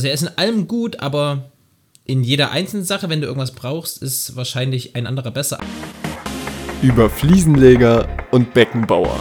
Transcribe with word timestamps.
Also 0.00 0.08
er 0.08 0.14
ist 0.14 0.22
in 0.22 0.38
allem 0.38 0.66
gut, 0.66 1.00
aber 1.00 1.50
in 2.06 2.24
jeder 2.24 2.52
einzelnen 2.52 2.86
Sache, 2.86 3.10
wenn 3.10 3.20
du 3.20 3.26
irgendwas 3.26 3.52
brauchst, 3.52 4.02
ist 4.02 4.34
wahrscheinlich 4.34 4.96
ein 4.96 5.06
anderer 5.06 5.30
besser. 5.30 5.58
Über 6.80 7.10
Fliesenleger 7.10 8.08
und 8.30 8.54
Beckenbauer. 8.54 9.20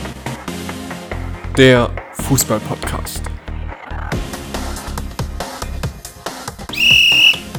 Der 1.57 1.93
Fußball-Podcast. 2.13 3.23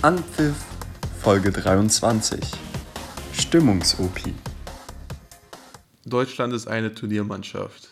Anpfiff 0.01 0.57
Folge 1.21 1.53
23. 1.53 2.41
Stimmungs-OP. 3.35 4.33
Deutschland 6.07 6.55
ist 6.55 6.69
eine 6.69 6.95
Turniermannschaft. 6.95 7.91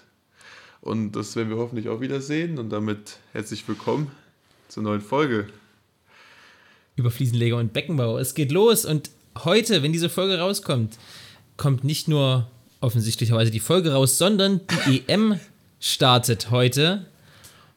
Und 0.80 1.12
das 1.12 1.36
werden 1.36 1.50
wir 1.50 1.58
hoffentlich 1.58 1.90
auch 1.90 2.00
wieder 2.00 2.22
sehen. 2.22 2.58
Und 2.58 2.70
damit 2.70 3.18
herzlich 3.34 3.68
willkommen 3.68 4.10
zur 4.68 4.82
neuen 4.82 5.00
Folge. 5.00 5.46
Über 6.96 7.10
Fliesenleger 7.10 7.56
und 7.56 7.72
Beckenbau. 7.72 8.18
Es 8.18 8.34
geht 8.34 8.52
los 8.52 8.84
und 8.84 9.10
heute, 9.45 9.82
wenn 9.82 9.92
diese 9.92 10.09
Folge 10.09 10.38
rauskommt, 10.38 10.98
kommt 11.56 11.84
nicht 11.84 12.09
nur 12.09 12.48
offensichtlicherweise 12.80 13.50
die 13.50 13.60
Folge 13.60 13.92
raus, 13.92 14.18
sondern 14.18 14.60
die 14.86 15.02
EM 15.09 15.40
startet 15.80 16.50
heute. 16.50 17.06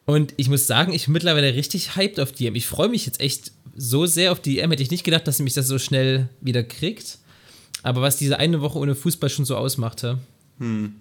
Und 0.04 0.34
ich 0.36 0.48
muss 0.48 0.66
sagen, 0.66 0.92
ich 0.92 1.04
bin 1.04 1.14
mittlerweile 1.14 1.54
richtig 1.54 1.96
hyped 1.96 2.20
auf 2.20 2.32
die 2.32 2.46
EM. 2.46 2.54
Ich 2.54 2.66
freue 2.66 2.88
mich 2.88 3.06
jetzt 3.06 3.20
echt 3.20 3.52
so 3.74 4.06
sehr 4.06 4.32
auf 4.32 4.40
die 4.40 4.58
EM. 4.58 4.70
Hätte 4.70 4.82
ich 4.82 4.90
nicht 4.90 5.04
gedacht, 5.04 5.26
dass 5.26 5.36
sie 5.36 5.42
mich 5.42 5.54
das 5.54 5.68
so 5.68 5.78
schnell 5.78 6.28
wieder 6.40 6.62
kriegt. 6.62 7.18
Aber 7.82 8.02
was 8.02 8.16
diese 8.16 8.38
eine 8.38 8.60
Woche 8.60 8.78
ohne 8.78 8.94
Fußball 8.94 9.30
schon 9.30 9.44
so 9.44 9.56
ausmachte. 9.56 10.18
Hm. 10.58 10.94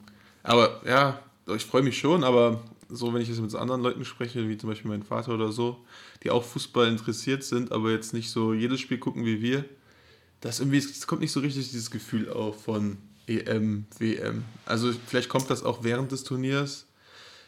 Aber 0.44 0.82
ja, 0.86 1.20
ich 1.56 1.64
freue 1.64 1.84
mich 1.84 1.98
schon, 1.98 2.24
aber 2.24 2.62
so, 2.92 3.14
wenn 3.14 3.22
ich 3.22 3.30
jetzt 3.30 3.42
mit 3.42 3.54
anderen 3.56 3.82
Leuten 3.82 4.06
spreche, 4.06 4.48
wie 4.48 4.58
zum 4.58 4.70
Beispiel 4.70 4.90
mein 4.90 5.04
Vater 5.04 5.34
oder 5.34 5.52
so, 5.52 5.78
die 6.24 6.30
auch 6.30 6.44
Fußball 6.44 6.88
interessiert 6.88 7.44
sind, 7.44 7.72
aber 7.72 7.92
jetzt 7.92 8.14
nicht 8.14 8.30
so 8.30 8.54
jedes 8.54 8.80
Spiel 8.80 8.98
gucken 8.98 9.26
wie 9.26 9.42
wir, 9.42 9.66
das 10.42 10.60
irgendwie, 10.60 10.78
es 10.78 11.08
kommt 11.08 11.22
nicht 11.22 11.32
so 11.32 11.40
richtig 11.40 11.70
dieses 11.70 11.92
Gefühl 11.92 12.30
auf 12.30 12.64
von 12.64 12.98
EM, 13.28 13.86
WM. 13.98 14.44
Also 14.66 14.92
vielleicht 15.08 15.30
kommt 15.30 15.50
das 15.50 15.64
auch 15.64 15.84
während 15.84 16.12
des 16.12 16.24
Turniers. 16.24 16.86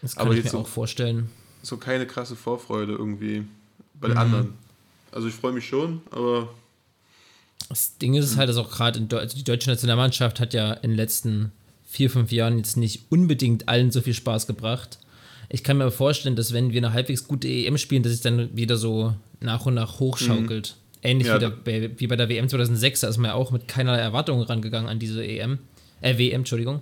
Das 0.01 0.15
kann 0.15 0.27
aber 0.27 0.35
ich 0.35 0.43
mir 0.43 0.49
so, 0.49 0.59
auch 0.59 0.67
vorstellen. 0.67 1.29
So 1.61 1.77
keine 1.77 2.05
krasse 2.05 2.35
Vorfreude 2.35 2.93
irgendwie 2.93 3.45
bei 3.99 4.07
den 4.07 4.15
mhm. 4.15 4.21
anderen. 4.21 4.53
Also 5.11 5.27
ich 5.27 5.33
freue 5.33 5.53
mich 5.53 5.67
schon, 5.67 6.01
aber 6.11 6.49
das 7.69 7.97
Ding 7.97 8.13
ist 8.13 8.37
halt, 8.37 8.49
dass 8.49 8.57
auch 8.57 8.69
gerade 8.69 9.05
also 9.17 9.35
die 9.35 9.43
deutsche 9.43 9.69
Nationalmannschaft 9.69 10.39
hat 10.39 10.53
ja 10.53 10.73
in 10.73 10.91
den 10.91 10.97
letzten 10.97 11.51
vier, 11.85 12.09
fünf 12.09 12.31
Jahren 12.31 12.57
jetzt 12.57 12.77
nicht 12.77 13.05
unbedingt 13.09 13.69
allen 13.69 13.91
so 13.91 14.01
viel 14.01 14.13
Spaß 14.13 14.47
gebracht. 14.47 14.99
Ich 15.53 15.63
kann 15.63 15.77
mir 15.77 15.91
vorstellen, 15.91 16.35
dass 16.35 16.51
wenn 16.51 16.73
wir 16.73 16.79
eine 16.79 16.93
halbwegs 16.93 17.27
gute 17.27 17.47
EM 17.47 17.77
spielen, 17.77 18.01
dass 18.01 18.11
es 18.11 18.21
dann 18.21 18.57
wieder 18.57 18.75
so 18.75 19.13
nach 19.39 19.67
und 19.67 19.75
nach 19.75 19.99
hochschaukelt. 19.99 20.75
Mhm. 20.75 20.99
Ähnlich 21.07 21.27
ja, 21.27 21.35
wie, 21.35 21.39
der, 21.39 21.99
wie, 21.99 22.07
bei 22.07 22.15
der 22.15 22.27
WM 22.27 22.49
2006, 22.49 23.01
da 23.01 23.07
ist 23.07 23.17
man 23.17 23.29
ja 23.29 23.35
auch 23.35 23.51
mit 23.51 23.67
keinerlei 23.67 23.99
Erwartungen 23.99 24.41
rangegangen 24.41 24.89
an 24.89 24.97
diese 24.97 25.23
EM. 25.23 25.59
Äh, 26.01 26.17
WM, 26.17 26.41
Entschuldigung. 26.41 26.81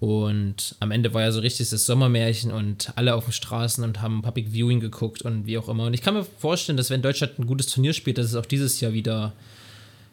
Und 0.00 0.74
am 0.80 0.90
Ende 0.90 1.14
war 1.14 1.22
ja 1.22 1.30
so 1.30 1.38
richtig 1.38 1.70
das 1.70 1.86
Sommermärchen 1.86 2.50
und 2.50 2.92
alle 2.96 3.14
auf 3.14 3.26
den 3.26 3.32
Straßen 3.32 3.84
und 3.84 4.02
haben 4.02 4.20
Public 4.20 4.52
Viewing 4.52 4.80
geguckt 4.80 5.22
und 5.22 5.46
wie 5.46 5.56
auch 5.56 5.68
immer. 5.68 5.86
Und 5.86 5.94
ich 5.94 6.02
kann 6.02 6.14
mir 6.14 6.24
vorstellen, 6.24 6.76
dass 6.76 6.90
wenn 6.90 7.02
Deutschland 7.02 7.38
ein 7.38 7.46
gutes 7.46 7.68
Turnier 7.68 7.92
spielt, 7.92 8.18
dass 8.18 8.26
es 8.26 8.34
auch 8.34 8.46
dieses 8.46 8.80
Jahr 8.80 8.94
wieder 8.94 9.32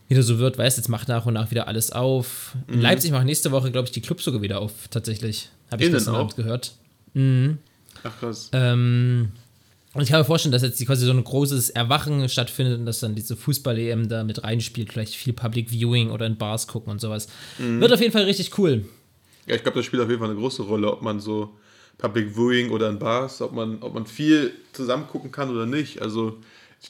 wieder 0.09 0.21
so 0.21 0.37
wird, 0.37 0.59
weißt 0.59 0.77
jetzt 0.77 0.89
macht 0.89 1.07
nach 1.07 1.25
und 1.25 1.33
nach 1.33 1.49
wieder 1.49 1.67
alles 1.67 1.91
auf. 1.91 2.55
In 2.67 2.75
mhm. 2.75 2.81
Leipzig 2.81 3.11
machen 3.11 3.25
nächste 3.25 3.51
Woche, 3.51 3.71
glaube 3.71 3.87
ich, 3.87 3.91
die 3.91 4.01
Clubs 4.01 4.23
sogar 4.23 4.43
wieder 4.43 4.59
auf, 4.59 4.89
tatsächlich. 4.91 5.49
Habe 5.71 5.83
ich 5.83 5.91
gestern 5.91 6.15
Abend 6.15 6.35
gehört. 6.35 6.73
Mhm. 7.13 7.57
Ach 8.03 8.19
krass. 8.19 8.49
Ähm, 8.53 9.31
und 9.93 10.01
ich 10.01 10.09
kann 10.09 10.19
mir 10.19 10.25
vorstellen, 10.25 10.51
dass 10.51 10.63
jetzt 10.63 10.83
quasi 10.85 11.05
so 11.05 11.11
ein 11.11 11.23
großes 11.23 11.69
Erwachen 11.69 12.27
stattfindet 12.27 12.79
und 12.79 12.85
dass 12.85 12.99
dann 12.99 13.13
diese 13.13 13.35
Fußball-EM 13.35 14.09
da 14.09 14.23
mit 14.23 14.43
reinspielt, 14.43 14.91
vielleicht 14.91 15.15
viel 15.15 15.33
Public 15.33 15.69
Viewing 15.69 16.09
oder 16.09 16.25
in 16.25 16.37
Bars 16.37 16.67
gucken 16.67 16.91
und 16.91 16.99
sowas. 16.99 17.27
Mhm. 17.59 17.79
Wird 17.79 17.93
auf 17.93 18.01
jeden 18.01 18.11
Fall 18.11 18.23
richtig 18.23 18.57
cool. 18.57 18.85
Ja, 19.45 19.55
ich 19.55 19.61
glaube, 19.61 19.77
das 19.77 19.85
spielt 19.85 20.01
auf 20.01 20.09
jeden 20.09 20.19
Fall 20.19 20.29
eine 20.29 20.39
große 20.39 20.63
Rolle, 20.63 20.91
ob 20.91 21.01
man 21.03 21.19
so 21.19 21.55
Public 21.99 22.35
Viewing 22.35 22.71
oder 22.71 22.89
in 22.89 22.97
Bars, 22.97 23.41
ob 23.41 23.53
man, 23.53 23.81
ob 23.81 23.93
man 23.93 24.07
viel 24.07 24.53
zusammen 24.71 25.07
gucken 25.07 25.31
kann 25.31 25.49
oder 25.51 25.67
nicht. 25.67 26.01
Also 26.01 26.39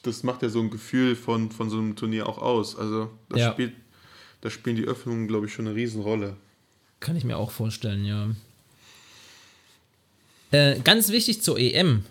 das 0.04 0.24
macht 0.24 0.42
ja 0.42 0.50
so 0.50 0.60
ein 0.60 0.70
Gefühl 0.70 1.16
von, 1.16 1.52
von 1.52 1.70
so 1.70 1.78
einem 1.78 1.96
Turnier 1.96 2.28
auch 2.28 2.38
aus. 2.38 2.78
Also 2.78 3.12
das 3.30 3.42
ja. 3.42 3.52
spielt, 3.52 3.74
da 4.42 4.50
spielen 4.50 4.78
die 4.78 4.86
Öffnungen, 4.86 5.28
glaube 5.28 5.48
ich, 5.48 5.54
schon 5.54 5.68
eine 5.68 5.76
Riesenrolle. 5.76 6.38
Kann 7.02 7.18
ich 7.18 7.26
mir 7.26 7.38
auch 7.38 7.52
vorstellen, 7.52 8.06
ja. 8.06 8.30
Äh, 10.54 10.80
ganz 10.84 11.10
wichtig 11.10 11.42
zur 11.42 11.58
EM. 11.60 12.06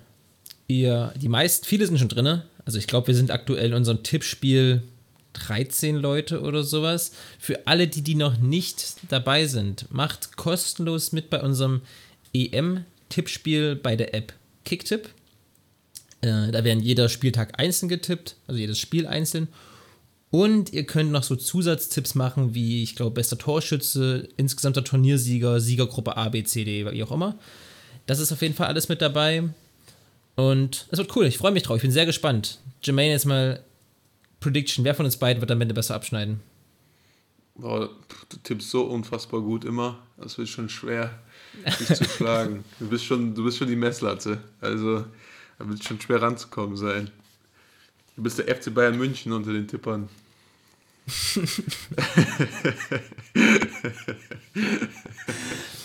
Ihr, 0.66 1.14
die 1.16 1.28
meisten, 1.28 1.64
viele 1.64 1.86
sind 1.86 1.98
schon 1.98 2.08
drin. 2.08 2.42
Also 2.64 2.76
ich 2.76 2.88
glaube, 2.88 3.06
wir 3.06 3.14
sind 3.14 3.30
aktuell 3.30 3.66
in 3.66 3.74
unserem 3.74 4.02
Tippspiel 4.02 4.82
13 5.34 5.96
Leute 5.96 6.40
oder 6.42 6.64
sowas. 6.64 7.12
Für 7.38 7.68
alle, 7.68 7.86
die, 7.86 8.02
die 8.02 8.16
noch 8.16 8.38
nicht 8.38 8.96
dabei 9.08 9.46
sind, 9.46 9.86
macht 9.92 10.36
kostenlos 10.36 11.12
mit 11.12 11.30
bei 11.30 11.40
unserem 11.40 11.82
EM-Tippspiel 12.34 13.76
bei 13.76 13.94
der 13.94 14.12
App 14.12 14.32
Kicktipp. 14.64 15.08
Äh, 16.20 16.50
da 16.50 16.64
werden 16.64 16.82
jeder 16.82 17.08
Spieltag 17.08 17.60
einzeln 17.60 17.88
getippt, 17.88 18.34
also 18.48 18.58
jedes 18.58 18.78
Spiel 18.80 19.06
einzeln. 19.06 19.46
Und 20.30 20.72
ihr 20.72 20.84
könnt 20.84 21.12
noch 21.12 21.22
so 21.22 21.36
Zusatztipps 21.36 22.16
machen, 22.16 22.56
wie, 22.56 22.82
ich 22.82 22.96
glaube, 22.96 23.14
bester 23.14 23.38
Torschütze, 23.38 24.28
insgesamter 24.36 24.82
Turniersieger, 24.82 25.60
Siegergruppe 25.60 26.16
A, 26.16 26.28
B, 26.28 26.42
C, 26.42 26.64
D, 26.64 26.90
wie 26.90 27.04
auch 27.04 27.12
immer. 27.12 27.38
Das 28.06 28.18
ist 28.18 28.32
auf 28.32 28.42
jeden 28.42 28.54
Fall 28.54 28.66
alles 28.66 28.88
mit 28.88 29.00
dabei. 29.00 29.44
Und 30.34 30.86
es 30.90 30.98
wird 30.98 31.14
cool, 31.16 31.26
ich 31.26 31.38
freue 31.38 31.52
mich 31.52 31.62
drauf, 31.62 31.76
ich 31.76 31.82
bin 31.82 31.92
sehr 31.92 32.06
gespannt. 32.06 32.58
Jermaine, 32.82 33.12
jetzt 33.12 33.26
mal 33.26 33.62
Prediction. 34.40 34.84
Wer 34.84 34.94
von 34.94 35.04
uns 35.06 35.16
beiden 35.16 35.40
wird 35.40 35.50
am 35.50 35.60
Ende 35.60 35.74
besser 35.74 35.94
abschneiden? 35.94 36.40
Boah, 37.54 37.90
du 38.30 38.36
tippst 38.42 38.70
so 38.70 38.84
unfassbar 38.84 39.40
gut 39.40 39.64
immer. 39.64 39.98
Das 40.16 40.38
wird 40.38 40.48
schon 40.48 40.68
schwer, 40.68 41.18
dich 41.78 41.94
zu 41.94 42.04
schlagen. 42.16 42.64
Du 42.78 42.88
bist, 42.88 43.04
schon, 43.04 43.34
du 43.34 43.44
bist 43.44 43.58
schon 43.58 43.68
die 43.68 43.76
Messlatte. 43.76 44.38
Also, 44.60 45.04
da 45.58 45.68
wird 45.68 45.80
es 45.80 45.86
schon 45.86 46.00
schwer 46.00 46.22
ranzukommen 46.22 46.76
sein. 46.76 47.10
Du 48.16 48.22
bist 48.22 48.38
der 48.38 48.54
FC 48.54 48.72
Bayern 48.72 48.96
München 48.96 49.32
unter 49.32 49.52
den 49.52 49.68
Tippern. 49.68 50.08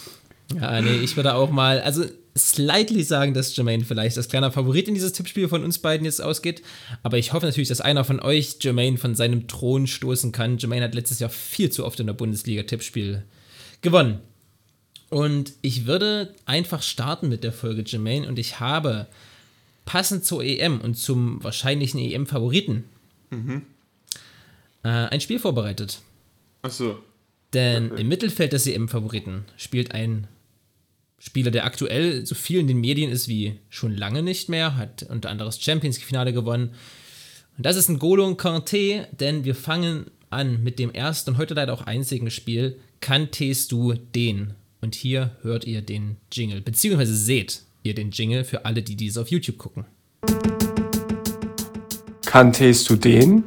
ja, 0.55 0.81
nee, 0.81 0.97
ich 0.97 1.15
würde 1.15 1.35
auch 1.35 1.49
mal, 1.49 1.81
also 1.81 2.05
slightly 2.37 3.03
sagen, 3.03 3.33
dass 3.33 3.55
Jermaine 3.55 3.83
vielleicht 3.83 4.17
als 4.17 4.29
kleiner 4.29 4.51
Favorit 4.51 4.87
in 4.87 4.93
dieses 4.93 5.13
Tippspiel 5.13 5.49
von 5.49 5.63
uns 5.63 5.79
beiden 5.79 6.05
jetzt 6.05 6.21
ausgeht. 6.21 6.61
Aber 7.03 7.17
ich 7.17 7.33
hoffe 7.33 7.45
natürlich, 7.45 7.69
dass 7.69 7.81
einer 7.81 8.03
von 8.03 8.19
euch 8.19 8.57
Jermaine 8.61 8.97
von 8.97 9.15
seinem 9.15 9.47
Thron 9.47 9.87
stoßen 9.87 10.31
kann. 10.31 10.57
Jermaine 10.57 10.85
hat 10.85 10.95
letztes 10.95 11.19
Jahr 11.19 11.29
viel 11.29 11.71
zu 11.71 11.85
oft 11.85 11.99
in 11.99 12.07
der 12.07 12.13
Bundesliga 12.13 12.63
Tippspiel 12.63 13.23
gewonnen. 13.81 14.19
Und 15.09 15.53
ich 15.61 15.85
würde 15.85 16.33
einfach 16.45 16.81
starten 16.81 17.29
mit 17.29 17.43
der 17.43 17.53
Folge 17.53 17.83
Jermaine 17.85 18.27
und 18.27 18.37
ich 18.39 18.59
habe 18.59 19.07
passend 19.85 20.25
zur 20.25 20.43
EM 20.43 20.81
und 20.81 20.95
zum 20.95 21.41
wahrscheinlichen 21.43 21.99
EM-Favoriten 21.99 22.83
mhm. 23.29 23.63
äh, 24.83 24.89
ein 24.89 25.21
Spiel 25.21 25.39
vorbereitet. 25.39 25.99
Ach 26.61 26.71
so. 26.71 26.99
Denn 27.53 27.93
okay. 27.93 28.01
im 28.01 28.09
Mittelfeld 28.09 28.51
des 28.51 28.67
EM-Favoriten 28.67 29.45
spielt 29.55 29.93
ein 29.93 30.27
Spieler, 31.19 31.49
der 31.49 31.65
aktuell 31.65 32.25
so 32.25 32.35
viel 32.35 32.59
in 32.59 32.67
den 32.67 32.79
Medien 32.79 33.11
ist 33.11 33.27
wie 33.27 33.59
schon 33.69 33.95
lange 33.95 34.21
nicht 34.21 34.49
mehr, 34.49 34.77
hat 34.77 35.03
unter 35.09 35.29
anderem 35.29 35.47
das 35.47 35.61
Champions 35.61 35.97
Finale 35.97 36.31
gewonnen. 36.31 36.71
Und 37.57 37.65
das 37.65 37.75
ist 37.75 37.89
ein 37.89 37.97
Golo 37.97 38.27
Kanté, 38.33 39.07
denn 39.11 39.43
wir 39.43 39.55
fangen 39.55 40.11
an 40.29 40.61
mit 40.61 40.77
dem 40.77 40.91
ersten 40.91 41.31
und 41.31 41.37
heute 41.37 41.55
leider 41.55 41.73
auch 41.73 41.81
einzigen 41.81 42.29
Spiel. 42.29 42.79
Kanntest 42.99 43.71
du 43.71 43.93
den? 43.93 44.53
Und 44.79 44.93
hier 44.93 45.35
hört 45.41 45.65
ihr 45.65 45.81
den 45.81 46.17
Jingle, 46.31 46.61
beziehungsweise 46.61 47.15
seht 47.15 47.63
hier 47.81 47.95
den 47.95 48.11
Jingle 48.11 48.43
für 48.43 48.65
alle, 48.65 48.83
die 48.83 48.95
dies 48.95 49.17
auf 49.17 49.29
YouTube 49.29 49.57
gucken. 49.57 49.85
Kanntest 52.25 52.89
du 52.89 52.95
den? 52.95 53.43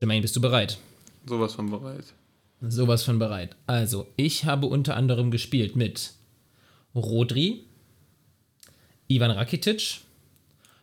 Jermaine, 0.00 0.22
bist 0.22 0.34
du 0.34 0.40
bereit? 0.40 0.78
Sowas 1.24 1.54
von 1.54 1.70
bereit. 1.70 2.04
Sowas 2.60 3.02
von 3.02 3.18
bereit. 3.18 3.56
Also, 3.66 4.06
ich 4.16 4.44
habe 4.44 4.66
unter 4.66 4.96
anderem 4.96 5.30
gespielt 5.30 5.76
mit 5.76 6.14
Rodri, 6.94 7.64
Ivan 9.08 9.30
Rakitic, 9.30 10.00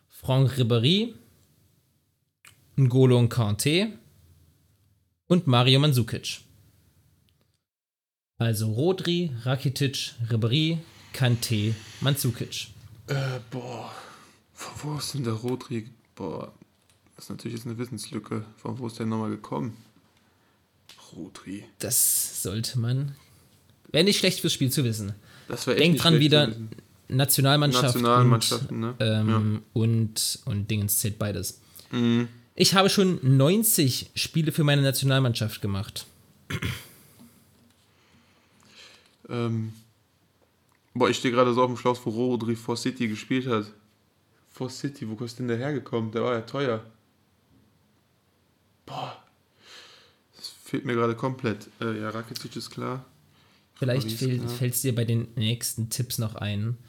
Franck 0.09 0.57
Ribéry, 0.57 1.13
N'Golo 2.77 3.27
Kanté 3.27 3.89
und 5.27 5.47
Mario 5.47 5.79
Mandzukic. 5.79 6.41
Also 8.37 8.71
Rodri, 8.71 9.31
Rakitic, 9.43 10.13
Ribery, 10.29 10.79
Kanté, 11.13 11.73
Mandzukic. 12.01 12.67
Äh, 13.07 13.39
boah. 13.51 13.91
Von 14.53 14.73
wo 14.91 14.97
ist 14.97 15.13
denn 15.13 15.23
der 15.23 15.33
Rodri? 15.33 15.89
Boah. 16.15 16.51
Das 17.15 17.25
ist 17.25 17.29
natürlich 17.29 17.57
jetzt 17.57 17.67
eine 17.67 17.77
Wissenslücke. 17.77 18.45
Von 18.57 18.79
wo 18.79 18.87
ist 18.87 18.99
der 18.99 19.05
nochmal 19.05 19.29
gekommen? 19.29 19.77
Rodri. 21.15 21.63
Das 21.79 22.41
sollte 22.43 22.79
man. 22.79 23.15
Wäre 23.91 24.03
nicht 24.03 24.19
schlecht 24.19 24.39
fürs 24.39 24.53
Spiel 24.53 24.71
zu 24.71 24.83
wissen. 24.83 25.13
Das 25.47 25.67
wäre 25.67 25.77
Denk 25.77 25.97
dran 25.97 26.19
wieder. 26.19 26.51
Nationalmannschaft 27.09 27.95
Nationalmannschaften, 27.95 28.79
ne? 28.79 28.89
und, 28.91 28.97
ähm, 29.01 29.61
und, 29.73 30.39
und 30.45 30.71
Dingens 30.71 30.99
zählt 30.99 31.19
beides. 31.19 31.61
Ich 32.55 32.73
habe 32.73 32.89
schon 32.89 33.19
90 33.21 34.11
Spiele 34.15 34.51
für 34.51 34.63
meine 34.63 34.81
Nationalmannschaft 34.81 35.61
gemacht. 35.61 36.07
Ähm, 39.29 39.73
boah, 40.93 41.09
ich 41.09 41.17
stehe 41.17 41.33
gerade 41.33 41.53
so 41.53 41.61
auf 41.61 41.67
dem 41.67 41.77
Schlauch, 41.77 41.99
wo 42.05 42.09
Rodri 42.09 42.55
for 42.55 42.77
City 42.77 43.07
gespielt 43.07 43.47
hat. 43.47 43.65
For 44.49 44.69
City, 44.69 45.07
wo 45.07 45.23
ist 45.23 45.39
denn 45.39 45.47
der 45.47 45.57
hergekommen? 45.57 46.11
Der 46.11 46.23
war 46.23 46.33
ja 46.33 46.41
teuer. 46.41 46.83
Boah. 48.85 49.22
Fehlt 50.73 50.85
mir 50.85 50.95
gerade 50.95 51.13
komplett. 51.13 51.69
Äh, 51.79 52.01
ja, 52.01 52.09
Rakitic 52.09 52.55
ist 52.55 52.71
klar. 52.71 53.05
Vielleicht 53.75 54.09
fällt 54.09 54.73
es 54.73 54.81
dir 54.81 54.95
bei 54.95 55.05
den 55.05 55.27
nächsten 55.35 55.91
Tipps 55.91 56.17
noch 56.17 56.33
ein. 56.33 56.79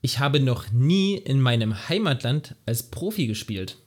Ich 0.00 0.20
habe 0.20 0.38
noch 0.38 0.70
nie 0.70 1.16
in 1.16 1.40
meinem 1.40 1.88
Heimatland 1.88 2.54
als 2.66 2.84
Profi 2.84 3.26
gespielt. 3.26 3.78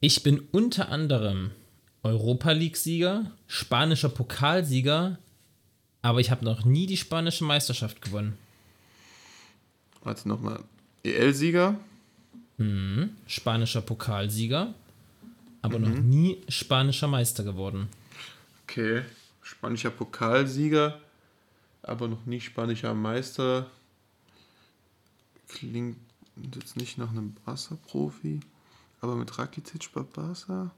Ich 0.00 0.22
bin 0.22 0.40
unter 0.52 0.90
anderem 0.90 1.50
Europa 2.02 2.52
League-Sieger, 2.52 3.32
spanischer 3.46 4.10
Pokalsieger, 4.10 5.18
aber 6.02 6.20
ich 6.20 6.30
habe 6.30 6.44
noch 6.44 6.66
nie 6.66 6.86
die 6.86 6.98
spanische 6.98 7.44
Meisterschaft 7.44 8.02
gewonnen. 8.02 8.36
Warte 10.02 10.28
nochmal. 10.28 10.62
EL-Sieger? 11.14 11.78
Spanischer 13.26 13.82
Pokalsieger, 13.82 14.74
aber 15.60 15.78
noch 15.78 15.90
nie 15.90 16.42
spanischer 16.48 17.06
Meister 17.06 17.44
geworden. 17.44 17.88
Okay. 18.64 19.02
Spanischer 19.42 19.90
Pokalsieger, 19.90 21.00
aber 21.82 22.08
noch 22.08 22.24
nie 22.24 22.40
spanischer 22.40 22.94
Meister. 22.94 23.70
Klingt 25.48 25.98
jetzt 26.54 26.76
nicht 26.76 26.98
nach 26.98 27.10
einem 27.10 27.34
Barca-Profi, 27.44 28.40
aber 29.00 29.16
mit 29.16 29.38
Rakitic 29.38 29.92
bei 29.92 30.02
Barca. 30.02 30.70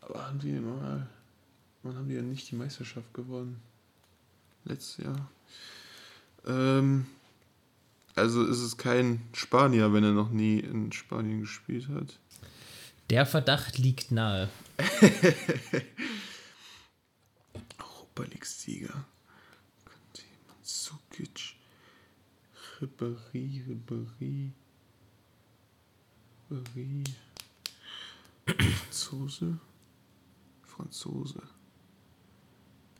Aber 0.00 0.26
haben 0.26 0.38
die 0.40 0.52
mal. 0.52 1.06
Wann 1.82 1.96
haben 1.96 2.08
die 2.08 2.16
ja 2.16 2.22
nicht 2.22 2.50
die 2.50 2.56
Meisterschaft 2.56 3.14
gewonnen? 3.14 3.62
Letztes 4.64 5.04
Jahr. 5.04 5.30
Ähm, 6.46 7.06
also 8.20 8.44
ist 8.44 8.60
es 8.60 8.76
kein 8.76 9.22
Spanier, 9.32 9.92
wenn 9.94 10.04
er 10.04 10.12
noch 10.12 10.30
nie 10.30 10.60
in 10.60 10.92
Spanien 10.92 11.40
gespielt 11.40 11.88
hat. 11.88 12.18
Der 13.08 13.24
Verdacht 13.26 13.78
liegt 13.78 14.12
nahe. 14.12 14.50
Europa 17.78 18.22
League-Sieger. 18.24 19.04
Sukic. 20.62 21.56
Ribéry, 22.80 23.64
Ribéry. 23.66 24.52
Ribéry. 26.50 27.04
Franzose. 28.46 29.58
Franzose. 30.62 31.42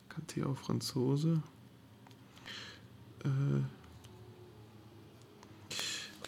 Kanté 0.08 0.44
auch 0.44 0.56
Franzose. 0.56 1.42
Äh. 3.24 3.79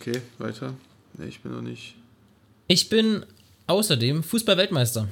Okay, 0.02 0.20
weiter. 0.38 0.75
Ne, 1.14 1.28
ich 1.28 1.40
bin 1.43 1.52
noch 1.52 1.62
nicht. 1.62 1.94
Ich 2.66 2.88
bin 2.88 3.25
außerdem 3.69 4.25
Fußball-Weltmeister. 4.25 5.08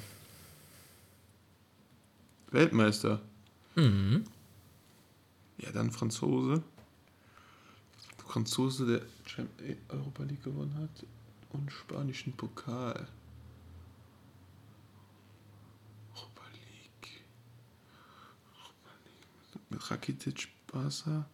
Weltmeister. 2.51 3.21
Mhm. 3.77 4.25
Ja, 5.59 5.71
dann 5.71 5.93
Franzose. 5.93 6.65
Franzose, 8.27 8.85
der 8.85 9.45
äh, 9.65 9.77
Europa 9.91 10.25
League 10.25 10.43
gewonnen 10.43 10.75
hat 10.75 11.07
und 11.51 11.71
spanischen 11.71 12.33
Pokal. 12.33 13.07
Europa 16.17 16.43
League. 16.53 17.23
Europa 18.57 18.91
League. 19.05 19.71
Mit 19.71 19.89
Rakitic, 19.89 20.49
Barca. 20.67 21.27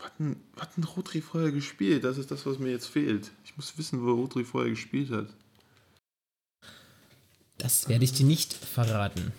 Was 0.00 0.06
hat 0.06 0.18
denn, 0.18 0.36
was 0.54 0.68
hat 0.76 0.96
Rodri 0.96 1.20
vorher 1.20 1.52
gespielt? 1.52 2.04
Das 2.04 2.16
ist 2.16 2.30
das, 2.30 2.46
was 2.46 2.58
mir 2.58 2.70
jetzt 2.70 2.86
fehlt. 2.86 3.30
Ich 3.44 3.56
muss 3.56 3.76
wissen, 3.76 4.02
wo 4.02 4.12
Rodri 4.12 4.44
vorher 4.44 4.70
gespielt 4.70 5.10
hat. 5.10 5.26
Das 7.58 7.88
werde 7.88 8.04
ich 8.04 8.12
dir 8.12 8.24
nicht 8.24 8.54
verraten. 8.54 9.32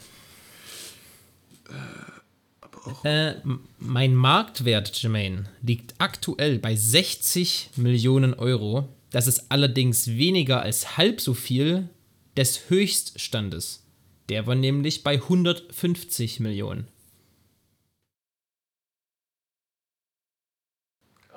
Aber 2.61 2.87
auch 2.87 3.03
Äh, 3.03 3.41
mein 3.79 4.13
Marktwert, 4.13 5.01
Jermaine, 5.01 5.49
liegt 5.63 5.95
aktuell 5.97 6.59
bei 6.59 6.75
60 6.75 7.71
Millionen 7.77 8.35
Euro. 8.35 8.87
Das 9.09 9.25
ist 9.25 9.51
allerdings 9.51 10.07
weniger 10.07 10.61
als 10.61 10.97
halb 10.97 11.21
so 11.21 11.33
viel 11.33 11.89
des 12.37 12.69
Höchststandes. 12.69 13.83
Der 14.29 14.45
war 14.45 14.55
nämlich 14.55 15.03
bei 15.03 15.15
150 15.15 16.39
Millionen. 16.39 16.87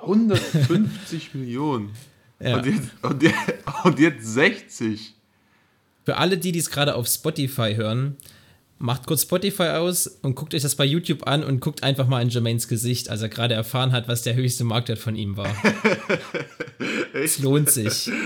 150 0.05 1.33
Millionen. 1.33 1.91
Ja. 2.39 2.57
Und, 2.57 2.65
jetzt, 2.65 2.89
und, 3.01 3.23
jetzt, 3.23 3.43
und 3.83 3.99
jetzt 3.99 4.25
60. 4.25 5.13
Für 6.03 6.17
alle, 6.17 6.37
die 6.37 6.51
dies 6.51 6.69
gerade 6.69 6.95
auf 6.95 7.07
Spotify 7.07 7.75
hören, 7.75 8.17
macht 8.77 9.07
kurz 9.07 9.23
Spotify 9.23 9.69
aus 9.69 10.07
und 10.07 10.35
guckt 10.35 10.53
euch 10.53 10.61
das 10.61 10.75
bei 10.75 10.85
YouTube 10.85 11.27
an 11.27 11.43
und 11.43 11.61
guckt 11.61 11.83
einfach 11.83 12.07
mal 12.07 12.21
in 12.21 12.29
Jermaines 12.29 12.67
Gesicht, 12.67 13.09
als 13.09 13.21
er 13.21 13.29
gerade 13.29 13.53
erfahren 13.53 13.91
hat, 13.91 14.07
was 14.07 14.21
der 14.21 14.35
höchste 14.35 14.63
Marktwert 14.63 14.99
von 14.99 15.15
ihm 15.15 15.37
war. 15.37 15.53
Es 17.13 17.39
lohnt 17.39 17.69
sich. 17.69 18.11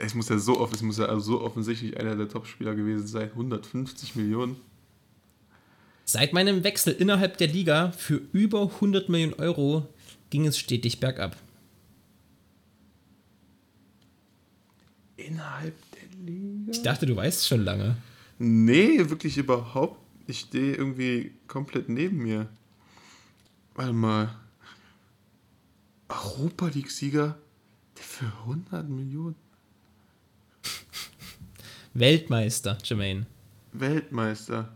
Es 0.00 0.14
muss 0.14 0.28
ja 0.28 0.38
so 0.38 0.60
oft, 0.60 0.72
es 0.74 0.80
muss 0.80 0.98
ja 0.98 1.18
so 1.18 1.40
offensichtlich 1.40 1.98
einer 1.98 2.14
der 2.14 2.28
Topspieler 2.28 2.76
gewesen 2.76 3.08
sein. 3.08 3.30
150 3.30 4.14
Millionen. 4.14 4.56
Seit 6.10 6.32
meinem 6.32 6.64
Wechsel 6.64 6.94
innerhalb 6.94 7.36
der 7.36 7.48
Liga 7.48 7.92
für 7.92 8.22
über 8.32 8.62
100 8.62 9.10
Millionen 9.10 9.34
Euro 9.34 9.86
ging 10.30 10.46
es 10.46 10.58
stetig 10.58 11.00
bergab. 11.00 11.36
Innerhalb 15.18 15.74
der 15.92 16.18
Liga? 16.24 16.72
Ich 16.72 16.82
dachte, 16.82 17.04
du 17.04 17.14
weißt 17.14 17.46
schon 17.46 17.62
lange. 17.62 17.98
Nee, 18.38 19.10
wirklich 19.10 19.36
überhaupt. 19.36 20.00
Ich 20.26 20.40
stehe 20.40 20.76
irgendwie 20.76 21.32
komplett 21.46 21.90
neben 21.90 22.22
mir. 22.22 22.48
Warte 23.74 23.92
mal. 23.92 24.34
Europa 26.08 26.68
League-Sieger 26.68 27.36
für 27.96 28.32
100 28.46 28.88
Millionen. 28.88 29.36
Weltmeister, 31.92 32.78
Jermaine. 32.82 33.26
Weltmeister. 33.74 34.74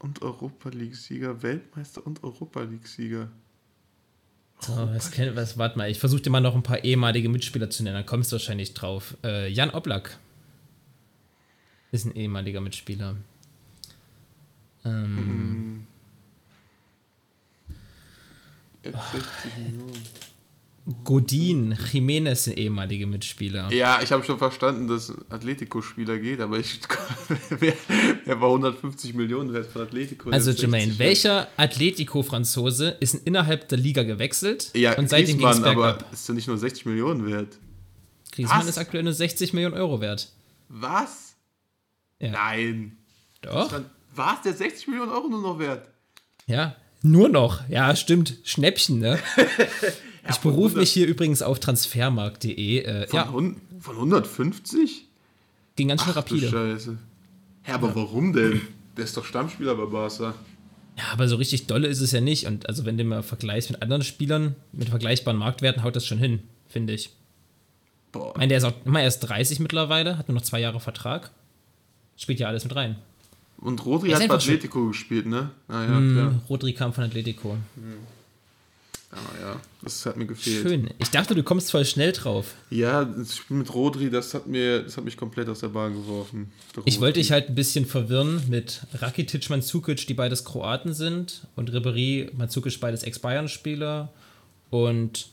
Und 0.00 0.22
Europa 0.22 0.70
League-Sieger. 0.70 1.42
Weltmeister 1.42 2.04
und 2.06 2.24
Europa 2.24 2.62
League-Sieger. 2.62 3.30
So, 4.60 4.72
was, 4.72 5.10
kenn, 5.10 5.36
was, 5.36 5.56
warte 5.56 5.78
mal, 5.78 5.90
ich 5.90 5.98
versuche 5.98 6.20
dir 6.20 6.30
mal 6.30 6.40
noch 6.40 6.54
ein 6.54 6.62
paar 6.62 6.84
ehemalige 6.84 7.28
Mitspieler 7.28 7.70
zu 7.70 7.82
nennen, 7.82 7.96
dann 7.96 8.06
kommst 8.06 8.30
du 8.30 8.34
wahrscheinlich 8.34 8.74
drauf. 8.74 9.16
Äh, 9.24 9.48
Jan 9.48 9.70
Oblak 9.70 10.18
ist 11.92 12.04
ein 12.04 12.14
ehemaliger 12.14 12.60
Mitspieler. 12.60 13.16
Ähm, 14.84 15.86
Jetzt 18.82 19.12
60 19.12 19.56
Millionen. 19.58 20.02
Godin, 21.04 21.74
Jiménez 21.74 22.44
sind 22.44 22.58
ehemalige 22.58 23.06
Mitspieler. 23.06 23.72
Ja, 23.72 24.00
ich 24.02 24.12
habe 24.12 24.24
schon 24.24 24.38
verstanden, 24.38 24.88
dass 24.88 25.12
Atletico-Spieler 25.30 26.18
geht, 26.18 26.40
aber 26.40 26.58
ich. 26.58 26.80
wer, 27.50 27.74
wer 28.24 28.40
war 28.40 28.48
150 28.48 29.14
Millionen 29.14 29.52
wert 29.52 29.66
von 29.66 29.82
Atletico? 29.82 30.30
Also 30.30 30.52
Der 30.52 30.60
Jermaine, 30.60 30.86
60 30.92 30.98
wert. 30.98 31.08
welcher 31.08 31.48
Atletico-Franzose 31.56 32.96
ist 33.00 33.14
innerhalb 33.14 33.68
der 33.68 33.78
Liga 33.78 34.02
gewechselt 34.02 34.70
Ja, 34.74 34.96
und 34.98 35.08
seitdem 35.08 35.38
ging 35.38 35.46
es 35.48 35.62
aber 35.62 35.98
ist 36.12 36.28
ja 36.28 36.34
nicht 36.34 36.48
nur 36.48 36.58
60 36.58 36.86
Millionen 36.86 37.26
wert. 37.26 37.58
Griezmann 38.32 38.60
Was? 38.60 38.66
ist 38.68 38.78
aktuell 38.78 39.02
nur 39.02 39.12
60 39.12 39.52
Millionen 39.52 39.74
Euro 39.74 40.00
wert. 40.00 40.28
Was? 40.68 41.34
Ja. 42.20 42.30
Nein. 42.30 42.96
Doch, 43.42 43.72
Was? 44.14 44.42
Der 44.42 44.52
ist 44.52 44.58
60 44.58 44.88
Millionen 44.88 45.10
Euro 45.10 45.28
nur 45.28 45.42
noch 45.42 45.58
wert? 45.58 45.88
ja, 46.46 46.76
nur 47.02 47.28
noch. 47.30 47.66
Ja, 47.70 47.96
stimmt, 47.96 48.34
Schnäppchen, 48.44 48.98
ne? 48.98 49.18
ich 50.30 50.36
von 50.36 50.50
berufe 50.52 50.68
100 50.68 50.80
mich 50.80 50.90
hier 50.92 51.06
übrigens 51.06 51.42
auf 51.42 51.60
transfermarkt.de. 51.60 52.78
Äh, 52.82 53.06
Von, 53.08 53.16
ja, 53.16 53.26
von 53.80 53.96
150? 53.96 55.06
ging 55.76 55.88
ganz 55.88 56.02
schön 56.02 56.10
Ach 56.10 56.14
du 56.14 56.18
rapide. 56.20 56.48
Scheiße. 56.48 56.98
Ja, 57.66 57.74
aber 57.74 57.94
warum 57.94 58.32
denn? 58.32 58.60
Der 58.96 59.04
ist 59.04 59.16
doch 59.16 59.24
Stammspieler 59.24 59.74
bei 59.74 59.86
Barca. 59.86 60.34
Ja, 60.98 61.04
aber 61.12 61.28
so 61.28 61.36
richtig 61.36 61.66
dolle 61.66 61.88
ist 61.88 62.00
es 62.00 62.12
ja 62.12 62.20
nicht. 62.20 62.46
Und 62.46 62.68
also, 62.68 62.84
wenn 62.84 62.98
du 62.98 63.04
mal 63.04 63.22
vergleichst 63.22 63.70
mit 63.70 63.80
anderen 63.80 64.02
Spielern 64.02 64.56
mit 64.72 64.88
vergleichbaren 64.90 65.38
Marktwerten, 65.38 65.82
haut 65.82 65.96
das 65.96 66.04
schon 66.06 66.18
hin, 66.18 66.40
finde 66.68 66.92
ich. 66.92 67.10
Boah. 68.12 68.30
Ich 68.32 68.36
meine, 68.36 68.48
der 68.48 68.58
ist 68.58 68.64
auch 68.64 68.74
immer 68.84 69.02
erst 69.02 69.28
30 69.28 69.60
mittlerweile, 69.60 70.18
hat 70.18 70.28
nur 70.28 70.34
noch 70.34 70.42
zwei 70.42 70.60
Jahre 70.60 70.80
Vertrag. 70.80 71.30
Spielt 72.16 72.40
ja 72.40 72.48
alles 72.48 72.64
mit 72.64 72.74
rein. 72.74 72.96
Und 73.58 73.84
Rodri 73.86 74.10
hat 74.10 74.18
bei 74.18 74.24
einfach 74.24 74.40
schon- 74.40 74.54
Atletico 74.54 74.88
gespielt, 74.88 75.26
ne? 75.26 75.50
Ah 75.68 75.84
ja, 75.84 75.96
Hm, 75.96 76.12
klar. 76.12 76.34
Rodri 76.48 76.72
kam 76.72 76.92
von 76.92 77.04
Atletico. 77.04 77.56
Ah 79.12 79.16
ja, 79.40 79.60
das 79.82 80.06
hat 80.06 80.16
mir 80.16 80.26
gefehlt. 80.26 80.68
Schön. 80.68 80.90
Ich 80.98 81.10
dachte, 81.10 81.34
du 81.34 81.42
kommst 81.42 81.72
voll 81.72 81.84
schnell 81.84 82.12
drauf. 82.12 82.54
Ja, 82.70 83.04
das 83.04 83.36
Spiel 83.36 83.56
mit 83.56 83.74
Rodri, 83.74 84.08
das 84.08 84.34
hat 84.34 84.46
mir, 84.46 84.84
das 84.84 84.96
hat 84.96 85.04
mich 85.04 85.16
komplett 85.16 85.48
aus 85.48 85.60
der 85.60 85.68
Bahn 85.68 85.94
geworfen. 85.94 86.52
Der 86.76 86.84
Ich 86.86 87.00
wollte 87.00 87.18
dich 87.18 87.32
halt 87.32 87.48
ein 87.48 87.56
bisschen 87.56 87.86
verwirren 87.86 88.44
mit 88.48 88.82
Rakitic, 88.94 89.50
Mandzukic, 89.50 90.06
die 90.06 90.14
beides 90.14 90.44
Kroaten 90.44 90.94
sind 90.94 91.48
und 91.56 91.72
Ribery, 91.72 92.30
Mandzukic, 92.36 92.78
beides 92.78 93.02
Ex-Bayern-Spieler 93.02 94.12
und 94.70 95.28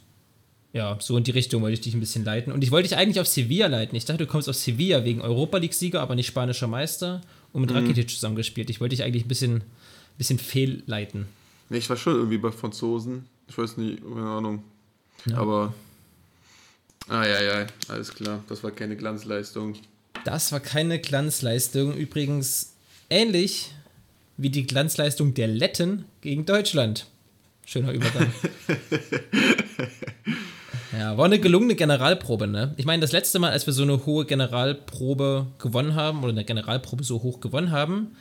ja, 0.74 0.98
so 1.00 1.16
in 1.16 1.24
die 1.24 1.32
Richtung 1.32 1.62
wollte 1.62 1.76
ich 1.76 1.82
dich 1.82 1.94
ein 1.94 2.00
bisschen 2.00 2.26
leiten. 2.26 2.52
Und 2.52 2.64
ich 2.64 2.72
wollte 2.72 2.90
dich 2.90 2.98
eigentlich 2.98 3.20
auf 3.20 3.28
Sevilla 3.28 3.68
leiten. 3.68 3.96
Ich 3.96 4.06
dachte, 4.06 4.26
du 4.26 4.30
kommst 4.30 4.50
auf 4.50 4.56
Sevilla 4.56 5.06
wegen 5.06 5.22
Europa 5.22 5.58
League-Sieger, 5.58 6.02
aber 6.02 6.16
nicht 6.16 6.28
spanischer 6.28 6.68
Meister 6.68 7.22
und 7.54 7.62
mit 7.62 7.74
Rakitic 7.74 8.10
zusammengespielt. 8.10 8.70
Ich 8.70 8.80
wollte 8.82 8.96
dich 8.96 9.04
eigentlich 9.04 9.26
ein 9.26 9.30
bisschen, 9.30 9.64
bisschen 10.18 10.40
fehlleiten. 10.40 11.28
Nee, 11.70 11.78
ich 11.78 11.90
war 11.90 11.98
schon 11.98 12.16
irgendwie 12.16 12.38
bei 12.38 12.52
Franzosen. 12.52 13.26
Ich 13.48 13.58
weiß 13.58 13.78
nicht, 13.78 14.04
keine 14.04 14.30
Ahnung. 14.30 14.64
Ja. 15.26 15.38
Aber. 15.38 15.74
Ah 17.08 17.26
ja, 17.26 17.42
ja, 17.42 17.68
alles 17.88 18.14
klar. 18.14 18.44
Das 18.50 18.64
war 18.64 18.72
keine 18.72 18.98
Glanzleistung. 18.98 19.76
Das 20.26 20.52
war 20.52 20.60
keine 20.60 21.00
Glanzleistung. 21.00 21.96
Übrigens 21.96 22.74
ähnlich 23.10 23.74
wie 24.36 24.50
die 24.50 24.68
Glanzleistung 24.68 25.34
der 25.34 25.48
Letten 25.48 26.06
gegen 26.22 26.46
Deutschland. 26.46 27.08
Schöner 27.66 27.92
Übergang. 27.92 28.32
ja, 30.98 31.18
war 31.18 31.26
eine 31.26 31.40
gelungene 31.40 31.76
Generalprobe, 31.76 32.48
ne? 32.48 32.74
Ich 32.78 32.86
meine, 32.86 33.02
das 33.02 33.12
letzte 33.12 33.40
Mal, 33.40 33.52
als 33.52 33.66
wir 33.66 33.74
so 33.74 33.84
eine 33.84 34.06
hohe 34.06 34.26
Generalprobe 34.26 35.48
gewonnen 35.60 35.96
haben, 35.96 36.20
oder 36.20 36.32
eine 36.32 36.46
Generalprobe 36.46 37.04
so 37.04 37.24
hoch 37.24 37.40
gewonnen 37.40 37.72
haben, 37.72 38.16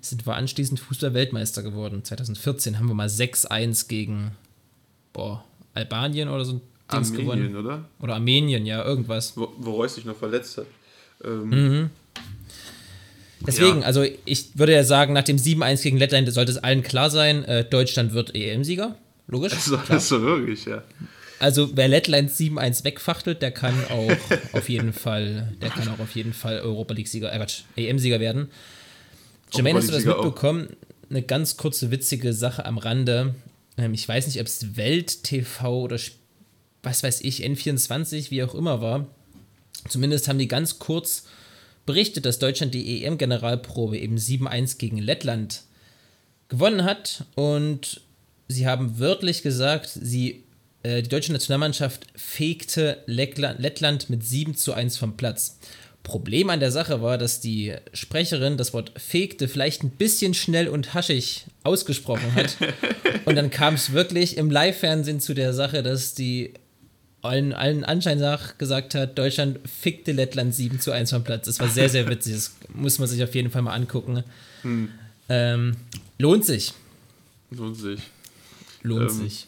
sind 0.00 0.26
wir 0.26 0.34
anschließend 0.34 0.78
Fußball-Weltmeister 0.78 1.62
geworden. 1.62 2.04
2014 2.04 2.78
haben 2.78 2.88
wir 2.88 2.94
mal 2.94 3.08
6-1 3.08 3.88
gegen 3.88 4.32
boah, 5.12 5.44
Albanien 5.74 6.28
oder 6.28 6.44
so 6.44 6.54
ein 6.54 6.60
Dings 6.92 7.10
Armenien, 7.12 7.52
gewonnen. 7.52 7.56
oder? 7.56 7.84
Oder 8.00 8.14
Armenien, 8.14 8.66
ja, 8.66 8.84
irgendwas. 8.84 9.36
Wo, 9.36 9.52
wo 9.58 9.72
Reus 9.72 9.94
sich 9.94 10.04
noch 10.04 10.16
verletzt 10.16 10.58
hat. 10.58 10.66
Ähm, 11.24 11.48
Mhm. 11.48 11.90
Deswegen, 13.46 13.80
Ja. 13.80 13.86
also 13.86 14.04
ich 14.24 14.56
würde 14.56 14.72
ja 14.72 14.84
sagen, 14.84 15.12
nach 15.14 15.24
dem 15.24 15.36
7-1 15.36 15.82
gegen 15.82 15.96
Lettland 15.96 16.32
sollte 16.32 16.52
es 16.52 16.58
allen 16.58 16.82
klar 16.82 17.10
sein, 17.10 17.44
äh, 17.44 17.64
Deutschland 17.64 18.12
wird 18.12 18.34
EM-Sieger. 18.36 18.94
Logisch. 19.26 19.52
So, 19.54 19.78
so 19.98 20.22
wirklich, 20.22 20.64
ja. 20.66 20.82
Also 21.40 21.70
wer 21.76 21.88
Lettland 21.88 22.30
7-1 22.30 22.84
wegfachtelt, 22.84 23.42
der 23.42 23.50
kann 23.50 23.74
auch 23.90 24.12
auf 24.52 24.68
jeden 24.68 24.92
Fall, 24.92 25.52
der 25.60 25.70
kann 25.70 25.88
auch 25.88 25.98
auf 25.98 26.14
jeden 26.14 26.32
Fall 26.34 26.60
Europa 26.60 26.94
League-Sieger, 26.94 27.32
äh 27.32 27.38
Quatsch, 27.38 27.62
EM-Sieger 27.76 28.20
werden. 28.20 28.48
Jermaine, 29.52 29.78
hast 29.78 29.88
du 29.88 29.92
das 29.92 30.04
League-Sieger 30.04 30.20
auch. 30.20 30.24
mitbekommen? 30.24 30.68
Eine 31.10 31.22
ganz 31.22 31.56
kurze 31.56 31.90
witzige 31.90 32.32
Sache 32.34 32.64
am 32.64 32.78
Rande. 32.78 33.34
Ähm, 33.78 33.94
ich 33.94 34.08
weiß 34.08 34.26
nicht, 34.26 34.40
ob 34.40 34.46
es 34.46 34.76
Welt 34.76 35.24
TV 35.24 35.82
oder 35.82 35.98
was 36.82 37.02
weiß 37.02 37.20
ich, 37.22 37.44
N24, 37.44 38.30
wie 38.30 38.42
auch 38.42 38.54
immer 38.54 38.80
war. 38.80 39.06
Zumindest 39.88 40.28
haben 40.28 40.38
die 40.38 40.48
ganz 40.48 40.78
kurz 40.78 41.24
berichtet, 41.86 42.24
dass 42.26 42.38
Deutschland 42.38 42.74
die 42.74 43.04
EM-Generalprobe 43.04 43.98
eben 43.98 44.16
7-1 44.16 44.78
gegen 44.78 44.98
Lettland 44.98 45.62
gewonnen 46.48 46.84
hat 46.84 47.24
und 47.34 48.02
sie 48.48 48.66
haben 48.66 48.98
wörtlich 48.98 49.42
gesagt, 49.42 49.90
sie, 49.90 50.44
äh, 50.82 51.02
die 51.02 51.08
deutsche 51.08 51.32
Nationalmannschaft 51.32 52.06
fegte 52.14 53.02
Lettland 53.06 54.10
mit 54.10 54.24
7 54.24 54.54
zu 54.54 54.72
1 54.72 54.98
vom 54.98 55.16
Platz. 55.16 55.58
Problem 56.02 56.50
an 56.50 56.60
der 56.60 56.72
Sache 56.72 57.00
war, 57.00 57.16
dass 57.16 57.40
die 57.40 57.74
Sprecherin 57.92 58.56
das 58.56 58.72
Wort 58.74 58.92
fegte 58.96 59.46
vielleicht 59.46 59.84
ein 59.84 59.90
bisschen 59.90 60.34
schnell 60.34 60.68
und 60.68 60.94
haschig 60.94 61.46
ausgesprochen 61.62 62.34
hat. 62.34 62.56
und 63.24 63.36
dann 63.36 63.50
kam 63.50 63.74
es 63.74 63.92
wirklich 63.92 64.36
im 64.36 64.50
Live-Fernsehen 64.50 65.20
zu 65.20 65.34
der 65.34 65.52
Sache, 65.52 65.82
dass 65.82 66.14
die 66.14 66.54
allen, 67.22 67.52
allen 67.52 67.84
Anschein 67.84 68.18
nach 68.18 68.58
gesagt 68.58 68.96
hat, 68.96 69.16
Deutschland 69.16 69.60
fickte 69.68 70.10
Lettland 70.12 70.54
7 70.54 70.80
zu 70.80 70.90
1 70.90 71.10
vom 71.10 71.22
Platz. 71.22 71.46
Das 71.46 71.60
war 71.60 71.68
sehr, 71.68 71.88
sehr 71.88 72.08
witzig. 72.08 72.34
Das 72.34 72.52
muss 72.74 72.98
man 72.98 73.08
sich 73.08 73.22
auf 73.22 73.34
jeden 73.34 73.50
Fall 73.50 73.62
mal 73.62 73.74
angucken. 73.74 74.24
Ähm, 75.28 75.76
lohnt 76.18 76.44
sich. 76.44 76.72
Lohnt 77.50 77.76
sich. 77.76 78.00
Lohnt 78.82 79.10
Ähm, 79.10 79.20
sich. 79.20 79.46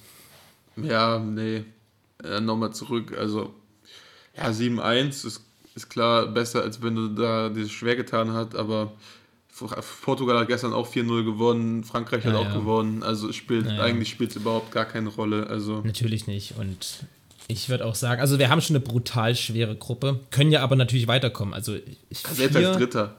Ja, 0.76 1.18
nee. 1.18 1.64
Äh, 2.22 2.40
Nochmal 2.40 2.72
zurück. 2.72 3.16
Also, 3.18 3.52
ja, 4.36 4.50
7-1 4.50 5.26
ist, 5.26 5.40
ist 5.74 5.88
klar 5.90 6.26
besser, 6.26 6.62
als 6.62 6.82
wenn 6.82 6.94
du 6.94 7.08
da 7.08 7.48
dir 7.48 7.68
schwer 7.68 7.96
getan 7.96 8.32
hast, 8.32 8.54
aber 8.54 8.92
Portugal 10.02 10.38
hat 10.40 10.48
gestern 10.48 10.72
auch 10.72 10.88
4-0 10.92 11.24
gewonnen, 11.24 11.84
Frankreich 11.84 12.24
hat 12.24 12.32
Ja, 12.32 12.38
auch 12.40 12.44
ja. 12.46 12.54
gewonnen, 12.54 13.02
also 13.02 13.32
spielt, 13.32 13.66
Ja, 13.66 13.82
eigentlich 13.82 14.08
spielt 14.08 14.30
es 14.30 14.36
überhaupt 14.36 14.72
gar 14.72 14.84
keine 14.84 15.08
Rolle. 15.10 15.46
Also, 15.46 15.80
Natürlich 15.82 16.26
nicht. 16.26 16.54
Und 16.58 17.04
ich 17.46 17.68
würde 17.68 17.84
auch 17.84 17.94
sagen, 17.94 18.20
also 18.20 18.38
wir 18.38 18.48
haben 18.50 18.60
schon 18.60 18.74
eine 18.76 18.84
brutal 18.84 19.36
schwere 19.36 19.76
Gruppe, 19.76 20.18
können 20.30 20.50
ja 20.50 20.62
aber 20.62 20.74
natürlich 20.76 21.06
weiterkommen. 21.06 21.54
Also 21.54 21.76
selbst 22.10 22.56
als 22.56 22.76
Dritter. 22.76 23.14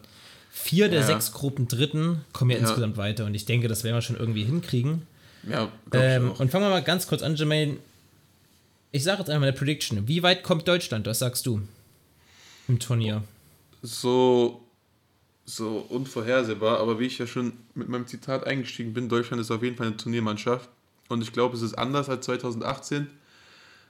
vier 0.51 0.89
der 0.89 1.03
sechs 1.03 1.31
Gruppen 1.31 1.67
Dritten 1.69 2.21
kommen 2.33 2.51
ja, 2.51 2.57
insgesamt 2.57 2.97
weiter. 2.97 3.25
Und 3.25 3.33
ich 3.35 3.45
denke, 3.45 3.67
das 3.69 3.83
werden 3.83 3.95
wir 3.95 4.01
schon 4.01 4.17
irgendwie 4.17 4.43
hinkriegen. 4.43 5.03
Ja, 5.49 5.69
Ähm, 5.93 6.31
und 6.31 6.49
fangen 6.51 6.65
wir 6.65 6.69
mal 6.69 6.81
ganz 6.83 7.07
kurz 7.07 7.21
an, 7.21 7.35
Jermaine. 7.35 7.77
Ich 8.91 9.03
sage 9.03 9.19
jetzt 9.19 9.29
einmal 9.29 9.49
eine 9.49 9.57
Prediction. 9.57 10.07
Wie 10.07 10.23
weit 10.23 10.41
kommt 10.43 10.67
Deutschland? 10.67 11.05
Was 11.05 11.19
sagst 11.19 11.45
du? 11.45 11.61
Im 12.67 12.79
Turnier. 12.79 13.23
so, 13.81 14.61
so 15.45 15.85
unvorhersehbar, 15.89 16.79
aber 16.79 16.99
wie 16.99 17.05
ich 17.05 17.17
ja 17.17 17.27
schon 17.27 17.53
mit 17.75 17.87
meinem 17.87 18.07
Zitat 18.07 18.45
eingestiegen 18.45 18.93
bin, 18.93 19.09
Deutschland 19.09 19.41
ist 19.41 19.51
auf 19.51 19.61
jeden 19.61 19.77
Fall 19.77 19.87
eine 19.87 19.97
Turniermannschaft. 19.97 20.69
Und 21.07 21.21
ich 21.21 21.31
glaube, 21.31 21.55
es 21.55 21.61
ist 21.61 21.75
anders 21.75 22.09
als 22.09 22.25
2018. 22.25 23.07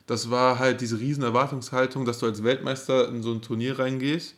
Das 0.06 0.30
war 0.30 0.60
halt 0.60 0.82
diese 0.82 1.00
riesen 1.00 1.24
Erwartungshaltung, 1.24 2.06
dass 2.06 2.20
du 2.20 2.26
als 2.26 2.44
Weltmeister 2.44 3.08
in 3.08 3.24
so 3.24 3.32
ein 3.32 3.42
Turnier 3.42 3.80
reingehst, 3.80 4.36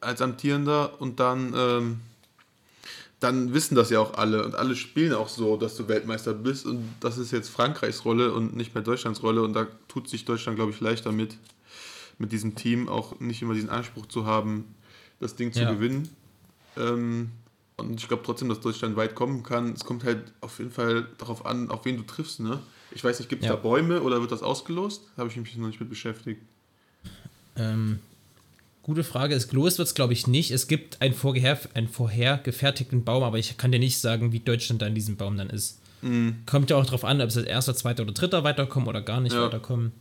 als 0.00 0.20
Amtierender 0.20 1.00
und 1.00 1.18
dann, 1.18 1.54
ähm, 1.56 2.00
dann 3.18 3.54
wissen 3.54 3.74
das 3.74 3.90
ja 3.90 4.00
auch 4.00 4.14
alle 4.14 4.44
und 4.44 4.54
alle 4.54 4.76
spielen 4.76 5.14
auch 5.14 5.28
so, 5.28 5.56
dass 5.56 5.76
du 5.76 5.88
Weltmeister 5.88 6.34
bist 6.34 6.66
und 6.66 6.88
das 7.00 7.18
ist 7.18 7.32
jetzt 7.32 7.48
Frankreichs 7.48 8.04
Rolle 8.04 8.32
und 8.32 8.54
nicht 8.54 8.74
mehr 8.74 8.84
Deutschlands 8.84 9.22
Rolle 9.22 9.42
und 9.42 9.54
da 9.54 9.66
tut 9.88 10.08
sich 10.08 10.24
Deutschland, 10.24 10.56
glaube 10.56 10.72
ich, 10.72 10.80
leichter 10.80 11.12
mit, 11.12 11.36
mit 12.18 12.32
diesem 12.32 12.54
Team 12.54 12.88
auch 12.88 13.18
nicht 13.20 13.42
immer 13.42 13.54
diesen 13.54 13.70
Anspruch 13.70 14.06
zu 14.06 14.26
haben, 14.26 14.74
das 15.20 15.34
Ding 15.36 15.52
zu 15.52 15.60
Ja. 15.60 15.72
gewinnen. 15.72 16.08
Ähm, 16.76 17.30
und 17.76 17.98
ich 18.00 18.08
glaube 18.08 18.22
trotzdem, 18.24 18.48
dass 18.48 18.60
Deutschland 18.60 18.96
weit 18.96 19.14
kommen 19.14 19.42
kann. 19.42 19.72
Es 19.72 19.84
kommt 19.84 20.04
halt 20.04 20.32
auf 20.40 20.58
jeden 20.58 20.70
Fall 20.70 21.06
darauf 21.18 21.44
an, 21.46 21.70
auf 21.70 21.84
wen 21.84 21.96
du 21.96 22.02
triffst. 22.02 22.40
Ne? 22.40 22.60
Ich 22.92 23.02
weiß 23.02 23.18
nicht, 23.18 23.28
gibt 23.28 23.42
es 23.42 23.48
Ja. 23.48 23.54
da 23.56 23.60
Bäume 23.60 24.02
oder 24.02 24.20
wird 24.20 24.30
das 24.32 24.42
ausgelost? 24.42 25.02
Habe 25.16 25.28
ich 25.30 25.36
mich 25.36 25.56
noch 25.56 25.66
nicht 25.66 25.80
mit 25.80 25.88
beschäftigt. 25.88 26.42
Ähm, 27.56 27.98
gute 28.82 29.04
Frage. 29.04 29.34
Es 29.34 29.48
gelost 29.48 29.78
wird 29.78 29.88
es, 29.88 29.94
glaube 29.94 30.12
ich, 30.12 30.26
nicht. 30.26 30.50
Es 30.50 30.66
gibt 30.68 31.00
einen 31.02 31.14
vorher, 31.14 31.58
einen 31.74 31.88
vorher 31.88 32.38
gefertigten 32.38 33.04
Baum, 33.04 33.22
aber 33.22 33.38
ich 33.38 33.56
kann 33.56 33.72
dir 33.72 33.78
nicht 33.78 33.98
sagen, 33.98 34.32
wie 34.32 34.40
Deutschland 34.40 34.82
da 34.82 34.86
in 34.86 34.94
diesem 34.94 35.16
Baum 35.16 35.36
dann 35.36 35.50
ist. 35.50 35.78
Kommt 36.46 36.68
ja 36.70 36.76
auch 36.76 36.84
darauf 36.84 37.04
an, 37.04 37.20
ob 37.20 37.28
es 37.28 37.36
als 37.36 37.46
erster, 37.46 37.76
zweiter 37.76 38.02
oder 38.02 38.12
dritter 38.12 38.42
weiterkommen 38.42 38.88
oder 38.88 39.02
gar 39.02 39.20
nicht 39.20 39.34
Ja. 39.34 39.44
weiterkommen. 39.44 39.92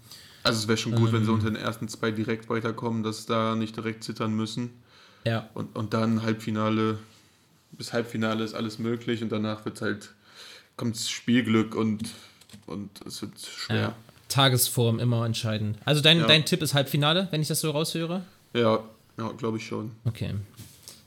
Also 0.44 0.60
es 0.60 0.68
wäre 0.68 0.78
schon 0.78 0.94
gut, 0.96 1.10
Ähm. 1.10 1.14
wenn 1.14 1.26
sie 1.26 1.32
unter 1.32 1.48
den 1.52 1.56
ersten 1.56 1.88
zwei 1.88 2.12
direkt 2.12 2.50
weiterkommen, 2.50 3.04
dass 3.04 3.26
da 3.26 3.56
nicht 3.56 3.76
direkt 3.76 4.04
zittern 4.04 4.34
müssen. 4.34 4.72
Ja, 5.24 5.50
Und, 5.54 5.76
und 5.76 5.94
dann 5.94 6.24
Halbfinale, 6.24 6.98
bis 7.74 7.94
Halbfinale 7.94 8.44
ist 8.44 8.54
alles 8.56 8.80
möglich 8.80 9.22
und 9.22 9.32
danach 9.32 9.66
wird 9.66 9.82
halt, 9.82 10.12
kommt 10.78 10.98
Spielglück 10.98 11.76
und, 11.76 12.10
und 12.66 12.90
es 13.06 13.22
wird 13.22 13.34
schwer. 13.40 13.78
ja. 13.80 13.96
Tagesform 14.30 15.00
immer 15.00 15.26
entscheidend. 15.26 15.78
Also 15.86 16.02
dein, 16.02 16.20
Ja. 16.20 16.26
dein 16.28 16.46
Tipp 16.46 16.62
ist 16.62 16.74
Halbfinale, 16.74 17.28
wenn 17.32 17.42
ich 17.42 17.50
das 17.50 17.60
so 17.62 17.70
raushöre? 17.72 18.24
Ja, 18.54 18.80
ja, 19.18 19.28
glaube 19.34 19.58
ich 19.58 19.66
schon. 19.68 19.92
Okay. 20.06 20.34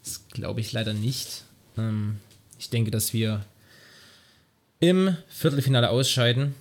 Das 0.04 0.28
glaube 0.28 0.60
ich 0.60 0.72
leider 0.72 0.92
nicht. 0.92 1.42
Ähm, 1.78 2.18
ich 2.58 2.68
denke, 2.70 2.90
dass 2.90 3.12
wir 3.14 3.44
im 4.80 5.16
Viertelfinale 5.28 5.88
ausscheiden. 5.90 6.54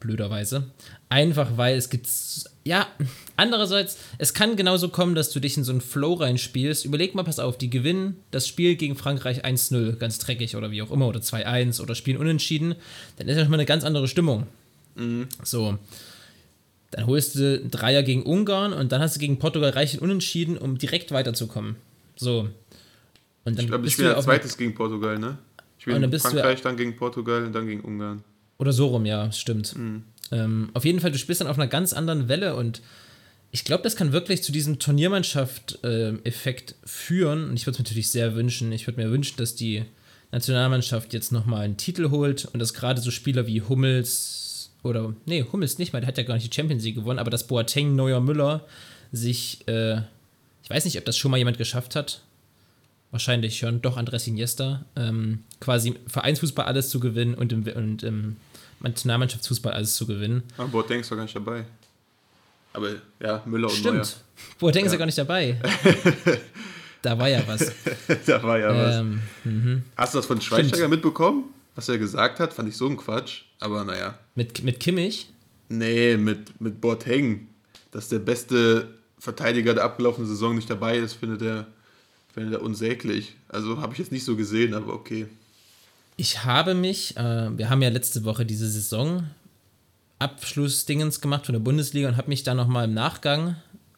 Blöderweise. 0.00 0.70
Einfach 1.14 1.56
weil 1.56 1.76
es 1.76 1.90
gibt. 1.90 2.08
Ja, 2.64 2.88
andererseits, 3.36 3.98
es 4.18 4.34
kann 4.34 4.56
genauso 4.56 4.88
kommen, 4.88 5.14
dass 5.14 5.30
du 5.30 5.38
dich 5.38 5.56
in 5.56 5.62
so 5.62 5.70
einen 5.70 5.80
Flow 5.80 6.14
reinspielst. 6.14 6.84
Überleg 6.84 7.14
mal, 7.14 7.22
pass 7.22 7.38
auf, 7.38 7.56
die 7.56 7.70
gewinnen 7.70 8.16
das 8.32 8.48
Spiel 8.48 8.74
gegen 8.74 8.96
Frankreich 8.96 9.44
1-0, 9.44 9.92
ganz 9.92 10.18
dreckig 10.18 10.56
oder 10.56 10.72
wie 10.72 10.82
auch 10.82 10.90
immer, 10.90 11.06
oder 11.06 11.20
2-1 11.20 11.80
oder 11.80 11.94
spielen 11.94 12.16
unentschieden. 12.16 12.74
Dann 13.16 13.28
ist 13.28 13.36
ja 13.36 13.42
schon 13.42 13.50
mal 13.52 13.58
eine 13.58 13.64
ganz 13.64 13.84
andere 13.84 14.08
Stimmung. 14.08 14.48
So. 15.44 15.78
Dann 16.90 17.06
holst 17.06 17.36
du 17.36 17.60
einen 17.60 17.70
Dreier 17.70 18.02
gegen 18.02 18.24
Ungarn 18.24 18.72
und 18.72 18.90
dann 18.90 19.00
hast 19.00 19.14
du 19.14 19.20
gegen 19.20 19.38
Portugal 19.38 19.70
reichend 19.70 20.02
unentschieden, 20.02 20.58
um 20.58 20.78
direkt 20.78 21.12
weiterzukommen. 21.12 21.76
So. 22.16 22.48
Und 23.44 23.56
dann 23.56 23.58
Ich 23.58 23.66
glaube, 23.66 23.82
ich 23.82 23.82
bist 23.82 23.94
spiele 23.94 24.08
du 24.08 24.16
als 24.16 24.24
zweites 24.24 24.56
gegen 24.56 24.74
Portugal, 24.74 25.18
ne? 25.20 25.38
Ich 25.78 25.84
spiele 25.84 26.08
bist 26.08 26.24
du 26.24 26.30
Frankreich, 26.30 26.60
dann 26.62 26.76
gegen 26.76 26.96
Portugal 26.96 27.44
und 27.44 27.52
dann 27.52 27.68
gegen 27.68 27.82
Ungarn. 27.82 28.24
Oder 28.58 28.72
so 28.72 28.86
rum, 28.86 29.06
ja, 29.06 29.30
stimmt. 29.30 29.76
Mhm. 29.76 30.02
Ähm, 30.34 30.70
auf 30.74 30.84
jeden 30.84 31.00
Fall, 31.00 31.12
du 31.12 31.18
spielst 31.18 31.40
dann 31.40 31.48
auf 31.48 31.58
einer 31.58 31.68
ganz 31.68 31.92
anderen 31.92 32.28
Welle 32.28 32.56
und 32.56 32.82
ich 33.52 33.64
glaube, 33.64 33.84
das 33.84 33.94
kann 33.94 34.12
wirklich 34.12 34.42
zu 34.42 34.50
diesem 34.50 34.80
Turniermannschaft-Effekt 34.80 36.70
äh, 36.72 36.74
führen. 36.84 37.50
Und 37.50 37.54
ich 37.54 37.66
würde 37.66 37.74
es 37.74 37.78
mir 37.78 37.84
natürlich 37.84 38.10
sehr 38.10 38.34
wünschen. 38.34 38.72
Ich 38.72 38.88
würde 38.88 39.00
mir 39.00 39.12
wünschen, 39.12 39.36
dass 39.36 39.54
die 39.54 39.84
Nationalmannschaft 40.32 41.12
jetzt 41.12 41.30
nochmal 41.30 41.60
einen 41.60 41.76
Titel 41.76 42.10
holt 42.10 42.46
und 42.46 42.58
dass 42.58 42.74
gerade 42.74 43.00
so 43.00 43.12
Spieler 43.12 43.46
wie 43.46 43.62
Hummels 43.62 44.70
oder, 44.82 45.14
nee, 45.24 45.44
Hummels 45.52 45.78
nicht, 45.78 45.92
weil 45.92 46.00
der 46.00 46.08
hat 46.08 46.18
ja 46.18 46.24
gar 46.24 46.34
nicht 46.34 46.52
die 46.52 46.54
Champions 46.54 46.82
League 46.82 46.96
gewonnen, 46.96 47.20
aber 47.20 47.30
dass 47.30 47.46
Boateng, 47.46 47.94
Neuer, 47.94 48.20
Müller 48.20 48.66
sich, 49.12 49.60
äh, 49.68 49.98
ich 50.64 50.70
weiß 50.70 50.84
nicht, 50.84 50.98
ob 50.98 51.04
das 51.04 51.16
schon 51.16 51.30
mal 51.30 51.38
jemand 51.38 51.56
geschafft 51.56 51.94
hat. 51.94 52.22
Wahrscheinlich 53.12 53.56
schon, 53.56 53.80
doch 53.80 53.96
Andres 53.96 54.26
Iniesta, 54.26 54.84
ähm, 54.96 55.44
quasi 55.60 55.94
Vereinsfußball 56.08 56.66
alles 56.66 56.90
zu 56.90 56.98
gewinnen 56.98 57.34
und 57.34 57.52
im, 57.52 57.62
und 57.62 58.02
im 58.02 58.36
Nationalmannschaftsfußball 58.84 59.72
alles 59.72 59.96
zu 59.96 60.06
gewinnen. 60.06 60.42
Aber 60.56 60.68
Boateng 60.68 61.00
ist 61.00 61.10
doch 61.10 61.16
gar 61.16 61.24
nicht 61.24 61.36
dabei. 61.36 61.64
Aber 62.72 62.90
ja, 63.20 63.42
Müller 63.46 63.68
und 63.68 63.74
Stimmt. 63.74 63.94
Neuer. 63.96 64.06
Boateng 64.58 64.82
Ja. 64.82 64.86
ist 64.86 64.92
ja 64.92 64.98
gar 64.98 65.06
nicht 65.06 65.18
dabei. 65.18 65.60
da 67.02 67.18
war 67.18 67.28
ja 67.28 67.42
was. 67.46 67.72
da 68.26 68.42
war 68.42 68.58
ja 68.58 68.76
was. 68.76 68.96
Ähm, 68.96 69.20
mhm. 69.44 69.82
Hast 69.96 70.14
du 70.14 70.18
das 70.18 70.26
von 70.26 70.40
Schweinsteiger 70.40 70.88
mitbekommen? 70.88 71.44
Was 71.76 71.88
er 71.88 71.98
gesagt 71.98 72.40
hat, 72.40 72.52
fand 72.52 72.68
ich 72.68 72.76
so 72.76 72.88
ein 72.88 72.96
Quatsch. 72.96 73.42
Aber 73.60 73.84
naja. 73.84 74.18
mit, 74.34 74.62
mit 74.62 74.80
Kimmich? 74.80 75.28
Nee, 75.68 76.16
mit, 76.16 76.60
mit 76.60 76.80
Boateng. 76.80 77.48
Dass 77.90 78.08
der 78.08 78.18
beste 78.18 78.88
Verteidiger 79.18 79.74
der 79.74 79.84
abgelaufenen 79.84 80.28
Saison 80.28 80.54
nicht 80.54 80.68
dabei 80.68 80.98
ist, 80.98 81.14
findet 81.14 81.42
er, 81.42 81.66
findet 82.32 82.54
er 82.54 82.62
unsäglich. 82.62 83.34
Also 83.48 83.80
habe 83.80 83.92
ich 83.92 83.98
jetzt 84.00 84.12
nicht 84.12 84.24
so 84.24 84.36
gesehen, 84.36 84.74
aber 84.74 84.92
okay. 84.92 85.26
Ich 86.16 86.44
habe 86.44 86.74
mich, 86.74 87.16
äh, 87.16 87.58
wir 87.58 87.70
haben 87.70 87.82
ja 87.82 87.88
letzte 87.88 88.24
Woche 88.24 88.46
diese 88.46 88.68
Saison 88.68 89.28
Abschlussdingens 90.20 91.20
gemacht 91.20 91.46
von 91.46 91.54
der 91.54 91.60
Bundesliga 91.60 92.08
und 92.08 92.16
habe 92.16 92.28
mich 92.28 92.44
da 92.44 92.54
nochmal 92.54 92.84
im 92.84 92.94
Nachgang, 92.94 93.56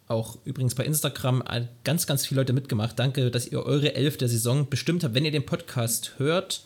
auch 0.09 0.39
übrigens 0.45 0.75
bei 0.75 0.85
Instagram, 0.85 1.45
ganz, 1.85 2.07
ganz 2.07 2.27
viele 2.27 2.41
Leute 2.41 2.53
mitgemacht. 2.53 2.99
Danke, 2.99 3.31
dass 3.31 3.47
ihr 3.47 3.65
eure 3.65 3.95
Elf 3.95 4.17
der 4.17 4.29
Saison 4.29 4.69
bestimmt 4.69 5.05
habt. 5.05 5.15
Wenn 5.15 5.25
ihr 5.25 5.31
den 5.31 5.45
Podcast 5.45 6.15
hört, 6.17 6.65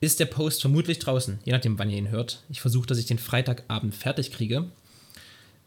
ist 0.00 0.20
der 0.20 0.26
Post 0.26 0.60
vermutlich 0.60 0.98
draußen, 0.98 1.38
je 1.44 1.52
nachdem, 1.52 1.78
wann 1.78 1.88
ihr 1.88 1.96
ihn 1.96 2.10
hört. 2.10 2.42
Ich 2.50 2.60
versuche, 2.60 2.86
dass 2.86 2.98
ich 2.98 3.06
den 3.06 3.18
Freitagabend 3.18 3.94
fertig 3.94 4.32
kriege. 4.32 4.66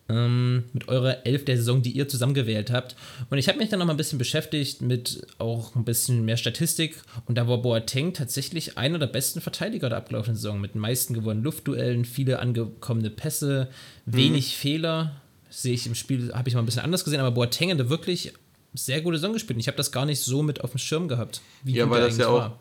Ähm, 0.09 0.63
mit 0.71 0.87
eurer 0.87 1.25
Elf 1.25 1.43
der 1.43 1.57
Saison, 1.57 1.81
die 1.81 1.91
ihr 1.91 2.07
zusammengewählt 2.07 2.71
habt. 2.71 2.95
Und 3.29 3.39
ich 3.39 3.49
habe 3.49 3.57
mich 3.57 3.67
dann 3.67 3.79
noch 3.79 3.85
mal 3.85 3.93
ein 3.93 3.97
bisschen 3.97 4.17
beschäftigt 4.17 4.81
mit 4.81 5.27
auch 5.37 5.75
ein 5.75 5.83
bisschen 5.83 6.23
mehr 6.23 6.37
Statistik. 6.37 6.95
Und 7.25 7.37
da 7.37 7.47
war 7.47 7.57
Boateng 7.57 8.13
tatsächlich 8.13 8.77
einer 8.77 8.99
der 8.99 9.07
besten 9.07 9.41
Verteidiger 9.41 9.89
der 9.89 9.97
abgelaufenen 9.97 10.37
Saison. 10.37 10.61
Mit 10.61 10.75
den 10.75 10.81
meisten 10.81 11.13
gewonnenen 11.13 11.43
Luftduellen, 11.43 12.05
viele 12.05 12.39
angekommene 12.39 13.09
Pässe, 13.09 13.67
wenig 14.05 14.55
Fehler. 14.55 15.19
Sehe 15.49 15.73
ich 15.73 15.85
im 15.87 15.95
Spiel, 15.95 16.31
habe 16.33 16.47
ich 16.47 16.55
mal 16.55 16.61
ein 16.61 16.65
bisschen 16.65 16.83
anders 16.83 17.03
gesehen. 17.03 17.19
Aber 17.19 17.31
Boateng 17.31 17.71
hat 17.71 17.89
wirklich 17.89 18.33
sehr 18.73 19.01
gute 19.01 19.17
Saison 19.17 19.33
gespielt. 19.33 19.59
Ich 19.59 19.67
habe 19.67 19.77
das 19.77 19.91
gar 19.91 20.05
nicht 20.05 20.21
so 20.21 20.41
mit 20.41 20.61
auf 20.61 20.71
dem 20.71 20.77
Schirm 20.77 21.07
gehabt. 21.07 21.41
Wie 21.63 21.73
Ja, 21.73 21.89
weil 21.89 22.01
das 22.01 22.17
ja 22.17 22.27
auch. 22.27 22.51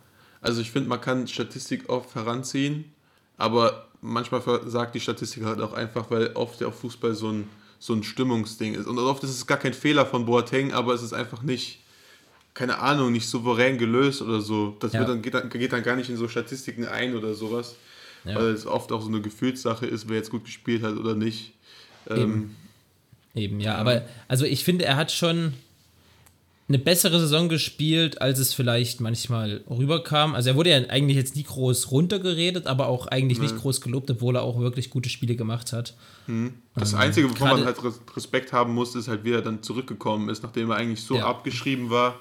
Also 0.41 0.61
ich 0.61 0.71
finde, 0.71 0.89
man 0.89 1.01
kann 1.01 1.27
Statistik 1.27 1.89
oft 1.89 2.15
heranziehen, 2.15 2.85
aber 3.37 3.86
manchmal 4.01 4.43
sagt 4.67 4.95
die 4.95 5.01
Statistik 5.01 5.45
halt 5.45 5.61
auch 5.61 5.73
einfach, 5.73 6.11
weil 6.11 6.29
oft 6.35 6.61
ja 6.61 6.69
auch 6.69 6.75
Fußball 6.75 7.15
so 7.15 7.31
ein, 7.31 7.49
so 7.79 7.93
ein 7.95 8.03
Stimmungsding 8.03 8.75
ist. 8.75 8.87
Und 8.87 8.99
oft 8.99 9.23
ist 9.25 9.31
es 9.31 9.47
gar 9.47 9.59
kein 9.59 9.75
Fehler 9.75 10.07
von 10.07 10.27
Boateng, 10.27 10.73
aber 10.73 10.95
es 10.95 11.03
ist 11.03 11.13
einfach 11.13 11.43
nicht, 11.43 11.81
keine 12.55 12.79
Ahnung, 12.79 13.13
nicht 13.13 13.29
souverän 13.29 13.79
gelöst 13.79 14.23
oder 14.23 14.41
so. 14.41 14.77
Das 14.81 14.93
Ja. 14.93 15.01
wird 15.01 15.11
dann, 15.11 15.23
geht, 15.23 15.35
dann, 15.35 15.49
geht 15.51 15.73
dann 15.73 15.83
gar 15.83 15.97
nicht 15.97 16.09
in 16.11 16.17
so 16.17 16.29
Statistiken 16.29 16.87
ein 16.87 17.15
oder 17.15 17.35
sowas. 17.35 17.77
Ja. 18.25 18.35
Weil 18.35 18.47
es 18.47 18.67
oft 18.67 18.91
auch 18.93 19.03
so 19.03 19.09
eine 19.09 19.21
Gefühlssache 19.21 19.87
ist, 19.87 20.09
wer 20.09 20.17
jetzt 20.17 20.31
gut 20.31 20.45
gespielt 20.45 20.83
hat 20.83 20.97
oder 20.97 21.15
nicht. 21.15 21.53
Ähm, 22.09 22.17
Eben. 22.19 22.57
Eben, 23.35 23.61
ja, 23.61 23.77
aber 23.77 24.07
also 24.29 24.47
ich 24.47 24.65
finde, 24.65 24.87
er 24.87 24.97
hat 24.97 25.13
schon 25.13 25.53
eine 26.69 26.79
bessere 26.81 27.21
Saison 27.21 27.49
gespielt, 27.49 28.21
als 28.21 28.41
es 28.41 28.53
vielleicht 28.53 29.01
manchmal 29.01 29.63
rüberkam. 29.71 30.35
Also 30.35 30.51
er 30.51 30.57
wurde 30.57 30.71
ja 30.71 30.79
eigentlich 30.89 31.17
jetzt 31.17 31.37
nie 31.37 31.45
groß 31.45 31.93
runtergeredet, 31.93 32.67
aber 32.67 32.89
auch 32.89 33.07
eigentlich 33.07 33.39
nicht 33.39 33.57
groß 33.57 33.81
gelobt, 33.81 34.11
obwohl 34.11 34.35
er 34.37 34.43
auch 34.43 34.59
wirklich 34.59 34.91
gute 34.91 35.09
Spiele 35.09 35.37
gemacht 35.37 35.73
hat. 35.73 35.95
Das 36.75 36.95
Einzige, 36.95 37.31
wovon 37.31 37.49
man 37.51 37.65
halt 37.65 37.83
Res- 37.85 38.01
Respekt 38.17 38.53
haben 38.53 38.75
muss, 38.75 38.97
ist 38.97 39.07
halt, 39.07 39.23
wie 39.23 39.31
er 39.31 39.43
dann 39.43 39.63
zurückgekommen 39.63 40.29
ist, 40.29 40.43
nachdem 40.43 40.71
er 40.71 40.77
eigentlich 40.77 41.03
so 41.05 41.17
Ja. 41.17 41.27
abgeschrieben 41.27 41.89
war. 41.91 42.19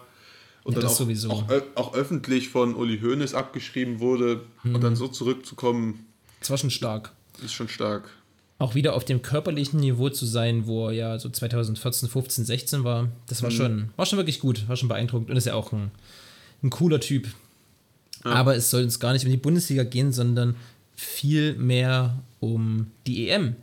Und 0.63 0.73
Ja, 0.73 0.79
dann 0.79 0.89
das 0.89 0.93
auch, 0.93 0.97
sowieso. 1.05 1.29
Auch, 1.31 1.43
auch 1.75 1.93
öffentlich 1.95 2.49
von 2.49 2.75
Uli 2.75 2.99
Hoeneß 2.99 3.33
abgeschrieben 3.33 3.99
wurde. 3.99 4.41
Und 4.63 4.73
Mhm. 4.73 4.81
dann 4.81 4.95
so 4.95 5.07
zurückzukommen, 5.07 6.05
Das 6.39 6.49
war 6.51 6.57
schon 6.57 6.69
stark. 6.71 7.11
ist 7.43 7.53
schon 7.53 7.67
stark. 7.67 8.09
Auch 8.57 8.73
wieder 8.73 8.93
auf 8.95 9.03
dem 9.03 9.21
körperlichen 9.21 9.79
Niveau 9.81 10.09
zu 10.09 10.25
sein, 10.25 10.65
wo 10.65 10.87
er 10.87 10.93
ja 10.93 11.19
so 11.19 11.29
2014, 11.29 12.07
15, 12.07 12.45
16 12.45 12.83
war, 12.85 13.09
das 13.27 13.43
war, 13.43 13.51
schon, 13.51 13.89
war 13.97 14.05
schon 14.05 14.17
wirklich 14.17 14.39
gut, 14.39 14.67
war 14.69 14.77
schon 14.77 14.87
beeindruckend 14.87 15.29
und 15.29 15.35
ist 15.35 15.45
ja 15.47 15.55
auch 15.55 15.73
ein, 15.73 15.91
ein 16.63 16.69
cooler 16.69 16.99
Typ. 17.01 17.27
Aber 18.23 18.55
es 18.55 18.69
soll 18.71 18.83
uns 18.83 18.99
gar 18.99 19.13
nicht 19.13 19.25
um 19.25 19.31
die 19.31 19.37
Bundesliga 19.37 19.83
gehen, 19.83 20.11
sondern 20.13 20.55
viel 20.95 21.53
mehr 21.55 22.17
um 22.39 22.87
die 23.05 23.29
EM. 23.29 23.55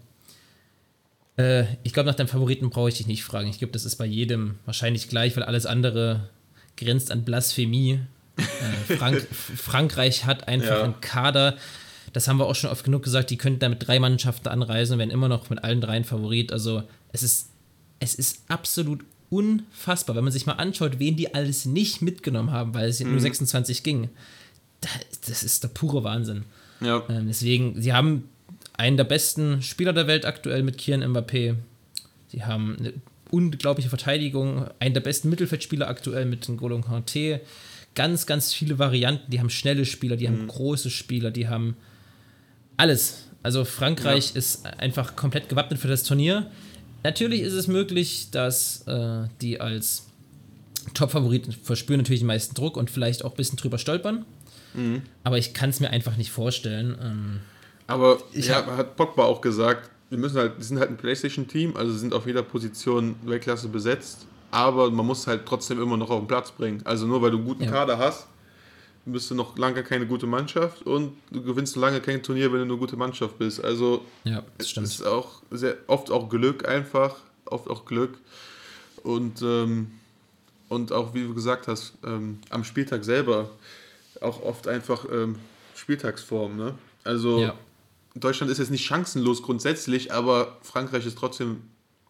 Äh, 1.37 1.65
ich 1.83 1.93
glaube, 1.95 2.09
nach 2.09 2.15
deinem 2.15 2.29
Favoriten 2.29 2.71
brauche 2.71 2.89
ich 2.91 2.97
dich 2.99 3.07
nicht 3.07 3.25
fragen. 3.25 3.49
Ich 3.49 3.59
glaube, 3.59 3.73
das 3.73 3.85
ist 3.85 3.97
bei 3.97 4.07
jedem 4.07 4.57
wahrscheinlich 4.67 5.09
gleich, 5.09 5.35
weil 5.37 5.43
alles 5.43 5.67
andere 5.67 6.29
grenzt 6.77 7.11
an 7.11 7.25
Blasphemie. 7.25 8.01
Äh, 8.37 8.97
Frank 8.97 9.27
Frankreich 9.57 10.27
hat 10.27 10.49
einfach 10.49 10.69
Ja. 10.69 10.83
einen 10.85 11.01
Kader, 11.01 11.57
das 12.13 12.29
haben 12.29 12.39
wir 12.39 12.47
auch 12.47 12.55
schon 12.55 12.71
oft 12.71 12.85
genug 12.85 13.03
gesagt, 13.03 13.31
die 13.31 13.37
könnten 13.37 13.61
da 13.61 13.69
mit 13.69 13.87
drei 13.87 13.99
Mannschaften 13.99 14.49
anreisen 14.49 14.95
und 14.95 14.99
werden 14.99 15.11
immer 15.11 15.29
noch 15.29 15.51
mit 15.51 15.63
allen 15.65 15.81
dreien 15.81 16.05
Favorit. 16.05 16.53
Also 16.53 16.83
es 17.13 17.23
ist, 17.23 17.49
es 18.01 18.15
ist 18.15 18.43
absolut 18.49 19.05
unfassbar, 19.31 20.15
wenn 20.15 20.25
man 20.25 20.33
sich 20.33 20.45
mal 20.45 20.55
anschaut, 20.55 20.99
wen 20.99 21.17
die 21.17 21.35
alles 21.35 21.65
nicht 21.65 22.03
mitgenommen 22.03 22.51
haben, 22.51 22.75
weil 22.75 22.89
es 22.89 22.99
ja 22.99 23.07
nur 23.07 23.19
26 23.19 23.83
ging. 23.83 24.11
Da, 24.83 24.89
das 25.27 25.43
ist 25.43 25.63
der 25.63 25.69
pure 25.69 26.05
Wahnsinn. 26.05 26.45
Ja. 26.81 27.03
Ähm, 27.09 27.29
deswegen, 27.29 27.81
sie 27.81 27.93
haben 27.93 28.29
einen 28.75 28.97
der 28.97 29.05
besten 29.05 29.63
Spieler 29.63 29.93
der 29.93 30.07
Welt 30.07 30.27
aktuell 30.27 30.63
mit 30.63 30.77
Kian 30.77 31.03
Mbappé. 31.03 31.55
Sie 32.29 32.45
haben 32.45 32.77
eine 32.79 32.93
unglaubliche 33.31 33.89
Verteidigung, 33.89 34.67
einen 34.79 34.95
der 34.95 35.01
besten 35.01 35.31
Mittelfeldspieler 35.31 35.89
aktuell 35.89 36.27
mit 36.27 36.45
N'Golo 36.47 36.83
Kanté. 36.85 37.41
Ganz, 37.95 38.27
ganz 38.27 38.53
viele 38.53 38.79
Varianten. 38.79 39.31
Die 39.31 39.41
haben 39.41 39.51
schnelle 39.51 39.87
Spieler, 39.87 40.17
die 40.17 40.29
haben 40.29 40.47
große 40.47 40.91
Spieler, 40.91 41.31
die 41.31 41.49
haben 41.49 41.77
alles. 42.83 43.25
Also 43.43 43.65
Frankreich 43.65 44.37
ist 44.37 44.67
einfach 44.79 45.17
komplett 45.17 45.49
gewappnet 45.49 45.81
für 45.81 45.89
das 45.89 46.03
Turnier. 46.05 46.51
Natürlich 47.03 47.41
ist 47.41 47.55
es 47.55 47.67
möglich, 47.67 48.29
dass 48.31 48.87
äh, 48.87 49.25
die 49.41 49.61
als 49.61 50.07
Top-Favoriten 50.95 51.53
verspüren 51.53 52.01
natürlich 52.01 52.21
den 52.21 52.27
meisten 52.27 52.55
Druck 52.55 52.77
und 52.77 52.91
vielleicht 52.91 53.25
auch 53.25 53.31
ein 53.33 53.37
bisschen 53.37 53.57
drüber 53.57 53.79
stolpern. 53.79 54.25
Aber 55.23 55.37
ich 55.37 55.53
kann 55.53 55.69
es 55.69 55.81
mir 55.81 55.91
einfach 55.91 56.17
nicht 56.17 56.31
vorstellen. 56.31 56.97
Ähm, 57.03 57.41
Aber 57.87 58.19
Ich 58.33 58.47
ja, 58.47 58.57
hab- 58.57 58.77
hat 58.77 58.97
Pogba 58.97 59.25
auch 59.25 59.43
gesagt, 59.43 59.91
wir 60.09 60.17
müssen 60.19 60.39
halt, 60.39 60.57
wir 60.57 60.65
sind 60.65 60.79
halt 60.79 60.89
ein 60.91 60.97
Playstation-Team, 60.97 61.77
also 61.77 61.93
sind 61.93 62.15
auf 62.15 62.27
jeder 62.27 62.43
Position 62.43 63.17
Weltklasse 63.25 63.69
besetzt, 63.69 64.27
aber 64.51 64.91
man 64.91 65.05
muss 65.07 65.27
halt 65.27 65.43
trotzdem 65.47 65.81
immer 65.83 65.97
noch 65.99 66.09
auf 66.09 66.21
den 66.23 66.27
Platz 66.27 66.51
bringen. 66.53 66.81
Also 66.85 67.07
nur 67.07 67.21
weil 67.21 67.33
du 67.33 67.37
einen 67.39 67.47
guten 67.47 67.65
Ja. 67.65 67.71
Kader 67.71 67.99
hast, 67.99 68.27
bist 69.05 69.31
du 69.31 69.35
noch 69.35 69.59
lange 69.59 69.83
keine 69.83 70.07
gute 70.07 70.27
Mannschaft 70.27 70.83
und 70.83 71.17
du 71.31 71.43
gewinnst 71.43 71.77
lange 71.77 72.01
kein 72.01 72.23
Turnier, 72.23 72.53
wenn 72.53 72.61
du 72.61 72.65
eine 72.75 72.77
gute 72.77 72.97
Mannschaft 72.97 73.39
bist. 73.39 73.63
Also 73.63 74.05
ja, 74.25 74.43
das 74.59 74.67
es 74.67 74.71
stimmt. 74.71 74.87
ist 74.87 75.05
auch 75.07 75.43
sehr 75.51 75.77
oft 75.89 76.11
auch 76.11 76.29
Glück 76.29 76.69
einfach, 76.69 77.17
oft 77.47 77.69
auch 77.69 77.85
Glück 77.85 78.19
und 79.03 79.43
ähm, 79.43 79.93
und 80.69 80.93
auch 80.93 81.13
wie 81.15 81.23
du 81.25 81.35
gesagt 81.35 81.69
hast, 81.69 81.95
ähm, 82.05 82.39
am 82.49 82.65
Spieltag 82.65 83.05
selber 83.05 83.51
auch 84.21 84.43
oft 84.43 84.69
einfach 84.69 85.05
ähm, 85.13 85.37
Spieltagsform. 85.75 86.57
Ne? 86.57 86.75
Also 87.05 87.41
Ja. 87.41 87.55
Deutschland 88.15 88.53
ist 88.53 88.59
jetzt 88.59 88.71
nicht 88.71 88.85
chancenlos 88.85 89.43
grundsätzlich, 89.43 90.13
aber 90.13 90.59
Frankreich 90.63 91.07
ist 91.07 91.19
trotzdem 91.19 91.63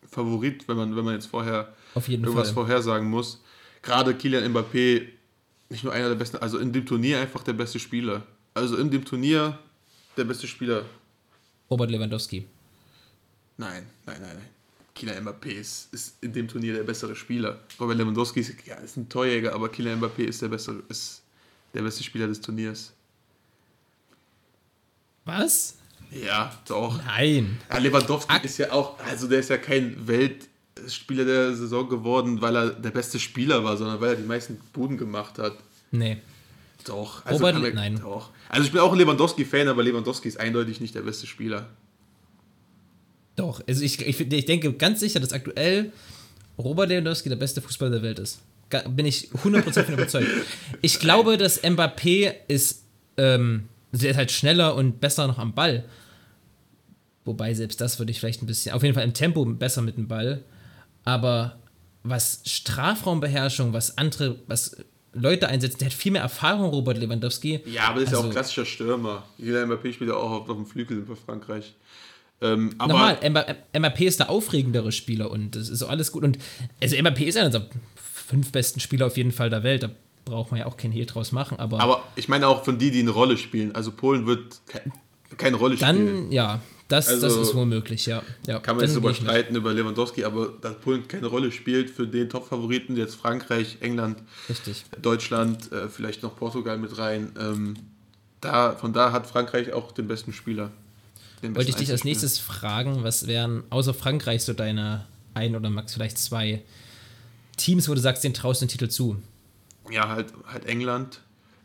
Favorit, 0.08 0.68
wenn 0.68 0.76
man 0.76 0.94
wenn 0.96 1.04
man 1.04 1.14
jetzt 1.14 1.26
vorher 1.26 1.72
irgendwas 1.94 2.48
Fall. 2.48 2.54
vorhersagen 2.54 3.08
muss. 3.08 3.40
Gerade 3.82 4.14
Kylian 4.14 4.52
Mbappé, 4.52 5.06
nicht 5.72 5.82
nur 5.84 5.92
einer 5.92 6.08
der 6.08 6.14
besten, 6.16 6.36
also 6.36 6.58
in 6.58 6.72
dem 6.72 6.86
Turnier 6.86 7.20
einfach 7.20 7.42
der 7.42 7.54
beste 7.54 7.78
Spieler. 7.78 8.22
Also 8.54 8.76
in 8.76 8.90
dem 8.90 9.04
Turnier 9.04 9.58
der 10.16 10.24
beste 10.24 10.46
Spieler. 10.46 10.84
Robert 11.70 11.90
Lewandowski. 11.90 12.46
Nein, 13.56 13.86
nein, 14.06 14.20
nein, 14.20 14.36
nein. 14.36 14.48
Kylian 14.94 15.24
Mbappé 15.26 15.46
ist, 15.48 15.92
ist 15.94 16.16
in 16.22 16.32
dem 16.34 16.46
Turnier 16.46 16.74
der 16.74 16.82
bessere 16.82 17.16
Spieler. 17.16 17.60
Robert 17.80 17.96
Lewandowski 17.96 18.40
ist, 18.40 18.54
ja, 18.66 18.74
ist 18.76 18.96
ein 18.98 19.08
Torjäger, 19.08 19.54
aber 19.54 19.70
Kylian 19.70 19.98
Mbappé 20.00 20.24
ist 20.24 20.42
der 20.42 20.48
bessere, 20.48 20.82
ist 20.90 21.22
der 21.72 21.80
beste 21.82 22.02
Spieler 22.04 22.26
des 22.28 22.40
Turniers. 22.40 22.92
Was? 25.24 25.76
Ja, 26.10 26.54
doch. 26.68 27.02
Nein. 27.04 27.58
Ja, 27.70 27.78
Lewandowski 27.78 28.30
Ak- 28.34 28.44
ist 28.44 28.58
ja 28.58 28.70
auch, 28.72 28.98
also 29.00 29.28
der 29.28 29.40
ist 29.40 29.48
ja 29.48 29.56
kein 29.56 29.96
Weltspieler 30.76 31.24
der 31.24 31.54
Saison 31.54 31.88
geworden, 31.88 32.40
weil 32.40 32.56
er 32.56 32.70
der 32.70 32.90
beste 32.90 33.18
Spieler 33.18 33.62
war, 33.64 33.76
sondern 33.76 34.00
weil 34.00 34.10
er 34.10 34.16
die 34.16 34.26
meisten 34.26 34.58
Buden 34.72 34.96
gemacht 34.96 35.38
hat. 35.38 35.52
Nee. 35.90 36.18
Doch. 36.84 37.24
Robert- 37.30 37.52
kann 37.54 37.62
man- 37.62 37.74
nein. 37.74 38.00
Doch. 38.02 38.30
Also 38.48 38.66
ich 38.66 38.72
bin 38.72 38.80
auch 38.80 38.92
ein 38.92 38.98
Lewandowski-Fan, 38.98 39.68
aber 39.68 39.82
Lewandowski 39.82 40.28
ist 40.28 40.40
eindeutig 40.40 40.80
nicht 40.80 40.94
der 40.94 41.02
beste 41.02 41.26
Spieler. 41.26 41.68
Doch, 43.36 43.62
also 43.66 43.82
ich, 43.82 44.04
ich, 44.06 44.20
ich 44.20 44.44
denke 44.44 44.72
ganz 44.74 45.00
sicher, 45.00 45.20
dass 45.20 45.32
aktuell 45.32 45.92
Robert 46.58 46.88
Lewandowski 46.88 47.28
der 47.28 47.36
beste 47.36 47.60
Fußballer 47.62 47.92
der 47.92 48.02
Welt 48.02 48.18
ist. 48.18 48.40
Bin 48.90 49.06
ich 49.06 49.30
100% 49.44 49.84
von 49.84 49.94
überzeugt. 49.94 50.28
Ich 50.80 50.98
glaube, 50.98 51.36
dass 51.36 51.62
Mbappé 51.62 52.34
ist, 52.48 52.82
ähm, 53.16 53.68
also 53.92 54.02
der 54.02 54.10
ist 54.12 54.16
halt 54.16 54.32
schneller 54.32 54.74
und 54.74 55.00
besser 55.00 55.26
noch 55.26 55.38
am 55.38 55.54
Ball. 55.54 55.84
Wobei 57.24 57.54
selbst 57.54 57.80
das 57.80 57.98
würde 57.98 58.10
ich 58.10 58.18
vielleicht 58.20 58.42
ein 58.42 58.46
bisschen, 58.46 58.72
auf 58.74 58.82
jeden 58.82 58.94
Fall 58.94 59.04
im 59.04 59.14
Tempo 59.14 59.44
besser 59.44 59.82
mit 59.82 59.96
dem 59.96 60.08
Ball. 60.08 60.42
Aber 61.04 61.58
was 62.02 62.40
Strafraumbeherrschung, 62.44 63.72
was 63.72 63.96
andere, 63.98 64.36
was 64.46 64.76
Leute 65.12 65.48
einsetzen, 65.48 65.78
der 65.78 65.86
hat 65.86 65.92
viel 65.94 66.12
mehr 66.12 66.22
Erfahrung, 66.22 66.70
Robert 66.70 66.98
Lewandowski. 66.98 67.60
Ja, 67.66 67.88
aber 67.88 68.00
das 68.00 68.04
ist 68.04 68.12
ja 68.12 68.16
Also- 68.18 68.28
auch 68.28 68.32
klassischer 68.32 68.64
Stürmer. 68.64 69.24
Jeder 69.38 69.64
Mbappé 69.64 69.92
spielt 69.92 70.10
ja 70.10 70.16
auch 70.16 70.30
auf, 70.30 70.48
auf 70.48 70.56
dem 70.56 70.66
Flügel 70.66 71.02
bei 71.02 71.14
Frankreich. 71.14 71.74
Ähm, 72.40 72.74
aber 72.78 72.92
Nochmal, 72.92 73.16
Mba- 73.22 73.54
Mbappé 73.74 74.04
ist 74.06 74.18
der 74.20 74.30
aufregendere 74.30 74.90
Spieler 74.90 75.30
und 75.30 75.54
das 75.54 75.68
ist 75.68 75.78
so 75.78 75.86
alles 75.86 76.10
gut. 76.12 76.24
Und 76.24 76.38
also 76.82 76.96
Mbappé 76.96 77.24
ist 77.24 77.36
einer 77.36 77.50
der 77.50 77.66
fünf 77.94 78.50
besten 78.50 78.80
Spieler 78.80 79.06
auf 79.06 79.16
jeden 79.16 79.32
Fall 79.32 79.50
der 79.50 79.62
Welt. 79.62 79.82
Da 79.84 79.90
braucht 80.24 80.50
man 80.50 80.58
ja 80.60 80.66
auch 80.66 80.76
kein 80.76 80.90
Hehl 80.92 81.06
draus 81.06 81.30
machen. 81.30 81.58
Aber, 81.60 81.78
Aber 81.80 82.02
ich 82.16 82.28
meine 82.28 82.48
auch 82.48 82.64
von 82.64 82.78
die, 82.78 82.90
die 82.90 83.00
eine 83.00 83.10
Rolle 83.10 83.36
spielen. 83.36 83.74
Also 83.74 83.92
Polen 83.92 84.26
wird 84.26 84.60
ke 84.66 84.80
keine 85.36 85.56
Rolle 85.56 85.76
spielen. 85.76 86.06
dann, 86.06 86.32
ja, 86.32 86.60
das, 86.88 87.06
das 87.06 87.22
Also, 87.24 87.42
ist 87.42 87.54
wohl 87.54 87.66
möglich, 87.66 88.06
ja. 88.06 88.22
ja 88.46 88.58
Kann 88.58 88.76
man 88.76 88.84
jetzt 88.84 88.94
dann 88.96 89.02
darüber 89.02 89.08
gehe 89.08 89.16
ich 89.16 89.22
mit. 89.22 89.30
streiten 89.30 89.56
über 89.56 89.72
Lewandowski, 89.72 90.24
aber 90.24 90.48
dass 90.60 90.78
Polen 90.78 91.08
keine 91.08 91.26
Rolle 91.26 91.50
spielt 91.52 91.88
für 91.90 92.06
den 92.06 92.28
Top-Favoriten, 92.28 92.96
jetzt 92.96 93.14
Frankreich, 93.16 93.78
England, 93.80 94.22
Richtig. 94.48 94.84
Deutschland, 95.00 95.72
äh, 95.72 95.88
vielleicht 95.88 96.22
noch 96.22 96.36
Portugal 96.36 96.76
mit 96.78 96.98
rein. 96.98 97.32
Ähm, 97.38 97.76
da, 98.40 98.72
von 98.74 98.92
da 98.92 99.12
hat 99.12 99.26
Frankreich 99.26 99.72
auch 99.72 99.92
den 99.92 100.08
besten 100.08 100.32
Spieler. 100.32 100.70
Den 101.42 101.54
Wollte 101.56 101.70
ich 101.70 101.76
dich 101.76 101.90
als 101.90 102.04
nächstes 102.04 102.38
fragen, 102.38 103.02
was 103.02 103.26
wären 103.26 103.64
außer 103.70 103.94
Frankreich 103.94 104.44
so 104.44 104.52
deine 104.52 105.06
ein 105.34 105.56
oder 105.56 105.70
max 105.70 105.94
vielleicht 105.94 106.18
zwei 106.18 106.62
Teams, 107.56 107.88
wo 107.88 107.94
du 107.94 108.00
sagst, 108.00 108.22
den 108.22 108.34
traust 108.34 108.60
du 108.60 108.66
den 108.66 108.70
Titel 108.70 108.88
zu? 108.88 109.16
Ja, 109.90 110.08
halt, 110.08 110.32
halt 110.46 110.66
England. 110.66 111.20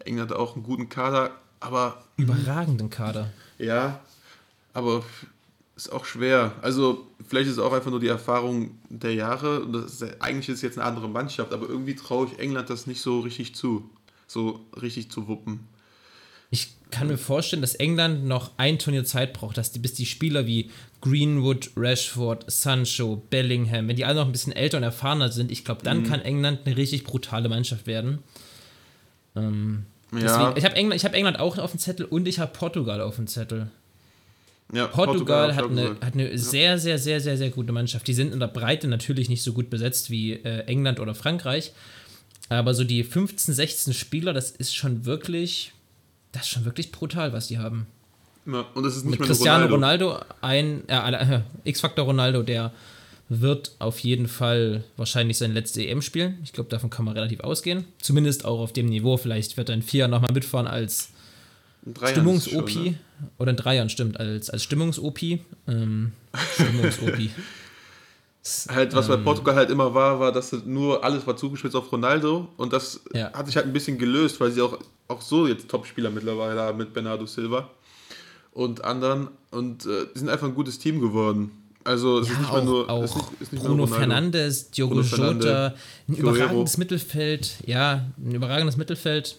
England 0.05 0.31
hat 0.31 0.37
auch 0.37 0.55
einen 0.55 0.63
guten 0.63 0.89
Kader, 0.89 1.31
aber 1.59 2.03
Überragenden 2.17 2.89
Kader. 2.89 3.31
Ja, 3.59 3.99
aber 4.77 5.03
ist 5.75 5.91
auch 5.91 6.05
schwer. 6.05 6.53
Also, 6.61 7.05
vielleicht 7.27 7.47
ist 7.47 7.53
es 7.57 7.59
auch 7.59 7.73
einfach 7.73 7.91
nur 7.91 7.99
die 7.99 8.07
Erfahrung 8.07 8.71
der 8.89 9.13
Jahre. 9.13 9.61
Und 9.61 9.73
das 9.73 10.01
ist, 10.01 10.21
eigentlich 10.21 10.49
ist 10.49 10.55
es 10.55 10.61
jetzt 10.61 10.77
eine 10.77 10.87
andere 10.87 11.09
Mannschaft, 11.09 11.53
aber 11.53 11.67
irgendwie 11.67 11.95
traue 11.95 12.27
ich 12.27 12.39
England 12.39 12.69
das 12.69 12.87
nicht 12.87 13.01
so 13.01 13.19
richtig 13.19 13.53
zu. 13.55 13.89
So 14.27 14.59
richtig 14.81 15.09
zu 15.11 15.27
wuppen. 15.27 15.59
Ich 16.49 16.69
kann 16.91 17.07
mir 17.07 17.17
vorstellen, 17.17 17.61
dass 17.61 17.75
England 17.75 18.25
noch 18.25 18.51
ein 18.57 18.79
Turnier 18.79 19.03
Zeit 19.05 19.33
braucht, 19.33 19.57
dass 19.57 19.71
die, 19.71 19.79
bis 19.79 19.93
die 19.93 20.05
Spieler 20.05 20.45
wie 20.47 20.71
Greenwood, 21.01 21.71
Rashford, 21.75 22.49
Sancho, 22.49 23.21
Bellingham, 23.29 23.87
wenn 23.87 23.95
die 23.97 24.05
alle 24.05 24.15
noch 24.19 24.25
ein 24.25 24.31
bisschen 24.31 24.53
älter 24.53 24.77
und 24.77 24.83
erfahrener 24.83 25.29
sind, 25.31 25.51
ich 25.51 25.63
glaube, 25.65 25.81
Mhm. 25.81 25.85
dann 25.85 26.03
kann 26.03 26.21
England 26.21 26.61
eine 26.65 26.75
richtig 26.77 27.03
brutale 27.03 27.49
Mannschaft 27.49 27.85
werden. 27.87 28.19
Ähm, 29.35 29.85
Ja, 30.13 30.19
deswegen, 30.21 30.57
ich 30.57 30.63
habe 30.65 30.75
England, 30.75 30.95
ich 31.01 31.05
hab 31.05 31.13
England 31.13 31.39
auch 31.39 31.57
auf 31.57 31.71
dem 31.71 31.79
Zettel 31.79 32.05
und 32.05 32.27
ich 32.27 32.39
habe 32.39 32.51
Portugal 32.53 33.01
auf 33.01 33.17
dem 33.17 33.27
Zettel. 33.27 33.69
Ja, 34.73 34.87
Portugal, 34.87 35.51
ich 35.51 35.55
hat 35.55 35.69
eine, 35.69 35.89
hat 36.01 36.13
eine 36.13 36.37
sehr, 36.37 36.77
sehr, 36.77 36.99
sehr, 36.99 37.21
sehr, 37.21 37.37
sehr 37.37 37.49
gute 37.49 37.71
Mannschaft. 37.71 38.07
Die 38.07 38.13
sind 38.13 38.33
in 38.33 38.39
der 38.39 38.47
Breite 38.47 38.87
natürlich 38.87 39.29
nicht 39.29 39.41
so 39.41 39.53
gut 39.53 39.69
besetzt 39.69 40.11
wie 40.11 40.33
äh, 40.33 40.65
England 40.65 40.99
oder 40.99 41.15
Frankreich. 41.15 41.71
Aber 42.49 42.73
so 42.73 42.83
die 42.83 43.03
15, 43.03 43.53
16 43.53 43.93
Spieler, 43.93 44.33
das 44.33 44.51
ist 44.51 44.75
schon 44.75 45.05
wirklich, 45.05 45.71
das 46.31 46.43
ist 46.43 46.49
schon 46.49 46.65
wirklich 46.65 46.91
brutal, 46.91 47.33
was 47.33 47.47
die 47.47 47.59
haben. 47.59 47.87
Ja, 48.45 48.65
und 48.73 48.85
es 48.85 48.95
ist 48.95 49.05
nicht 49.05 49.19
Mit 49.19 49.27
Cristiano 49.27 49.67
Ronaldo. 49.67 50.11
Ronaldo, 50.11 50.33
ein 50.41 50.87
äh, 50.87 51.41
X-Factor 51.65 52.05
Ronaldo, 52.05 52.43
der 52.43 52.71
wird 53.29 53.71
auf 53.79 53.99
jeden 53.99 54.27
Fall 54.27 54.83
wahrscheinlich 54.95 55.37
seine 55.37 55.53
letzte 55.53 55.85
EM 55.85 56.01
spielen. 56.01 56.39
Ich 56.43 56.53
glaube, 56.53 56.69
davon 56.69 56.89
kann 56.89 57.03
man 57.03 57.13
relativ 57.13 57.41
ausgehen. 57.41 57.85
Zumindest 57.99 58.45
auch 58.45 58.59
auf 58.59 58.71
dem 58.71 58.87
Niveau. 58.87 59.17
Vielleicht 59.17 59.57
wird 59.57 59.69
er 59.69 59.75
in 59.75 59.81
vier 59.81 59.99
Jahren 59.99 60.11
nochmal 60.11 60.31
mitfahren 60.33 60.67
als 60.67 61.09
Stimmungs-OP. 61.95 62.75
ne? 62.75 62.95
Oder 63.37 63.51
in 63.51 63.57
drei 63.57 63.75
Jahren, 63.75 63.89
stimmt. 63.89 64.19
Als, 64.19 64.49
als 64.49 64.63
Stimmungs-OP. 64.63 65.21
Ähm, 65.67 66.11
Stimmungs-OP. 66.55 67.29
Halt, 68.69 68.95
was 68.95 69.09
bei 69.09 69.15
Ähm. 69.15 69.25
Portugal 69.25 69.55
halt 69.55 69.69
immer 69.69 69.93
war, 69.93 70.21
war, 70.21 70.31
dass 70.31 70.53
nur 70.65 71.03
alles 71.03 71.27
war 71.27 71.35
zugespitzt 71.35 71.75
auf 71.75 71.91
Ronaldo 71.91 72.47
und 72.55 72.71
das 72.71 73.01
Ja. 73.13 73.33
hat 73.33 73.45
sich 73.45 73.57
halt 73.57 73.65
ein 73.65 73.73
bisschen 73.73 73.97
gelöst, 73.97 74.39
weil 74.39 74.51
sie 74.51 74.61
auch, 74.61 74.79
auch 75.09 75.21
so 75.21 75.47
jetzt 75.47 75.67
Topspieler 75.67 76.09
mittlerweile 76.11 76.61
haben 76.61 76.77
mit 76.77 76.93
Bernardo 76.93 77.25
Silva 77.25 77.69
und 78.53 78.85
anderen 78.85 79.27
und 79.51 79.85
äh, 79.85 80.05
die 80.15 80.19
sind 80.19 80.29
einfach 80.29 80.47
ein 80.47 80.55
gutes 80.55 80.79
Team 80.79 81.01
geworden. 81.01 81.51
Also 81.83 82.19
es 82.19 82.29
ist 82.29 82.33
Ja, 82.35 82.39
nicht 82.39 82.51
mehr 82.53 82.61
auch, 82.61 82.63
nur, 82.65 82.89
auch 82.89 83.03
es 83.03 83.09
ist 83.11 83.17
nicht, 83.17 83.41
ist 83.41 83.51
nicht 83.53 83.65
Bruno. 83.65 83.85
Fernandes, 83.85 84.71
Diogo 84.71 84.93
Bruno 84.95 85.03
Jota, 85.03 85.15
Fernandes, 85.17 85.49
ein 86.07 86.15
Guerrero. 86.15 86.29
überragendes 86.35 86.77
Mittelfeld. 86.77 87.53
Ja, 87.65 88.05
ein 88.17 88.31
überragendes 88.33 88.77
Mittelfeld. 88.77 89.35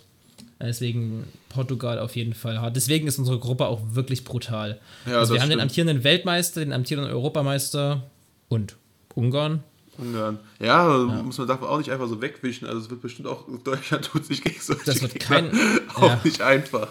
Deswegen 0.60 1.24
Portugal 1.50 1.98
auf 2.00 2.16
jeden 2.16 2.34
Fall 2.34 2.60
hart. 2.60 2.74
Deswegen 2.74 3.06
ist 3.06 3.18
unsere 3.18 3.38
Gruppe 3.38 3.66
auch 3.66 3.80
wirklich 3.92 4.24
brutal. 4.24 4.80
Ja, 5.06 5.18
also 5.20 5.34
wir 5.34 5.40
haben 5.40 5.50
den 5.50 5.60
amtierenden 5.60 6.02
Weltmeister, 6.02 6.60
den 6.60 6.72
amtierenden 6.72 7.12
Europameister 7.12 8.02
und 8.48 8.74
Ungarn. 9.14 9.62
Ungarn. 9.98 10.38
Ja, 10.60 10.88
muss 11.24 11.38
man 11.38 11.46
darf 11.48 11.62
auch 11.62 11.78
nicht 11.78 11.90
einfach 11.90 12.08
so 12.08 12.20
wegwischen. 12.20 12.66
Also 12.66 12.80
es 12.80 12.90
wird 12.90 13.02
bestimmt 13.02 13.28
auch, 13.28 13.44
Deutschland 13.64 14.04
tut 14.06 14.24
sich 14.26 14.42
gegen 14.42 14.60
solche 14.60 14.84
Das 14.84 15.00
wird 15.02 15.18
kein- 15.20 15.50
auch 15.94 16.02
ja. 16.02 16.20
nicht 16.24 16.40
einfach. 16.42 16.88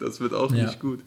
Das 0.00 0.20
wird 0.20 0.32
auch 0.32 0.52
Ja. 0.52 0.66
nicht 0.66 0.80
gut. 0.80 1.00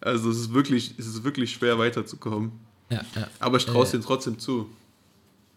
Also 0.00 0.30
es 0.30 0.38
ist 0.38 0.54
wirklich, 0.54 0.94
es 0.98 1.06
ist 1.06 1.22
wirklich 1.22 1.52
schwer 1.52 1.78
weiterzukommen. 1.78 2.52
Ja, 2.90 3.02
ja. 3.14 3.28
Aber 3.40 3.58
ich 3.58 3.66
traue 3.66 3.82
es 3.84 3.90
Äh. 3.90 3.92
denen 3.92 4.04
trotzdem 4.04 4.38
zu. 4.38 4.68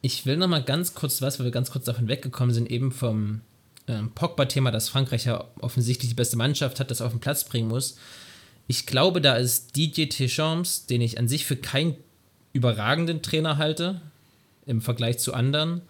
Ich 0.01 0.25
will 0.25 0.37
noch 0.37 0.47
mal 0.47 0.63
ganz 0.63 0.93
kurz 0.93 1.21
was, 1.21 1.39
weil 1.39 1.45
wir 1.45 1.51
ganz 1.51 1.71
kurz 1.71 1.85
davon 1.85 2.07
weggekommen 2.07 2.53
sind, 2.53 2.69
eben 2.69 2.91
vom 2.91 3.41
ähm, 3.87 4.11
Pogba-Thema, 4.11 4.71
dass 4.71 4.89
Frankreich 4.89 5.25
ja 5.25 5.45
offensichtlich 5.61 6.09
die 6.09 6.15
beste 6.15 6.37
Mannschaft 6.37 6.79
hat, 6.79 6.91
das 6.91 7.01
auf 7.01 7.11
den 7.11 7.19
Platz 7.19 7.43
bringen 7.43 7.67
muss. 7.67 7.97
Ich 8.67 8.85
glaube, 8.85 9.21
da 9.21 9.35
ist 9.35 9.75
Didier 9.75 10.09
Deschamps, 10.09 10.85
den 10.85 11.01
ich 11.01 11.19
an 11.19 11.27
sich 11.27 11.45
für 11.45 11.55
keinen 11.55 11.95
überragenden 12.53 13.21
Trainer 13.21 13.57
halte, 13.57 14.01
im 14.65 14.81
Vergleich 14.81 15.19
zu 15.19 15.33
anderen, 15.33 15.81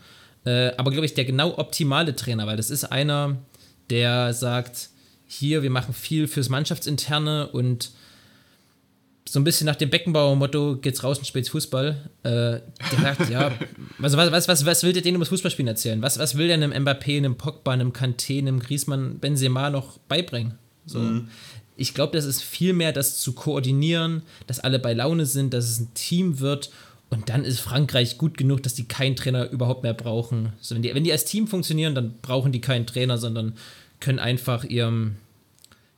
äh, 0.45 0.73
aber 0.77 0.91
glaube 0.91 1.05
ich, 1.05 1.13
der 1.13 1.25
genau 1.25 1.57
optimale 1.57 2.15
Trainer, 2.15 2.47
weil 2.47 2.57
das 2.57 2.69
ist 2.69 2.83
einer, 2.85 3.37
der 3.89 4.33
sagt, 4.33 4.89
hier, 5.27 5.63
wir 5.63 5.69
machen 5.69 5.93
viel 5.93 6.27
fürs 6.27 6.49
Mannschaftsinterne 6.49 7.47
und 7.47 7.91
so 9.27 9.39
ein 9.39 9.43
bisschen 9.43 9.65
nach 9.65 9.75
dem 9.75 9.89
Beckenbauer-Motto 9.89 10.77
geht's 10.77 11.03
raus 11.03 11.17
und 11.17 11.25
spielt 11.25 11.49
Fußball. 11.49 12.09
Äh, 12.23 12.29
der 12.29 12.61
sagt, 13.01 13.29
ja, 13.29 13.51
also 14.01 14.17
was, 14.17 14.31
was, 14.31 14.47
was, 14.47 14.65
was 14.65 14.83
will 14.83 14.93
der 14.93 15.01
denen 15.01 15.15
über 15.15 15.23
das 15.23 15.29
Fußballspielen 15.29 15.67
erzählen? 15.67 16.01
Was, 16.01 16.19
was 16.19 16.37
will 16.37 16.47
der 16.47 16.55
einem 16.55 16.71
Mbappé, 16.71 17.17
einem 17.17 17.35
Pogba, 17.35 17.71
einem 17.71 17.91
Kanté, 17.91 18.37
einem 18.37 18.59
Griezmann, 18.59 19.19
Benzema 19.19 19.69
noch 19.69 19.97
beibringen? 20.07 20.55
So. 20.85 21.21
Ich 21.77 21.93
glaube, 21.93 22.15
das 22.15 22.25
ist 22.25 22.43
viel 22.43 22.73
mehr 22.73 22.93
das 22.93 23.19
zu 23.19 23.33
koordinieren, 23.33 24.21
dass 24.47 24.59
alle 24.59 24.79
bei 24.79 24.93
Laune 24.93 25.25
sind, 25.25 25.53
dass 25.53 25.65
es 25.65 25.79
ein 25.79 25.93
Team 25.95 26.39
wird 26.39 26.69
und 27.09 27.29
dann 27.29 27.43
ist 27.43 27.59
Frankreich 27.59 28.17
gut 28.17 28.37
genug, 28.37 28.63
dass 28.63 28.73
die 28.73 28.87
keinen 28.87 29.15
Trainer 29.15 29.49
überhaupt 29.49 29.83
mehr 29.83 29.93
brauchen. 29.93 30.53
So, 30.59 30.75
wenn, 30.75 30.81
die, 30.81 30.93
wenn 30.93 31.03
die 31.03 31.11
als 31.11 31.25
Team 31.25 31.47
funktionieren, 31.47 31.95
dann 31.95 32.15
brauchen 32.21 32.51
die 32.51 32.61
keinen 32.61 32.87
Trainer, 32.87 33.17
sondern 33.17 33.53
können 33.99 34.19
einfach 34.19 34.63
ihrem, 34.63 35.15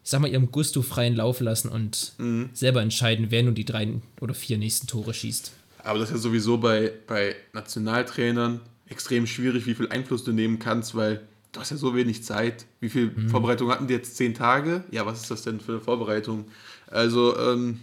ich 0.08 0.12
sag 0.12 0.22
mal, 0.22 0.32
ihrem 0.32 0.52
Gusto 0.54 0.84
freien 0.84 1.18
Lauf 1.18 1.42
lassen 1.42 1.68
und 1.68 2.14
selber 2.54 2.82
entscheiden, 2.82 3.26
wer 3.30 3.44
nun 3.44 3.56
die 3.56 3.66
drei 3.66 3.90
oder 4.22 4.34
vier 4.34 4.58
nächsten 4.58 4.88
Tore 4.88 5.14
schießt. 5.14 5.52
Aber 5.84 6.00
das 6.00 6.08
ist 6.12 6.16
ja 6.16 6.22
sowieso 6.22 6.58
bei, 6.60 6.94
bei 7.08 7.36
Nationaltrainern 7.52 8.62
extrem 8.88 9.28
schwierig, 9.28 9.66
wie 9.66 9.76
viel 9.76 9.90
Einfluss 9.90 10.24
du 10.24 10.32
nehmen 10.32 10.60
kannst, 10.60 10.96
weil 10.96 11.28
du 11.52 11.60
hast 11.60 11.72
ja 11.72 11.76
so 11.76 11.94
wenig 11.94 12.24
Zeit. 12.24 12.66
Wie 12.80 12.88
viel 12.88 13.12
Mhm. 13.14 13.28
Vorbereitung 13.30 13.70
hatten 13.70 13.88
die 13.88 13.96
jetzt? 13.96 14.16
Zehn 14.16 14.34
Tage? 14.34 14.86
Ja, 14.92 15.06
was 15.06 15.24
ist 15.24 15.30
das 15.30 15.42
denn 15.42 15.60
für 15.60 15.74
eine 15.74 15.82
Vorbereitung? 15.82 16.46
Also, 16.90 17.38
ähm, 17.38 17.82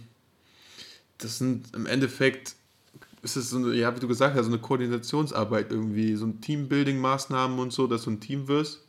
das 1.19 1.37
sind 1.37 1.75
im 1.75 1.85
Endeffekt, 1.85 2.55
ist 3.21 3.35
es 3.35 3.51
so 3.51 3.57
eine, 3.57 3.75
ja, 3.75 3.95
wie 3.95 3.99
du 3.99 4.07
gesagt 4.07 4.35
hast, 4.35 4.45
so 4.47 4.51
eine 4.51 4.59
Koordinationsarbeit 4.59 5.69
irgendwie, 5.69 6.15
so 6.15 6.25
ein 6.25 6.41
Teambuilding-Maßnahmen 6.41 7.59
und 7.59 7.71
so, 7.71 7.85
dass 7.85 8.05
du 8.05 8.09
ein 8.09 8.19
Team 8.19 8.47
wirst. 8.47 8.81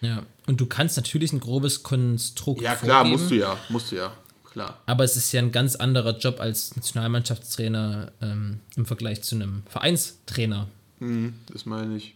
Ja. 0.00 0.22
Und 0.46 0.60
du 0.60 0.66
kannst 0.66 0.96
natürlich 0.96 1.32
ein 1.32 1.40
grobes 1.40 1.82
Konstrukt 1.82 2.62
Ja, 2.62 2.74
klar, 2.76 3.00
vorgeben, 3.00 3.20
musst 3.20 3.30
du 3.30 3.34
ja, 3.34 3.56
musst 3.68 3.92
du 3.92 3.96
ja, 3.96 4.12
klar. 4.50 4.78
aber 4.86 5.04
es 5.04 5.16
ist 5.16 5.32
ja 5.32 5.40
ein 5.40 5.52
ganz 5.52 5.76
anderer 5.76 6.16
Job 6.18 6.40
als 6.40 6.76
Nationalmannschaftstrainer 6.76 8.12
ähm, 8.22 8.60
im 8.76 8.86
Vergleich 8.86 9.22
zu 9.22 9.34
einem 9.34 9.62
Vereinstrainer. 9.68 10.68
Mhm, 11.00 11.34
das 11.52 11.66
meine 11.66 11.96
ich. 11.96 12.14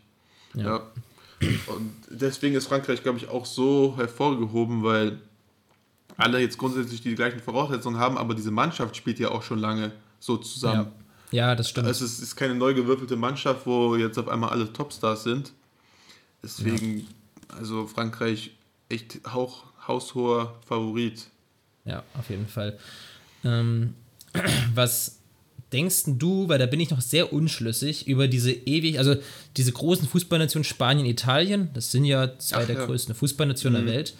Ja. 0.55 0.63
Ja. 0.65 0.83
Und 1.67 1.93
deswegen 2.09 2.55
ist 2.55 2.69
Frankreich, 2.69 3.03
glaube 3.03 3.19
ich, 3.19 3.29
auch 3.29 3.47
so 3.47 3.95
hervorgehoben, 3.97 4.85
weil 4.85 5.19
alle 6.17 6.39
jetzt 6.39 6.59
grundsätzlich 6.59 7.01
die 7.01 7.15
gleichen 7.15 7.41
Voraussetzungen 7.41 7.99
haben, 7.99 8.17
aber 8.17 8.35
diese 8.35 8.51
Mannschaft 8.51 8.97
spielt 8.97 9.19
ja 9.19 9.31
auch 9.31 9.43
schon 9.43 9.59
lange 9.59 9.93
so 10.21 10.37
zusammen. 10.37 10.93
Ja, 11.33 11.49
ja 11.49 11.57
das 11.57 11.71
stimmt. 11.71 11.89
Es 11.89 12.01
ist, 12.01 12.21
ist 12.21 12.37
keine 12.37 12.55
neu 12.55 12.75
gewürfelte 12.75 13.17
Mannschaft, 13.17 13.67
wo 13.67 13.97
jetzt 13.97 14.19
auf 14.19 14.29
einmal 14.29 14.51
alle 14.51 14.73
Topstars 14.73 15.25
sind. 15.25 15.53
Deswegen, 16.43 17.09
also 17.57 17.87
Frankreich 17.87 18.53
echt 18.89 19.21
hauch, 19.33 19.65
haushoher 19.87 20.55
Favorit. 20.67 21.27
Ja, 21.85 22.03
auf 22.19 22.31
jeden 22.31 22.47
Fall. 22.47 22.79
Ähm, 23.45 23.95
was 24.75 25.19
denkst 25.73 26.03
du, 26.07 26.49
weil 26.49 26.59
da 26.59 26.67
bin 26.67 26.81
ich 26.81 26.91
noch 26.91 27.01
sehr 27.01 27.33
unschlüssig, 27.33 28.07
über 28.07 28.29
diese 28.29 28.53
ewig, 28.53 28.99
also 28.99 29.17
diese 29.57 29.73
großen 29.73 30.07
Fußballnationen 30.07 30.65
Spanien, 30.65 31.07
Italien, 31.07 31.71
das 31.75 31.91
sind 31.91 32.05
ja 32.05 32.39
zwei 32.39 32.63
Ach, 32.63 32.67
der 32.67 32.77
ja. 32.77 32.85
größten 32.85 33.15
Fußballnationen 33.15 33.87
der 33.87 33.95
Welt. 33.95 34.15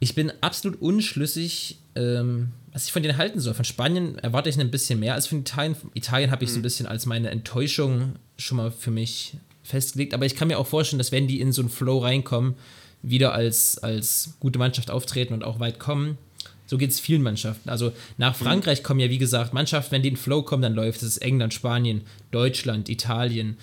Ich 0.00 0.14
bin 0.14 0.32
absolut 0.40 0.80
unschlüssig, 0.80 1.78
ähm, 1.94 2.52
was 2.72 2.86
ich 2.86 2.92
von 2.92 3.02
denen 3.02 3.18
halten 3.18 3.40
soll. 3.40 3.54
Von 3.54 3.64
Spanien 3.64 4.16
erwarte 4.18 4.48
ich 4.48 4.58
ein 4.58 4.70
bisschen 4.70 5.00
mehr 5.00 5.14
als 5.14 5.26
von 5.26 5.40
Italien. 5.40 5.76
Italien 5.94 6.30
habe 6.30 6.44
ich 6.44 6.52
so 6.52 6.58
ein 6.60 6.62
bisschen 6.62 6.86
als 6.86 7.04
meine 7.04 7.30
Enttäuschung 7.30 8.14
schon 8.36 8.58
mal 8.58 8.70
für 8.70 8.92
mich 8.92 9.36
festgelegt. 9.68 10.14
Aber 10.14 10.26
ich 10.26 10.34
kann 10.34 10.48
mir 10.48 10.58
auch 10.58 10.66
vorstellen, 10.66 10.98
dass 10.98 11.12
wenn 11.12 11.28
die 11.28 11.40
in 11.40 11.52
so 11.52 11.62
einen 11.62 11.70
Flow 11.70 11.98
reinkommen, 11.98 12.54
wieder 13.02 13.32
als, 13.32 13.78
als 13.78 14.34
gute 14.40 14.58
Mannschaft 14.58 14.90
auftreten 14.90 15.34
und 15.34 15.44
auch 15.44 15.60
weit 15.60 15.78
kommen. 15.78 16.18
So 16.66 16.76
geht 16.76 16.90
es 16.90 17.00
vielen 17.00 17.22
Mannschaften. 17.22 17.70
Also 17.70 17.92
nach 18.18 18.34
Frankreich 18.34 18.82
kommen 18.82 19.00
ja, 19.00 19.08
wie 19.08 19.18
gesagt, 19.18 19.54
Mannschaften, 19.54 19.92
wenn 19.92 20.02
die 20.02 20.08
in 20.08 20.16
Flow 20.16 20.42
kommen, 20.42 20.62
dann 20.62 20.74
läuft 20.74 21.02
es. 21.02 21.16
England, 21.16 21.54
Spanien, 21.54 22.02
Deutschland, 22.30 22.88
Italien. 22.88 23.56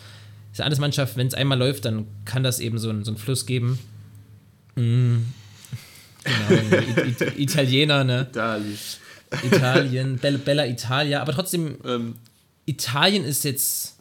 Das 0.50 0.58
sind 0.58 0.65
alles 0.65 0.80
Mannschaften, 0.80 1.20
wenn 1.20 1.28
es 1.28 1.34
einmal 1.34 1.60
läuft, 1.60 1.86
dann 1.86 2.08
kann 2.24 2.44
das 2.44 2.60
eben 2.60 2.80
so 2.80 2.89
einen, 2.89 3.04
so 3.04 3.12
einen 3.12 3.18
Fluss 3.18 3.46
geben. 3.46 3.78
Mm. 4.76 5.18
Genau, 6.24 6.62
I 6.62 7.26
I 7.38 7.44
Italiener, 7.44 8.04
ne? 8.04 8.28
Dali. 8.32 8.76
Italien, 9.44 10.18
Bella, 10.18 10.38
Bella 10.38 10.65
Italia, 10.65 11.22
aber 11.22 11.34
trotzdem, 11.34 11.78
Ähm, 11.86 12.15
Italien 12.65 13.24
ist 13.24 13.44
jetzt 13.44 13.94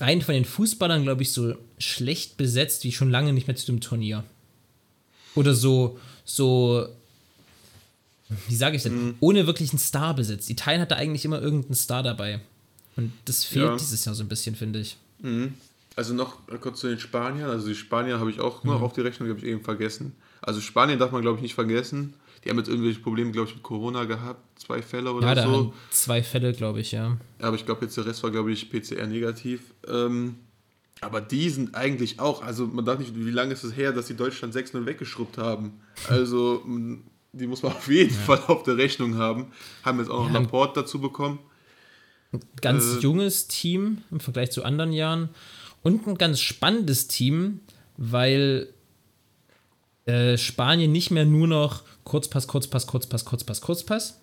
rein 0.00 0.22
von 0.22 0.34
den 0.34 0.44
Fußballern, 0.44 1.02
glaube 1.02 1.22
ich, 1.22 1.32
so 1.32 1.54
schlecht 1.78 2.36
besetzt 2.36 2.84
wie 2.84 2.92
schon 2.92 3.10
lange 3.10 3.32
nicht 3.32 3.46
mehr 3.46 3.56
zu 3.56 3.66
dem 3.66 3.80
Turnier. 3.80 4.24
Oder 5.34 5.54
so, 5.54 5.98
so, 6.24 6.88
wie 8.48 8.56
sage 8.56 8.76
ich 8.76 8.82
denn, 8.82 9.14
ohne 9.20 9.46
wirklich 9.46 9.70
einen 9.70 9.78
Star 9.78 10.14
besetzt. 10.14 10.50
Italien 10.50 10.80
hatte 10.80 10.96
eigentlich 10.96 11.24
immer 11.24 11.40
irgendeinen 11.40 11.74
Star 11.74 12.02
dabei. 12.02 12.40
Und 12.96 13.12
das 13.26 13.44
fehlt 13.44 13.66
Ja. 13.66 13.76
dieses 13.76 14.04
Jahr 14.04 14.14
so 14.14 14.24
ein 14.24 14.28
bisschen, 14.28 14.56
finde 14.56 14.80
ich. 14.80 14.96
Also 15.96 16.14
noch 16.14 16.38
kurz 16.60 16.80
zu 16.80 16.88
den 16.88 16.98
Spaniern. 16.98 17.50
Also 17.50 17.68
die 17.68 17.74
Spanier 17.74 18.18
habe 18.18 18.30
ich 18.30 18.40
auch 18.40 18.64
noch 18.64 18.82
auf 18.82 18.92
die 18.92 19.00
Rechnung, 19.00 19.28
die 19.28 19.34
habe 19.34 19.44
ich 19.46 19.52
eben 19.52 19.62
vergessen. 19.62 20.12
Also 20.40 20.60
Spanien 20.60 20.98
darf 20.98 21.10
man, 21.12 21.22
glaube 21.22 21.38
ich, 21.38 21.42
nicht 21.42 21.54
vergessen. 21.54 22.14
Die 22.44 22.50
haben 22.50 22.58
jetzt 22.58 22.68
irgendwelche 22.68 23.00
Probleme, 23.00 23.30
glaube 23.32 23.48
ich, 23.48 23.54
mit 23.54 23.62
Corona 23.62 24.04
gehabt. 24.04 24.60
Zwei 24.60 24.80
Fälle 24.82 25.12
oder 25.12 25.26
Ja, 25.28 25.34
da 25.34 25.42
so. 25.44 25.74
zwei 25.90 26.22
Fälle, 26.22 26.52
glaube 26.52 26.80
ich, 26.80 26.92
ja. 26.92 27.16
Aber 27.40 27.56
ich 27.56 27.66
glaube, 27.66 27.84
jetzt 27.84 27.96
der 27.96 28.06
Rest 28.06 28.22
war, 28.22 28.30
glaube 28.30 28.52
ich, 28.52 28.70
PCR-negativ. 28.70 29.60
Ähm, 29.88 30.36
aber 31.00 31.20
die 31.20 31.48
sind 31.50 31.74
eigentlich 31.74 32.18
auch, 32.20 32.42
also 32.42 32.66
man 32.66 32.84
darf 32.84 32.98
nicht, 32.98 33.12
wie 33.14 33.30
lange 33.30 33.52
ist 33.52 33.62
es 33.64 33.76
her, 33.76 33.92
dass 33.92 34.06
die 34.06 34.16
Deutschland 34.16 34.54
6-0 34.54 34.84
weggeschrubbt 34.86 35.38
haben. 35.38 35.80
Also 36.08 36.62
die 37.32 37.46
muss 37.46 37.62
man 37.62 37.72
auf 37.76 37.88
jeden 37.88 38.14
Fall 38.14 38.40
auf 38.48 38.62
der 38.64 38.76
Rechnung 38.76 39.16
haben. 39.16 39.46
Haben 39.84 39.98
jetzt 40.00 40.10
auch 40.10 40.24
noch 40.26 40.34
Ja. 40.34 40.40
Laporte 40.40 40.80
dazu 40.80 41.00
bekommen. 41.00 41.38
ganz 42.60 42.96
Äh. 42.96 43.00
junges 43.00 43.48
Team 43.48 43.98
im 44.10 44.20
Vergleich 44.20 44.50
zu 44.50 44.64
anderen 44.64 44.92
Jahren 44.92 45.28
und 45.82 46.06
ein 46.06 46.18
ganz 46.18 46.40
spannendes 46.40 47.06
Team, 47.08 47.60
weil 47.96 48.68
äh, 50.08 50.36
Spanien 50.36 50.90
nicht 50.90 51.10
mehr 51.10 51.24
nur 51.24 51.46
noch 51.46 51.82
Kurzpass, 52.04 52.46
Kurzpass, 52.46 52.86
Kurzpass, 52.86 53.24
Kurzpass, 53.24 53.60
Kurzpass 53.60 54.18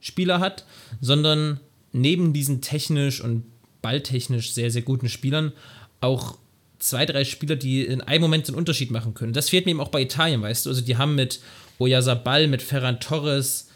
Spieler 0.00 0.40
hat, 0.40 0.64
sondern 1.00 1.60
neben 1.92 2.32
diesen 2.32 2.60
technisch 2.60 3.20
und 3.20 3.44
balltechnisch 3.82 4.52
sehr, 4.52 4.70
sehr 4.70 4.82
guten 4.82 5.08
Spielern 5.08 5.52
auch 6.00 6.38
zwei, 6.78 7.06
drei 7.06 7.24
Spieler, 7.24 7.56
die 7.56 7.82
in 7.82 8.00
einem 8.00 8.22
Moment 8.22 8.48
den 8.48 8.54
Unterschied 8.54 8.90
machen 8.90 9.14
können. 9.14 9.32
Das 9.32 9.50
fehlt 9.50 9.66
mir 9.66 9.72
eben 9.72 9.80
auch 9.80 9.88
bei 9.88 10.02
Italien, 10.02 10.42
weißt 10.42 10.66
du? 10.66 10.70
Also 10.70 10.80
die 10.80 10.96
haben 10.96 11.14
mit 11.14 11.40
Oyarzabal, 11.78 12.46
mit 12.48 12.62
Ferran 12.62 13.00
Torres, 13.00 13.68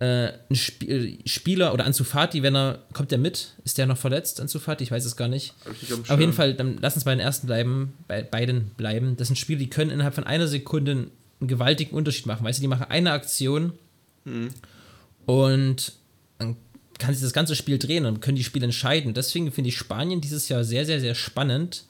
äh, 0.00 0.32
ein 0.50 0.54
Sp 0.58 0.84
äh, 0.86 1.18
Spieler 1.26 1.72
oder 1.72 1.84
Ansu 1.84 2.04
Fati, 2.04 2.42
wenn 2.42 2.56
er, 2.56 2.82
kommt 2.92 3.10
der 3.10 3.18
mit? 3.18 3.54
Ist 3.64 3.78
der 3.78 3.86
noch 3.86 3.98
verletzt, 3.98 4.40
Ansu 4.40 4.58
Fati? 4.58 4.84
Ich 4.84 4.90
weiß 4.90 5.04
es 5.04 5.16
gar 5.16 5.28
nicht. 5.28 5.54
Auf 6.08 6.20
jeden. 6.20 6.32
Fall, 6.32 6.54
dann 6.54 6.78
lass 6.80 6.94
uns 6.94 7.04
bei 7.04 7.12
den 7.12 7.20
ersten 7.20 7.46
bleiben, 7.46 7.94
bei 8.08 8.22
beiden 8.22 8.70
bleiben. 8.76 9.16
Das 9.16 9.28
sind 9.28 9.36
Spiele, 9.36 9.58
die 9.58 9.70
können 9.70 9.90
innerhalb 9.90 10.14
von 10.14 10.24
einer 10.24 10.48
Sekunde 10.48 11.08
einen 11.40 11.48
gewaltigen 11.48 11.94
Unterschied 11.94 12.26
machen. 12.26 12.44
Weißt 12.44 12.58
du, 12.58 12.62
die 12.62 12.68
machen 12.68 12.86
eine 12.88 13.12
Aktion 13.12 13.72
und 15.26 15.92
dann 16.38 16.56
kann 16.98 17.14
sich 17.14 17.22
das 17.22 17.32
ganze 17.32 17.56
Spiel 17.56 17.78
drehen 17.78 18.06
und 18.06 18.20
können 18.20 18.36
die 18.36 18.44
Spiele 18.44 18.64
entscheiden. 18.64 19.14
Deswegen 19.14 19.52
finde 19.52 19.68
ich 19.68 19.76
Spanien 19.76 20.20
dieses 20.20 20.48
Jahr 20.48 20.64
sehr, 20.64 20.86
sehr, 20.86 21.00
sehr 21.00 21.14
spannend. 21.14 21.84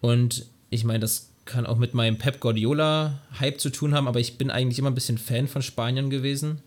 Und 0.00 0.46
ich 0.70 0.84
meine, 0.84 1.00
das 1.00 1.30
kann 1.44 1.66
auch 1.66 1.78
mit 1.78 1.94
meinem 1.94 2.18
Pep 2.18 2.40
Guardiola-Hype 2.40 3.60
zu 3.60 3.70
tun 3.70 3.94
haben, 3.94 4.08
aber 4.08 4.20
ich 4.20 4.38
bin 4.38 4.50
eigentlich 4.50 4.78
immer 4.78 4.90
ein 4.90 4.94
bisschen 4.94 5.18
Fan 5.18 5.48
von 5.48 5.62
Spanien 5.62 6.10
gewesen. 6.10 6.62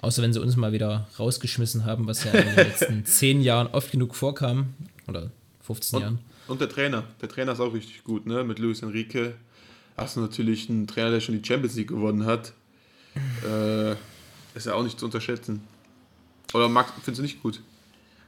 Außer 0.00 0.22
wenn 0.22 0.32
sie 0.32 0.40
uns 0.40 0.56
mal 0.56 0.72
wieder 0.72 1.08
rausgeschmissen 1.18 1.84
haben, 1.84 2.06
was 2.06 2.24
ja 2.24 2.32
in 2.32 2.46
den 2.46 2.56
letzten 2.56 3.04
zehn 3.06 3.40
Jahren 3.40 3.68
oft 3.68 3.90
genug 3.90 4.14
vorkam. 4.14 4.74
Oder 5.08 5.30
15 5.62 6.00
Jahren. 6.00 6.14
Und, 6.46 6.52
und 6.52 6.60
der 6.60 6.68
Trainer. 6.68 7.04
Der 7.20 7.28
Trainer 7.28 7.52
ist 7.52 7.60
auch 7.60 7.72
richtig 7.72 8.04
gut, 8.04 8.26
ne? 8.26 8.44
Mit 8.44 8.58
Luis 8.58 8.82
Enrique 8.82 9.34
hast 9.96 10.16
du 10.16 10.20
natürlich 10.20 10.68
einen 10.68 10.86
Trainer, 10.86 11.10
der 11.10 11.20
schon 11.20 11.40
die 11.40 11.46
Champions 11.46 11.76
League 11.76 11.88
gewonnen 11.88 12.26
hat. 12.26 12.52
Äh, 13.44 13.92
ist 14.54 14.66
ja 14.66 14.74
auch 14.74 14.82
nicht 14.82 14.98
zu 14.98 15.06
unterschätzen. 15.06 15.62
Oder 16.52 16.68
mag, 16.68 16.92
findest 17.02 17.18
du 17.18 17.22
nicht 17.22 17.42
gut? 17.42 17.60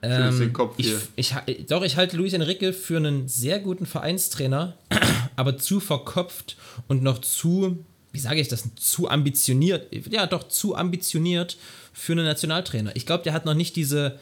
jetzt 0.02 0.40
den 0.40 0.52
Kopf 0.52 0.78
Ähm, 0.78 0.84
ich, 1.16 1.32
hier. 1.32 1.42
ich, 1.46 1.66
doch, 1.66 1.82
ich 1.82 1.96
halte 1.96 2.16
Luis 2.16 2.32
Enrique 2.32 2.72
für 2.72 2.96
einen 2.96 3.28
sehr 3.28 3.58
guten 3.58 3.86
Vereinstrainer, 3.86 4.76
aber 5.36 5.58
zu 5.58 5.80
verkopft 5.80 6.56
und 6.86 7.02
noch 7.02 7.18
zu, 7.18 7.84
wie 8.12 8.18
sage 8.18 8.40
ich 8.40 8.48
das, 8.48 8.64
zu 8.76 9.08
ambitioniert, 9.08 9.86
ja 10.10 10.26
doch, 10.26 10.48
zu 10.48 10.74
ambitioniert 10.74 11.56
für 11.92 12.12
einen 12.12 12.24
Nationaltrainer. 12.24 12.96
Ich 12.96 13.06
glaube, 13.06 13.24
der 13.24 13.32
hat 13.32 13.44
noch 13.44 13.54
nicht 13.54 13.76
diese, 13.76 14.18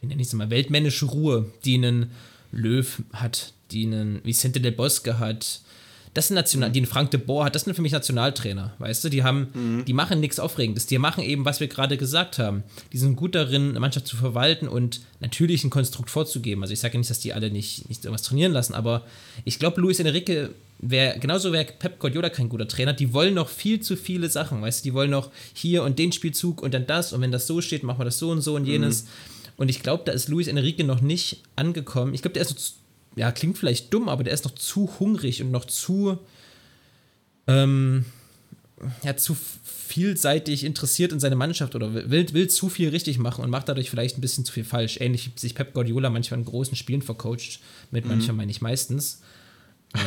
wie 0.00 0.06
nenne 0.06 0.20
ich 0.20 0.28
es 0.28 0.34
mal, 0.34 0.50
weltmännische 0.50 1.06
Ruhe, 1.06 1.52
die 1.64 1.74
einen 1.74 2.10
Löw 2.52 3.02
hat, 3.12 3.52
die 3.70 3.86
einen 3.86 4.20
Vicente 4.24 4.60
del 4.60 4.72
Bosque 4.72 5.18
hat. 5.18 5.60
Das 6.14 6.28
sind 6.28 6.34
National, 6.34 6.70
die 6.70 6.78
einen 6.78 6.86
Frank 6.86 7.10
de 7.10 7.20
Boer 7.20 7.44
hat, 7.44 7.54
das 7.54 7.64
sind 7.64 7.74
für 7.74 7.82
mich 7.82 7.92
Nationaltrainer, 7.92 8.74
weißt 8.78 9.04
du? 9.04 9.10
Die 9.10 9.22
haben, 9.22 9.84
die 9.86 9.92
machen 9.92 10.18
nichts 10.18 10.38
Aufregendes, 10.38 10.86
die 10.86 10.96
machen 10.96 11.22
eben, 11.22 11.44
was 11.44 11.60
wir 11.60 11.68
gerade 11.68 11.98
gesagt 11.98 12.38
haben. 12.38 12.62
Die 12.92 12.96
sind 12.96 13.16
gut 13.16 13.34
darin, 13.34 13.70
eine 13.70 13.80
Mannschaft 13.80 14.06
zu 14.06 14.16
verwalten 14.16 14.66
und 14.66 15.02
natürlich 15.20 15.62
ein 15.62 15.70
Konstrukt 15.70 16.08
vorzugeben. 16.08 16.62
Also 16.62 16.72
ich 16.72 16.80
sage 16.80 16.94
ja 16.94 16.98
nicht, 16.98 17.10
dass 17.10 17.20
die 17.20 17.34
alle 17.34 17.50
nicht, 17.50 17.90
nicht 17.90 18.02
irgendwas 18.02 18.22
trainieren 18.22 18.52
lassen, 18.52 18.74
aber 18.74 19.04
ich 19.44 19.58
glaube, 19.58 19.80
Luis 19.80 20.00
Enrique 20.00 20.50
wäre, 20.78 21.18
genauso 21.18 21.52
wäre 21.52 21.64
Pep 21.64 21.98
Guardiola 21.98 22.30
kein 22.30 22.48
guter 22.48 22.68
Trainer. 22.68 22.92
Die 22.92 23.12
wollen 23.12 23.34
noch 23.34 23.48
viel 23.48 23.80
zu 23.80 23.96
viele 23.96 24.28
Sachen, 24.28 24.62
weißt 24.62 24.84
du? 24.84 24.88
Die 24.90 24.94
wollen 24.94 25.10
noch 25.10 25.30
hier 25.54 25.82
und 25.82 25.98
den 25.98 26.12
Spielzug 26.12 26.62
und 26.62 26.74
dann 26.74 26.86
das 26.86 27.12
und 27.12 27.20
wenn 27.20 27.32
das 27.32 27.46
so 27.46 27.60
steht, 27.60 27.82
machen 27.82 28.00
wir 28.00 28.04
das 28.04 28.18
so 28.18 28.30
und 28.30 28.40
so 28.42 28.54
und 28.54 28.66
jenes. 28.66 29.06
Und 29.56 29.70
ich 29.70 29.82
glaube, 29.82 30.02
da 30.04 30.12
ist 30.12 30.28
Luis 30.28 30.48
Enrique 30.48 30.84
noch 30.84 31.00
nicht 31.00 31.42
angekommen. 31.56 32.14
Ich 32.14 32.22
glaube, 32.22 32.34
der 32.34 32.42
ist 32.42 32.50
noch 32.50 32.58
zu, 32.58 32.72
ja, 33.16 33.32
klingt 33.32 33.56
vielleicht 33.56 33.92
dumm, 33.92 34.08
aber 34.08 34.22
der 34.22 34.34
ist 34.34 34.44
noch 34.44 34.54
zu 34.54 34.90
hungrig 35.00 35.42
und 35.42 35.50
noch 35.50 35.64
zu, 35.64 36.18
ähm, 37.46 38.04
ja, 39.02 39.16
zu 39.16 39.34
vielseitig 39.64 40.64
interessiert 40.64 41.12
in 41.12 41.20
seine 41.20 41.36
Mannschaft 41.36 41.74
oder 41.74 41.94
will, 41.94 42.32
will 42.34 42.48
zu 42.48 42.68
viel 42.68 42.90
richtig 42.90 43.18
machen 43.18 43.42
und 43.42 43.50
macht 43.50 43.70
dadurch 43.70 43.88
vielleicht 43.88 44.18
ein 44.18 44.20
bisschen 44.20 44.44
zu 44.44 44.52
viel 44.52 44.64
falsch. 44.64 45.00
Ähnlich 45.00 45.30
wie 45.34 45.40
sich 45.40 45.54
Pep 45.54 45.72
Guardiola 45.72 46.10
manchmal 46.10 46.40
in 46.40 46.44
großen 46.44 46.76
Spielen 46.76 47.00
vercoacht, 47.00 47.60
mit 47.90 48.04
manchmal 48.04 48.36
meine 48.36 48.50
ich 48.50 48.60
meistens. 48.60 49.22
Ähm, 49.94 50.02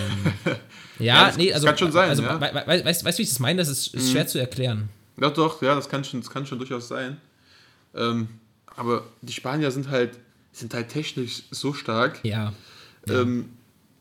ja, 0.99 1.05
Ja, 1.05 1.25
das- 1.27 1.37
nee, 1.37 1.47
das 1.47 1.55
also, 1.55 1.67
kann 1.67 1.77
schon 1.77 1.91
sein, 1.91 2.09
also 2.09 2.23
ja. 2.23 2.35
Mhm. 2.35 2.41
we- 2.41 2.51
we- 2.53 2.85
weißt, 2.85 3.05
weißt 3.05 3.17
du, 3.17 3.19
wie 3.19 3.23
ich 3.23 3.29
das 3.29 3.39
meine? 3.39 3.59
Das 3.59 3.69
ist, 3.69 3.93
ist 3.93 4.11
schwer 4.11 4.27
zu 4.27 4.39
erklären. 4.39 4.89
Ja, 5.19 5.29
doch, 5.29 5.61
ja, 5.61 5.75
das 5.75 5.89
kann 5.89 6.03
schon, 6.03 6.21
das 6.21 6.29
kann 6.29 6.45
schon 6.45 6.59
durchaus 6.59 6.87
sein. 6.87 7.17
Ähm, 7.95 8.27
aber 8.75 9.03
die 9.21 9.33
Spanier 9.33 9.71
sind 9.71 9.89
halt, 9.89 10.17
sind 10.53 10.73
halt 10.73 10.89
technisch 10.89 11.43
so 11.51 11.73
stark. 11.73 12.19
Ja. 12.23 12.53
Ähm, 13.07 13.49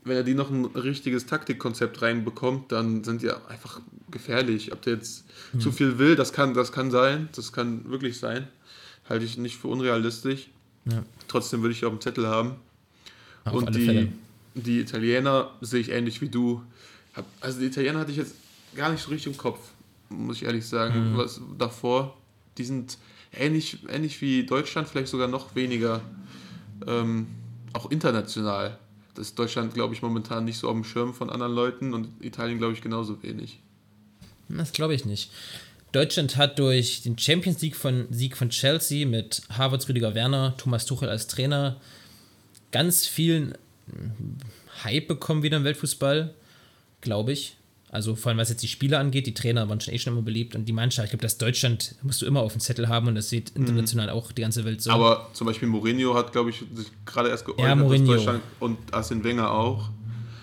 wenn 0.04 0.16
er 0.16 0.22
die 0.22 0.34
noch 0.34 0.50
ein 0.50 0.64
richtiges 0.66 1.26
Taktikkonzept 1.26 2.00
reinbekommt, 2.02 2.70
dann 2.72 3.04
sind 3.04 3.22
die 3.22 3.30
einfach 3.30 3.80
gefährlich. 4.10 4.72
Ob 4.72 4.82
der 4.82 4.94
jetzt 4.94 5.24
Hm. 5.52 5.60
zu 5.60 5.72
viel 5.72 5.98
will, 5.98 6.16
das 6.16 6.32
kann, 6.32 6.54
das 6.54 6.72
kann 6.72 6.90
sein. 6.90 7.28
Das 7.34 7.52
kann 7.52 7.90
wirklich 7.90 8.18
sein. 8.18 8.48
Halte 9.08 9.24
ich 9.24 9.36
nicht 9.38 9.56
für 9.56 9.68
unrealistisch. 9.68 10.48
Ja. 10.84 11.02
Trotzdem 11.26 11.62
würde 11.62 11.72
ich 11.72 11.84
auf 11.84 11.92
dem 11.92 12.00
Zettel 12.00 12.26
haben. 12.26 12.56
Auf 13.44 13.54
Und 13.54 13.66
alle 13.68 13.78
die, 13.78 13.84
Fälle. 13.86 14.08
Die 14.62 14.80
Italiener 14.80 15.50
sehe 15.60 15.80
ich 15.80 15.90
ähnlich 15.90 16.20
wie 16.20 16.28
du. 16.28 16.62
Also 17.40 17.60
die 17.60 17.66
Italiener 17.66 18.00
hatte 18.00 18.10
ich 18.10 18.16
jetzt 18.16 18.34
gar 18.76 18.90
nicht 18.90 19.02
so 19.02 19.10
richtig 19.10 19.32
im 19.32 19.38
Kopf, 19.38 19.58
muss 20.08 20.36
ich 20.36 20.44
ehrlich 20.44 20.66
sagen. 20.66 21.12
Mhm. 21.12 21.16
Was 21.16 21.40
davor, 21.58 22.16
die 22.56 22.64
sind 22.64 22.98
ähnlich, 23.32 23.78
ähnlich 23.88 24.20
wie 24.20 24.44
Deutschland, 24.44 24.88
vielleicht 24.88 25.08
sogar 25.08 25.28
noch 25.28 25.54
weniger, 25.54 26.00
ähm, 26.86 27.26
auch 27.72 27.90
international. 27.90 28.78
Das 29.14 29.28
ist 29.28 29.38
Deutschland, 29.38 29.74
glaube 29.74 29.94
ich, 29.94 30.02
momentan 30.02 30.44
nicht 30.44 30.58
so 30.58 30.68
auf 30.68 30.74
dem 30.74 30.84
Schirm 30.84 31.12
von 31.12 31.28
anderen 31.28 31.52
Leuten 31.52 31.92
und 31.92 32.08
Italien, 32.24 32.58
glaube 32.58 32.74
ich, 32.74 32.82
genauso 32.82 33.22
wenig. 33.22 33.58
Das 34.48 34.72
glaube 34.72 34.94
ich 34.94 35.04
nicht. 35.04 35.30
Deutschland 35.92 36.36
hat 36.36 36.58
durch 36.58 37.02
den 37.02 37.18
Champions 37.18 37.60
League 37.60 37.76
von, 37.76 38.06
Sieg 38.10 38.36
von 38.36 38.50
Chelsea 38.50 39.06
mit 39.06 39.42
Harvards 39.50 39.88
Rüdiger 39.88 40.14
Werner, 40.14 40.54
Thomas 40.56 40.86
Tuchel 40.86 41.08
als 41.08 41.26
Trainer 41.26 41.80
ganz 42.70 43.06
vielen 43.06 43.54
Hype 44.84 45.08
bekommen 45.08 45.42
wieder 45.42 45.56
im 45.56 45.64
Weltfußball, 45.64 46.34
glaube 47.00 47.32
ich. 47.32 47.54
Also 47.90 48.14
vor 48.16 48.28
allem 48.30 48.38
was 48.38 48.50
jetzt 48.50 48.62
die 48.62 48.68
Spieler 48.68 48.98
angeht, 48.98 49.26
die 49.26 49.32
Trainer 49.32 49.66
waren 49.70 49.80
schon 49.80 49.94
eh 49.94 49.98
schon 49.98 50.12
immer 50.12 50.20
beliebt 50.22 50.54
und 50.54 50.66
die 50.66 50.74
Mannschaft, 50.74 51.06
ich 51.06 51.10
glaube, 51.12 51.22
das 51.22 51.38
Deutschland 51.38 51.94
musst 52.02 52.20
du 52.20 52.26
immer 52.26 52.40
auf 52.40 52.52
dem 52.52 52.60
Zettel 52.60 52.88
haben 52.88 53.08
und 53.08 53.14
das 53.14 53.30
sieht 53.30 53.50
international 53.56 54.10
auch 54.10 54.30
die 54.30 54.42
ganze 54.42 54.64
Welt 54.66 54.82
so. 54.82 54.90
Aber 54.90 55.28
zum 55.32 55.46
Beispiel 55.46 55.68
Mourinho 55.68 56.14
hat, 56.14 56.32
glaube 56.32 56.50
ich, 56.50 56.62
sich 56.74 56.88
gerade 57.06 57.30
erst 57.30 57.46
geäußert, 57.46 57.64
Ja, 57.64 57.74
dass 57.74 57.78
Mourinho. 57.82 58.12
Deutschland 58.12 58.42
und 58.60 58.76
Arsene 58.92 59.24
Wenger 59.24 59.50
auch. 59.50 59.88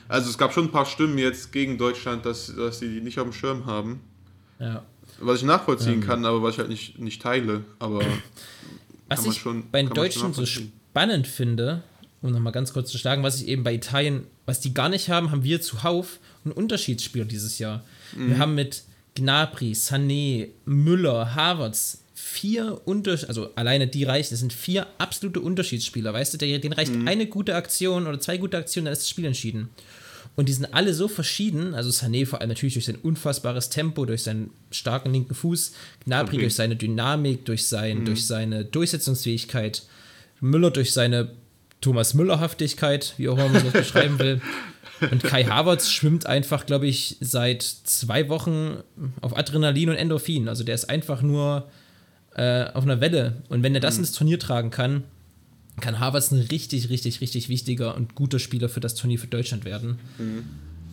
Also 0.07 0.29
es 0.31 0.37
gab 0.39 0.53
schon 0.53 0.65
ein 0.65 0.71
paar 0.71 0.87
Stimmen 0.87 1.19
jetzt 1.19 1.51
gegen 1.51 1.77
Deutschland, 1.77 2.25
dass, 2.25 2.51
dass 2.55 2.79
sie 2.79 2.87
die 2.95 3.01
nicht 3.01 3.19
auf 3.19 3.25
dem 3.27 3.33
Schirm 3.33 3.65
haben. 3.67 4.01
ja. 4.59 4.83
Was 5.19 5.37
ich 5.37 5.43
nachvollziehen 5.45 6.01
kann, 6.01 6.25
aber 6.25 6.43
was 6.43 6.55
ich 6.55 6.59
halt 6.59 6.67
nicht, 6.67 6.99
nicht 6.99 7.21
teile. 7.21 7.63
Aber 7.79 8.01
Was 9.07 9.25
ich 9.25 9.37
schon- 9.37 9.69
bei 9.71 9.81
den 9.81 9.93
Deutschen 9.93 10.33
so 10.33 10.45
spannend 10.45 11.25
finde, 11.25 11.83
um 12.25 12.31
nochmal 12.33 12.53
ganz 12.53 12.73
kurz 12.73 12.91
zu 12.91 12.97
schlagen, 12.97 13.23
was 13.23 13.41
ich 13.41 13.47
eben 13.47 13.63
bei 13.63 13.73
Italien, 13.73 14.25
was 14.45 14.59
die 14.59 14.73
gar 14.73 14.89
nicht 14.89 15.09
haben, 15.09 15.31
haben 15.31 15.43
wir 15.43 15.61
zuhauf 15.61 16.19
einen 16.43 16.53
Unterschiedsspieler 16.53 17.25
dieses 17.25 17.59
Jahr. 17.59 17.83
Mhm. 18.15 18.29
Wir 18.29 18.37
haben 18.39 18.55
mit 18.55 18.83
Gnabry, 19.15 19.71
Sané, 19.73 20.49
Müller, 20.65 21.35
Havertz 21.35 21.99
vier 22.13 22.81
Unter 22.85 23.11
also 23.27 23.53
alleine 23.55 23.87
die 23.87 24.03
reichen, 24.03 24.31
das 24.31 24.39
sind 24.39 24.51
vier 24.53 24.87
absolute 24.97 25.39
Unterschiedsspieler, 25.41 26.13
weißt 26.13 26.33
du, 26.33 26.37
denen 26.37 26.73
reicht 26.73 26.93
Mhm. 26.93 27.07
eine 27.07 27.27
gute 27.27 27.55
Aktion 27.55 28.07
oder 28.07 28.19
zwei 28.19 28.37
gute 28.37 28.57
Aktionen, 28.57 28.85
dann 28.85 28.93
ist 28.93 29.03
das 29.03 29.09
Spiel 29.09 29.25
entschieden. 29.25 29.69
Und 30.35 30.49
die 30.49 30.53
sind 30.53 30.73
alle 30.73 30.93
so 30.93 31.07
verschieden, 31.07 31.73
also 31.73 31.89
Sané 31.91 32.25
vor 32.25 32.41
allem 32.41 32.49
natürlich 32.49 32.73
durch 32.73 32.85
sein 32.85 32.97
unfassbares 32.97 33.69
Tempo, 33.69 34.05
durch 34.05 34.23
seinen 34.23 34.49
starken 34.71 35.13
linken 35.13 35.33
Fuß, 35.35 35.71
Gnabry 36.05 36.35
Okay. 36.35 36.41
durch 36.41 36.55
seine 36.55 36.75
Dynamik, 36.75 37.45
durch, 37.45 37.67
sein, 37.67 38.03
durch 38.05 38.25
seine 38.25 38.65
Durchsetzungsfähigkeit, 38.65 39.83
Müller 40.41 40.71
durch 40.71 40.91
seine 40.91 41.31
Thomas 41.85 42.13
Müller-Haftigkeit, 42.15 43.13
wie 43.17 43.29
auch 43.29 43.37
immer 43.37 43.49
man 43.49 43.63
das 43.63 43.73
beschreiben 43.83 44.17
will. 44.19 44.41
Und 45.11 45.23
Kai 45.23 45.43
Havertz 45.43 45.89
schwimmt 45.91 46.25
einfach, 46.25 46.65
glaube 46.65 46.87
ich, 46.87 47.17
seit 47.21 47.61
zwei 47.61 48.27
Wochen 48.29 48.77
auf 49.21 49.37
Adrenalin 49.37 49.89
und 49.89 49.95
Endorphin. 49.95 50.47
Also 50.49 50.63
der 50.63 50.73
ist 50.75 50.89
einfach 50.89 51.21
nur 51.21 51.69
äh, 52.35 52.65
auf 52.73 52.83
einer 52.83 53.01
Welle. 53.01 53.43
Und 53.49 53.61
wenn 53.61 53.75
er 53.75 53.81
das 53.81 53.97
ins 53.97 54.11
Turnier 54.13 54.39
tragen 54.39 54.71
kann, 54.71 55.03
kann 55.81 55.99
Havertz 55.99 56.31
ein 56.31 56.39
richtig, 56.39 56.89
richtig, 56.89 57.19
richtig 57.21 57.49
wichtiger 57.49 57.95
und 57.95 58.15
guter 58.15 58.39
Spieler 58.39 58.69
für 58.69 58.79
das 58.79 58.95
Turnier 58.95 59.19
für 59.19 59.27
Deutschland 59.27 59.65
werden. 59.65 59.99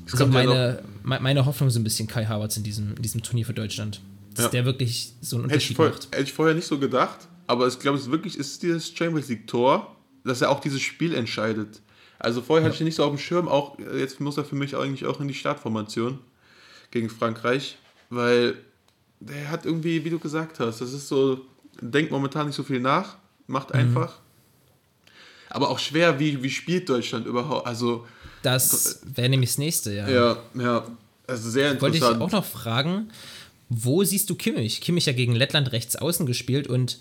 Das 0.05 0.15
ist 0.15 0.21
auch 0.21 0.25
kommt 0.25 0.35
ja 0.35 0.45
meine, 0.45 0.79
me- 1.05 1.21
meine 1.21 1.47
Hoffnung 1.47 1.71
so 1.71 1.79
ein 1.79 1.85
bisschen 1.85 2.09
Kai 2.09 2.25
Havertz 2.27 2.57
in 2.57 2.65
diesem, 2.65 2.97
in 2.97 3.03
diesem 3.03 3.23
Turnier 3.23 3.47
für 3.47 3.55
Deutschland. 3.55 4.01
Dass 4.35 4.47
Ja. 4.47 4.51
der 4.51 4.65
wirklich 4.65 5.13
so 5.21 5.37
einen 5.37 5.45
hätte 5.49 5.59
ich, 5.59 5.71
Unterschied 5.71 5.77
voll, 5.77 5.91
macht. 5.91 6.09
hätte 6.13 6.23
ich 6.25 6.33
vorher 6.33 6.55
nicht 6.57 6.67
so 6.67 6.79
gedacht. 6.79 7.19
Aber 7.47 7.69
ich 7.69 7.79
glaube, 7.79 7.99
es 7.99 8.11
wirklich 8.11 8.37
ist 8.37 8.63
dieses 8.65 8.89
Champions 8.89 9.29
League 9.29 9.47
Tor, 9.47 9.95
dass 10.25 10.41
er 10.41 10.51
auch 10.51 10.61
dieses 10.61 10.81
Spiel 10.83 11.15
entscheidet. 11.15 11.81
Also 12.19 12.41
vorher 12.43 12.65
hatte 12.65 12.75
ich 12.77 12.81
ihn 12.81 12.85
nicht 12.87 12.95
so 12.97 13.05
auf 13.05 13.11
dem 13.11 13.19
Schirm, 13.19 13.49
auch 13.49 13.79
äh, 13.79 13.99
jetzt 13.99 14.21
muss 14.21 14.37
er 14.37 14.45
für 14.45 14.55
mich 14.55 14.77
eigentlich 14.77 15.07
auch 15.07 15.21
in 15.21 15.29
die 15.29 15.35
Startformation 15.35 16.19
gegen 16.91 17.09
Frankreich, 17.11 17.79
weil 18.11 18.55
der 19.21 19.51
hat 19.51 19.65
irgendwie, 19.67 20.05
wie 20.05 20.11
du 20.11 20.19
gesagt 20.19 20.61
hast, 20.61 20.81
das 20.81 20.93
ist 20.93 21.09
so, 21.09 21.41
denkt 21.81 22.11
momentan 22.13 22.47
nicht 22.47 22.57
so 22.57 22.63
viel 22.63 22.81
nach, 22.81 23.17
Mhm. 23.49 23.55
macht 23.55 23.73
einfach. 23.73 24.19
Aber 25.51 25.69
auch 25.71 25.79
schwer, 25.79 26.19
wie, 26.19 26.43
wie 26.43 26.51
spielt 26.51 26.89
Deutschland 26.89 27.27
überhaupt? 27.27 27.67
Also, 27.67 28.07
Das 28.43 29.01
wäre 29.05 29.29
nämlich 29.29 29.51
das 29.51 29.59
nächste, 29.59 29.93
ja. 29.95 30.09
ja, 30.09 30.37
ja, 30.55 30.87
also 31.27 31.51
sehr 31.51 31.81
Wollte 31.81 31.97
ich 31.97 32.03
interessant. 32.03 32.23
auch 32.23 32.31
noch 32.33 32.45
fragen, 32.45 33.11
wo 33.69 34.03
siehst 34.05 34.31
du 34.31 34.35
Kimmich? 34.35 34.81
Kimmich 34.81 35.07
ja 35.07 35.13
gegen 35.13 35.35
Lettland 35.35 35.73
rechts 35.73 35.97
außen 35.97 36.25
gespielt 36.27 36.67
und 36.69 37.01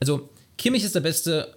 also 0.00 0.28
Kimmich 0.58 0.84
ist 0.84 0.94
der 0.94 1.00
beste 1.00 1.56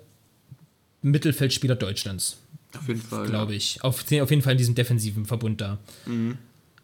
Mittelfeldspieler 1.02 1.76
Deutschlands, 1.76 2.38
auf 2.78 2.88
jeden 2.88 3.02
Fall. 3.02 3.26
glaube 3.28 3.56
ich. 3.56 3.84
Auf, 3.84 4.02
auf 4.02 4.30
jeden 4.30 4.42
Fall 4.42 4.54
in 4.54 4.58
diesem 4.58 4.76
defensiven 4.76 5.26
Verbund 5.26 5.62
da. 5.62 5.78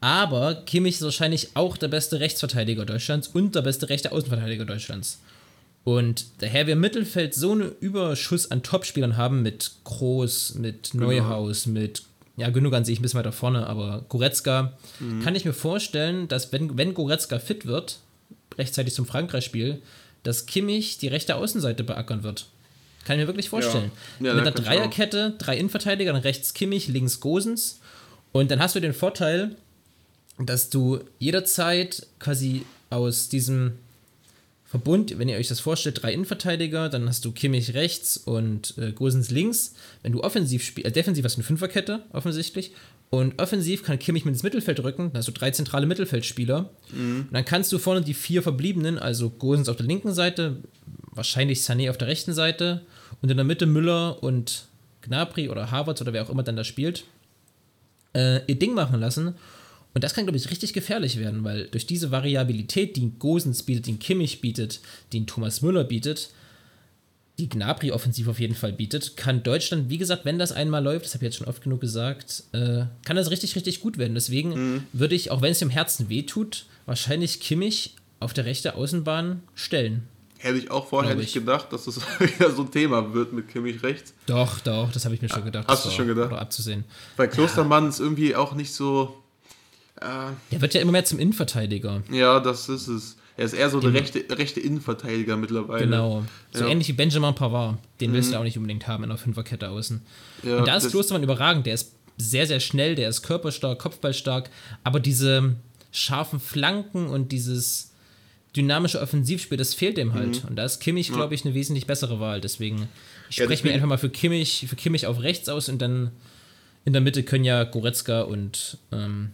Aber 0.02 0.56
Kimmich 0.56 0.96
ist 0.96 1.02
wahrscheinlich 1.02 1.50
auch 1.56 1.78
der 1.78 1.88
beste 1.88 2.20
Rechtsverteidiger 2.20 2.86
Deutschlands 2.86 3.28
und 3.30 3.56
der 3.56 3.62
beste 3.62 3.90
rechte 3.90 4.12
Außenverteidiger 4.12 4.66
Deutschlands. 4.66 5.20
Und 5.84 6.26
daher 6.40 6.66
wir 6.66 6.74
im 6.74 6.80
Mittelfeld 6.80 7.36
so 7.36 7.52
einen 7.52 7.72
Überschuss 7.80 8.50
an 8.50 8.64
Topspielern 8.64 9.18
haben 9.18 9.44
mit 9.44 9.72
Groß, 9.84 10.56
mit 10.56 10.94
Neuhaus, 10.96 11.68
mit, 11.68 12.04
ja, 12.38 12.50
Gündogan 12.50 12.84
sehe 12.84 12.94
ich 12.94 13.00
ein 13.00 13.04
bisschen 13.04 13.20
weiter 13.20 13.32
vorne, 13.32 13.68
aber 13.68 14.04
Goretzka, 14.10 14.74
kann 15.24 15.36
ich 15.36 15.46
mir 15.46 15.54
vorstellen, 15.54 16.28
dass 16.28 16.52
wenn, 16.52 16.76
wenn 16.78 16.96
Goretzka 16.96 17.38
fit 17.38 17.68
wird, 17.68 18.00
rechtzeitig 18.58 18.96
zum 18.96 19.06
Frankreich-Spiel, 19.06 19.82
dass 20.24 20.48
Kimmich 20.48 20.98
die 20.98 21.08
rechte 21.08 21.36
Außenseite 21.36 21.84
beackern 21.84 22.24
wird. 22.24 22.48
Kann 23.06 23.18
ich 23.18 23.22
mir 23.22 23.28
wirklich 23.28 23.50
vorstellen. 23.50 23.92
Ja, 24.20 24.34
Mit 24.34 24.46
da 24.46 24.50
einer 24.50 24.52
Dreierkette, 24.52 25.36
drei 25.38 25.58
Innenverteidiger, 25.58 26.12
dann 26.12 26.22
rechts 26.24 26.54
Kimmich, 26.54 26.88
links 26.88 27.20
Gosens. 27.20 27.80
Und 28.32 28.52
dann 28.52 28.60
hast 28.60 28.76
du 28.76 28.82
den 28.82 28.94
Vorteil, 28.94 29.56
dass 30.40 30.70
du 30.70 31.00
jederzeit 31.20 32.08
quasi 32.20 32.66
aus 32.90 33.30
diesem 33.30 33.74
Verbund, 34.66 35.18
wenn 35.20 35.30
ihr 35.30 35.38
euch 35.38 35.48
das 35.48 35.60
vorstellt, 35.60 36.02
drei 36.02 36.12
Innenverteidiger, 36.12 36.90
dann 36.90 37.08
hast 37.08 37.24
du 37.24 37.32
Kimmich 37.32 37.76
rechts 37.76 38.18
und 38.18 38.78
äh, 38.78 38.92
Gosens 38.92 39.30
links. 39.30 39.76
Wenn 40.02 40.12
du 40.12 40.22
offensiv 40.22 40.64
spielst, 40.64 40.90
äh, 40.90 40.92
defensiv 40.92 41.24
hast 41.24 41.36
du 41.36 41.40
eine 41.40 41.46
Fünferkette, 41.46 42.02
offensichtlich. 42.12 42.72
Und 43.12 43.40
offensiv 43.40 43.84
kann 43.84 44.00
Kimmich 44.00 44.26
mit 44.26 44.34
ins 44.34 44.44
Mittelfeld 44.44 44.84
rücken, 44.84 45.12
dann 45.12 45.20
hast 45.20 45.28
du 45.28 45.32
drei 45.32 45.52
zentrale 45.52 45.86
Mittelfeldspieler. 45.86 46.72
Und 46.92 47.30
dann 47.32 47.46
kannst 47.46 47.72
du 47.72 47.78
vorne 47.78 48.02
die 48.02 48.16
vier 48.16 48.42
verbliebenen, 48.42 48.98
also 48.98 49.30
Gosens 49.30 49.70
auf 49.70 49.78
der 49.78 49.86
linken 49.86 50.14
Seite, 50.14 50.58
wahrscheinlich 51.12 51.60
Sané 51.60 51.90
auf 51.92 51.98
der 51.98 52.08
rechten 52.08 52.34
Seite 52.34 52.82
und 53.26 53.32
in 53.32 53.38
der 53.38 53.44
Mitte 53.44 53.66
Müller 53.66 54.22
und 54.22 54.66
Gnabry 55.02 55.50
oder 55.50 55.72
Havertz 55.72 56.00
oder 56.00 56.14
wer 56.14 56.22
auch 56.22 56.30
immer 56.30 56.44
dann 56.44 56.56
da 56.56 56.64
spielt, 56.64 57.06
äh, 58.14 58.46
ihr 58.46 58.60
Ding 58.60 58.76
machen 58.76 59.00
lassen. 59.00 59.34
Und 59.96 60.04
das 60.04 60.14
kann, 60.14 60.26
glaube 60.26 60.38
ich, 60.38 60.52
richtig 60.52 60.74
gefährlich 60.74 61.18
werden, 61.18 61.44
weil 61.44 61.66
durch 61.70 61.88
diese 61.88 62.12
Variabilität, 62.12 62.96
die 62.96 63.14
Gosens 63.18 63.64
bietet, 63.64 63.88
die 63.88 63.94
ein 63.94 64.00
Kimmich 64.00 64.42
bietet, 64.42 64.80
die 65.12 65.22
ein 65.22 65.26
Thomas 65.26 65.64
Müller 65.64 65.86
bietet, 65.86 66.30
die 67.40 67.50
Gnabry 67.50 67.92
offensiv 67.92 68.28
auf 68.28 68.40
jeden 68.40 68.54
Fall 68.54 68.74
bietet, 68.74 69.18
kann 69.18 69.42
Deutschland, 69.42 69.90
wie 69.90 69.98
gesagt, 69.98 70.24
wenn 70.24 70.38
das 70.38 70.52
einmal 70.52 70.84
läuft, 70.84 71.06
das 71.06 71.16
habe 71.16 71.26
ich 71.26 71.30
jetzt 71.30 71.38
schon 71.38 71.48
oft 71.48 71.64
genug 71.64 71.82
gesagt, 71.82 72.44
äh, 72.52 72.84
kann 73.06 73.16
das 73.16 73.32
richtig, 73.32 73.56
richtig 73.56 73.80
gut 73.80 73.98
werden. 73.98 74.14
Deswegen 74.14 74.86
würde 74.94 75.16
ich, 75.16 75.32
auch 75.32 75.42
wenn 75.42 75.54
es 75.54 75.60
dem 75.60 75.72
Herzen 75.72 76.10
wehtut, 76.10 76.68
wahrscheinlich 76.86 77.40
Kimmich 77.40 77.96
auf 78.20 78.34
der 78.34 78.46
rechten 78.46 78.70
Außenbahn 78.70 79.42
stellen. 79.56 80.04
Hätte 80.46 80.58
ich 80.60 80.70
auch 80.70 80.88
vorher 80.88 81.16
nicht 81.16 81.28
ich. 81.30 81.34
gedacht, 81.34 81.74
dass 81.74 81.86
das 81.86 81.98
wieder 82.20 82.52
so 82.52 82.62
ein 82.64 82.72
Thema 82.72 83.14
wird 83.14 83.34
mit 83.34 83.48
Kimmich 83.50 83.82
rechts. 83.82 84.14
Doch, 84.28 84.60
doch, 84.60 84.92
das 84.92 85.04
habe 85.06 85.16
ich 85.16 85.22
mir 85.22 85.30
schon 85.30 85.44
gedacht. 85.44 85.68
Hast 85.68 85.86
du 85.86 85.90
schon 85.90 86.08
gedacht? 86.08 86.30
War 86.32 86.40
abzusehen. 86.42 86.84
Weil 87.18 87.30
Klostermann 87.30 87.90
ist 87.90 88.00
irgendwie 88.00 88.36
auch 88.36 88.54
nicht 88.54 88.72
so. 88.74 89.16
Äh, 90.00 90.06
Der 90.52 90.62
wird 90.62 90.74
ja 90.74 90.82
immer 90.82 90.92
mehr 90.92 91.06
zum 91.06 91.20
Innenverteidiger. 91.20 92.04
ja, 92.12 92.40
das 92.40 92.70
ist 92.70 92.88
es. 92.88 93.16
Er 93.38 93.46
ist 93.46 93.54
eher 93.54 93.70
so 93.70 93.82
der 93.82 93.94
rechte, 93.94 94.24
rechte 94.30 94.60
Innenverteidiger 94.62 95.36
mittlerweile. 95.36 95.84
Genau. 95.86 96.24
So 96.54 96.64
Ja. 96.64 96.70
ähnlich 96.70 96.88
wie 96.88 96.94
Benjamin 96.94 97.36
Pavard. 97.36 97.78
Den 98.00 98.14
willst 98.14 98.32
du 98.32 98.38
auch 98.40 98.44
nicht 98.44 98.56
unbedingt 98.58 98.88
haben 98.88 99.04
in 99.04 99.10
der 99.10 99.18
Fünferkette 99.18 99.70
außen. 99.70 100.02
Ja, 100.44 100.60
Und 100.60 100.68
da 100.68 100.78
ist 100.78 100.90
Klostermann 100.90 101.24
überragend. 101.24 101.66
Der 101.66 101.74
ist 101.74 101.92
sehr, 102.18 102.48
sehr 102.48 102.62
schnell, 102.62 102.96
der 102.96 103.10
ist 103.10 103.24
körperstark, 103.24 103.78
kopfballstark. 103.80 104.50
Aber 104.86 105.02
diese 105.02 105.56
scharfen 105.92 106.40
Flanken 106.40 107.08
und 107.08 107.34
dieses 107.34 107.92
dynamische 108.56 109.02
Offensivspiel, 109.02 109.58
das 109.58 109.74
fehlt 109.74 109.98
dem 109.98 110.14
halt. 110.14 110.44
Und 110.48 110.56
da 110.56 110.66
ist 110.66 110.80
Kimmich, 110.80 111.12
glaube 111.12 111.36
ich, 111.36 111.46
eine 111.46 111.54
wesentlich 111.54 111.86
bessere 111.88 112.20
Wahl. 112.20 112.42
Deswegen, 112.42 112.88
ich 113.30 113.38
Ja, 113.38 113.46
spreche 113.46 113.66
mir 113.68 113.74
einfach 113.74 113.88
mal 113.88 113.98
für 113.98 114.10
Kimmich, 114.10 114.66
für 114.70 114.76
Kimmich 114.76 115.08
auf 115.08 115.22
rechts 115.22 115.50
aus 115.50 115.70
und 115.70 115.82
dann 115.82 116.12
in 116.86 116.94
der 116.94 117.02
Mitte 117.02 117.24
können 117.24 117.44
ja 117.44 117.64
Goretzka 117.64 118.22
und 118.22 118.78
ähm, 118.92 119.30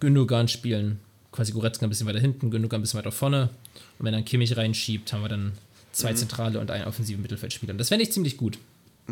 Gündogan 0.00 0.48
spielen. 0.48 1.00
Quasi 1.32 1.52
Goretzka 1.52 1.84
ein 1.86 1.88
bisschen 1.88 2.06
weiter 2.06 2.20
hinten, 2.20 2.50
Gündogan 2.50 2.78
ein 2.78 2.82
bisschen 2.82 2.98
weiter 2.98 3.12
vorne. 3.12 3.50
Und 3.98 4.06
wenn 4.06 4.12
dann 4.12 4.24
Kimmich 4.24 4.56
reinschiebt, 4.56 5.12
haben 5.12 5.22
wir 5.22 5.28
dann 5.28 5.52
zwei 5.92 6.12
Mhm. 6.12 6.16
zentrale 6.16 6.60
und 6.60 6.70
einen 6.70 6.84
offensiven 6.84 7.22
Mittelfeldspieler. 7.22 7.72
Und 7.72 7.78
das 7.78 7.88
fände 7.88 8.04
ich 8.04 8.12
ziemlich 8.12 8.36
gut. 8.36 8.58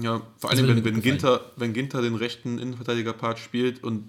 Ja, 0.00 0.22
vor 0.38 0.50
allem, 0.50 0.66
wenn, 0.68 0.84
wenn. 0.84 1.02
Ginter, 1.02 1.44
wenn 1.56 1.72
Ginter 1.74 2.00
den 2.00 2.14
rechten 2.14 2.58
Innenverteidiger-Part 2.58 3.38
spielt 3.38 3.82
und 3.84 4.04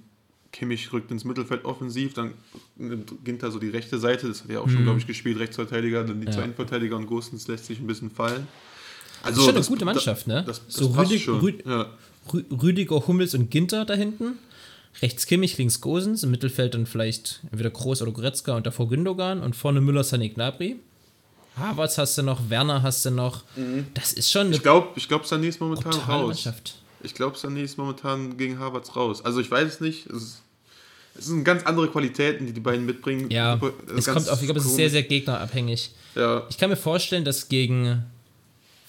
Kimmich 0.54 0.94
rückt 0.94 1.12
ins 1.12 1.26
Mittelfeld 1.26 1.66
offensiv, 1.66 2.14
dann 2.14 2.36
nimmt 2.78 3.12
Ginter 3.26 3.52
so 3.52 3.60
die 3.60 3.70
rechte 3.70 3.98
Seite, 4.00 4.28
das 4.30 4.44
hat 4.44 4.50
er 4.52 4.62
auch 4.62 4.70
schon, 4.70 4.84
glaube 4.84 5.00
ich, 5.00 5.08
gespielt, 5.08 5.38
Rechtsverteidiger, 5.40 6.04
dann 6.06 6.22
die 6.22 6.28
Mhm. 6.28 6.28
Ja. 6.28 6.32
zwei 6.32 6.44
Innenverteidiger 6.44 6.96
und 6.96 7.08
Gostens 7.08 7.48
lässt 7.50 7.66
sich 7.66 7.80
ein 7.80 7.88
bisschen 7.88 8.10
fallen. 8.12 8.48
Das 9.24 9.30
Also, 9.30 9.40
ist 9.42 9.46
schon 9.46 9.50
eine 9.56 9.60
das- 9.60 9.68
gute 9.68 9.86
Mannschaft, 9.86 10.28
ne? 10.28 10.44
Das, 10.46 10.62
das 10.66 10.76
so 10.76 10.88
Rüdig, 10.92 11.24
schon. 11.24 11.40
Rü 11.40 11.54
ja. 11.66 11.88
Rü 12.34 12.44
Rüdiger, 12.62 13.06
Hummels 13.08 13.34
und 13.34 13.50
Ginter 13.52 13.84
da 13.84 13.96
hinten. 13.96 14.38
Rechts 15.02 15.26
Kimmich, 15.26 15.58
links 15.58 15.82
Gosens, 15.82 16.22
im 16.24 16.30
Mittelfeld 16.32 16.76
dann 16.76 16.86
vielleicht 16.86 17.42
entweder 17.52 17.72
Groß 17.72 18.02
oder 18.04 18.12
Goretzka 18.12 18.56
und 18.56 18.68
davor 18.68 18.88
Gündogan 18.88 19.42
und 19.42 19.56
vorne 19.56 19.82
Müller, 19.82 20.04
Sané, 20.04 20.32
Gnabry. 20.32 20.76
Havertz 21.58 21.98
hast 21.98 22.18
du 22.18 22.22
noch, 22.24 22.50
Werner 22.50 22.84
hast 22.84 23.04
du 23.06 23.10
noch. 23.12 23.44
Das 23.96 24.14
ist 24.14 24.32
schon 24.32 24.48
eine 24.48 24.56
Ich 24.56 24.62
glaube, 24.62 24.90
ich 24.96 25.08
glaub, 25.08 25.24
Sané 25.26 25.48
ist 25.48 25.60
momentan 25.60 25.94
raus. 25.94 26.28
Mannschaft. 26.28 26.76
Ich 27.04 27.14
glaube, 27.14 27.38
Sané 27.38 27.62
ist 27.62 27.78
momentan 27.78 28.38
gegen 28.38 28.60
Harvards 28.60 28.96
raus. 28.96 29.24
Also 29.24 29.40
ich 29.40 29.50
weiß 29.52 29.68
es 29.76 29.80
nicht. 29.82 30.08
Es, 30.08 30.24
ist, 30.24 30.42
es 31.16 31.26
sind 31.26 31.44
ganz 31.44 31.64
andere 31.64 31.88
Qualitäten, 31.90 32.46
die 32.48 32.54
die 32.54 32.60
beiden 32.60 32.86
mitbringen. 32.86 33.30
Ja, 33.30 33.60
es 33.96 34.06
kommt 34.08 34.30
auf, 34.30 34.40
ich 34.42 34.46
glaube, 34.48 34.60
es 34.60 34.66
ist 34.66 34.76
sehr, 34.76 34.90
sehr 34.90 35.04
gegnerabhängig. 35.04 35.92
Ja, 36.16 36.44
Ich 36.50 36.58
kann 36.58 36.70
mir 36.70 36.76
vorstellen, 36.76 37.26
dass 37.26 37.50
gegen 37.50 38.04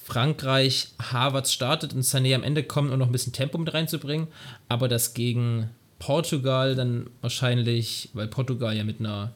Frankreich 0.05 0.89
Havertz 1.01 1.53
startet 1.53 1.95
und 1.95 2.03
Sané 2.03 2.35
am 2.35 2.43
Ende 2.43 2.63
kommt, 2.63 2.91
um 2.93 2.99
noch 2.99 3.07
ein 3.07 3.13
bisschen 3.13 3.33
Tempo 3.33 3.57
mit 3.59 3.73
reinzubringen, 3.73 4.29
aber 4.69 4.87
dass 4.89 5.15
gegen 5.15 5.71
Portugal 5.99 6.75
dann 6.75 7.09
wahrscheinlich, 7.23 8.11
weil 8.13 8.29
Portugal 8.29 8.77
ja 8.77 8.85
mit 8.85 9.01
einer 9.01 9.33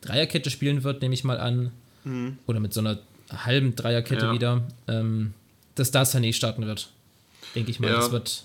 Dreierkette 0.00 0.48
spielen 0.50 0.84
wird, 0.84 1.02
nehme 1.02 1.14
ich 1.14 1.24
mal 1.24 1.38
an. 1.38 1.70
Oder 2.46 2.60
mit 2.60 2.72
so 2.72 2.78
einer 2.80 2.98
halben 3.30 3.74
Dreierkette 3.74 4.26
Mhm. 4.26 4.28
Ja. 4.28 4.32
wieder, 4.34 4.62
ähm, 4.86 5.34
dass 5.74 5.90
da 5.90 6.02
Sané 6.02 6.32
starten 6.32 6.64
wird. 6.64 6.90
Denke 7.56 7.70
ich 7.72 7.80
mal, 7.80 7.88
Ja. 7.90 7.96
das 7.96 8.12
wird, 8.12 8.44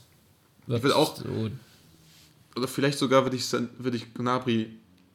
wird 0.67 0.83
will 0.83 0.93
auch- 0.93 1.15
so. 1.17 1.23
Oder 2.55 2.67
vielleicht 2.67 2.97
sogar 2.97 3.23
würde 3.23 3.37
ich, 3.37 3.45
würde 3.77 3.97
ich 3.97 4.13
Gnabry, 4.13 4.67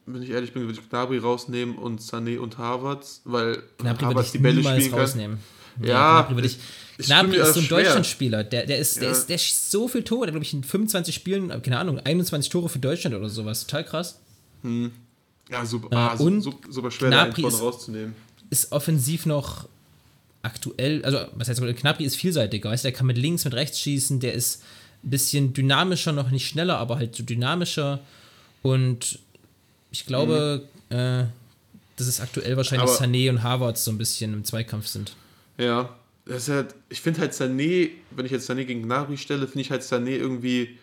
wenn 0.05 0.23
ich 0.23 0.29
ehrlich 0.29 0.53
bin, 0.53 0.63
würde 0.63 0.79
ich 0.79 0.89
Gnabry 0.89 1.17
rausnehmen 1.17 1.75
und 1.77 1.99
Sané 2.01 2.39
und 2.39 2.57
Havertz, 2.57 3.21
weil 3.25 3.61
Gnabry 3.79 4.05
Havertz 4.05 4.27
ich 4.27 4.31
die 4.31 4.37
Bälle 4.39 4.63
spielen 4.63 4.89
kann. 4.91 4.99
rausnehmen. 5.01 5.37
Ja, 5.81 6.21
Gnabry 6.21 6.35
würde 6.35 6.47
ich. 6.47 6.57
ich 6.97 7.05
Gnabry 7.05 7.37
ist 7.37 7.53
so 7.53 7.59
ein 7.59 7.65
schwer. 7.65 7.77
Deutschlandspieler. 7.83 8.43
Der, 8.43 8.65
der, 8.65 8.79
ist, 8.79 8.95
der, 8.97 9.03
Ja. 9.03 9.11
ist, 9.11 9.27
der 9.27 9.37
schießt 9.37 9.69
so 9.69 9.87
viel 9.87 10.03
Tore. 10.03 10.25
Der 10.25 10.31
glaube 10.31 10.43
ich 10.45 10.53
in 10.53 10.63
25 10.63 11.13
Spielen, 11.13 11.49
keine 11.61 11.77
Ahnung, 11.77 11.99
21 11.99 12.49
Tore 12.49 12.69
für 12.69 12.79
Deutschland 12.79 13.15
oder 13.15 13.29
sowas. 13.29 13.67
Total 13.67 13.83
krass. 13.85 14.19
Ja, 15.49 15.65
super, 15.65 15.91
Äh, 15.91 15.95
ah, 15.95 16.13
und 16.15 16.41
su- 16.41 16.53
super 16.69 16.89
schwer, 16.91 17.11
da 17.11 17.23
einen 17.23 17.33
Gnabry 17.33 17.53
ist- 17.53 17.61
rauszunehmen. 17.61 18.15
Ist 18.49 18.71
offensiv 18.71 19.25
noch 19.27 19.67
aktuell, 20.47 21.03
also 21.05 21.19
was 21.35 21.47
heißt, 21.49 21.61
Gnabry 21.61 22.03
ist 22.05 22.15
vielseitiger. 22.15 22.69
Weißt, 22.71 22.83
du, 22.83 22.87
der 22.89 22.97
kann 22.97 23.05
mit 23.07 23.17
links, 23.17 23.45
mit 23.45 23.53
rechts 23.53 23.79
schießen. 23.79 24.19
Der 24.19 24.33
ist 24.33 24.63
ein 25.03 25.09
bisschen 25.11 25.53
dynamischer, 25.53 26.11
noch 26.11 26.31
nicht 26.31 26.47
schneller, 26.47 26.77
aber 26.77 26.95
halt 26.97 27.15
so 27.15 27.23
dynamischer. 27.23 27.99
Und 28.63 29.19
ich 29.91 30.05
glaube, 30.05 30.67
äh, 30.89 31.23
dass 31.95 32.07
es 32.07 32.19
aktuell 32.19 32.57
wahrscheinlich 32.57 32.89
Mhm. 32.89 32.95
Aber- 32.95 33.05
Sané 33.05 33.29
und 33.29 33.43
Harvard 33.43 33.77
so 33.77 33.91
ein 33.91 33.97
bisschen 33.97 34.33
im 34.33 34.43
Zweikampf 34.43 34.87
sind. 34.87 35.15
Ja, 35.57 35.95
das 36.25 36.43
ist 36.47 36.49
halt, 36.53 36.75
ich 36.89 37.01
finde 37.01 37.21
halt 37.21 37.33
Sané, 37.33 37.89
wenn 38.11 38.25
ich 38.25 38.31
jetzt 38.31 38.49
Sané 38.49 38.65
gegen 38.65 38.83
Gnabry 38.83 39.17
stelle, 39.17 39.47
finde 39.47 39.61
ich 39.61 39.71
halt 39.71 39.81
Sané 39.81 40.09
irgendwie 40.17 40.77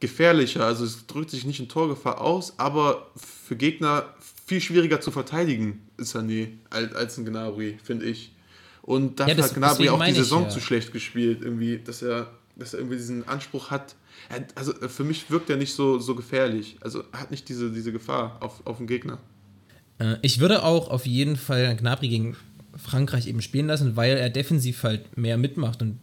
gefährlicher. 0.00 0.64
Also 0.64 0.84
es 0.84 1.06
drückt 1.06 1.30
sich 1.30 1.44
nicht 1.44 1.60
in 1.60 1.68
Torgefahr 1.68 2.20
aus, 2.20 2.54
aber 2.58 3.10
für 3.16 3.56
Gegner 3.56 4.04
viel 4.46 4.60
schwieriger 4.60 5.00
zu 5.00 5.10
verteidigen 5.10 5.82
ist 5.98 6.14
Sané 6.16 6.48
als, 6.70 6.94
als 6.94 7.18
ein 7.18 7.26
Gnabry, 7.26 7.78
finde 7.84 8.06
ich. 8.06 8.30
Und 8.88 9.20
dafür 9.20 9.34
Ja, 9.34 9.36
das- 9.36 9.50
hat 9.50 9.54
Gnabry 9.56 9.88
auch 9.90 9.94
die 9.94 9.98
meine 9.98 10.12
ich, 10.12 10.16
Saison 10.18 10.44
ja. 10.44 10.48
zu 10.48 10.60
schlecht 10.60 10.92
gespielt, 10.92 11.40
irgendwie, 11.42 11.78
dass 11.78 12.00
er, 12.00 12.30
dass 12.56 12.72
er 12.72 12.78
irgendwie 12.80 12.96
diesen 12.96 13.28
Anspruch 13.28 13.70
hat. 13.70 13.94
Also 14.54 14.72
für 14.88 15.04
mich 15.04 15.30
wirkt 15.30 15.50
er 15.50 15.56
nicht 15.58 15.74
so, 15.74 15.98
so 15.98 16.14
gefährlich. 16.14 16.76
Also 16.80 17.04
er 17.12 17.20
hat 17.20 17.30
nicht 17.30 17.48
diese, 17.50 17.70
diese 17.70 17.92
Gefahr 17.92 18.38
auf, 18.40 18.66
auf 18.66 18.78
den 18.78 18.86
Gegner. 18.86 19.18
Äh, 19.98 20.16
Ich 20.22 20.40
würde 20.40 20.62
auch 20.64 20.88
auf 20.88 21.04
jeden 21.06 21.36
Fall 21.36 21.76
Gnabry 21.76 22.08
gegen 22.08 22.36
Frankreich 22.76 23.26
eben 23.26 23.42
spielen 23.42 23.66
lassen, 23.66 23.94
weil 23.96 24.16
er 24.16 24.30
defensiv 24.30 24.82
halt 24.84 25.16
mehr 25.18 25.36
mitmacht 25.36 25.82
und 25.82 25.98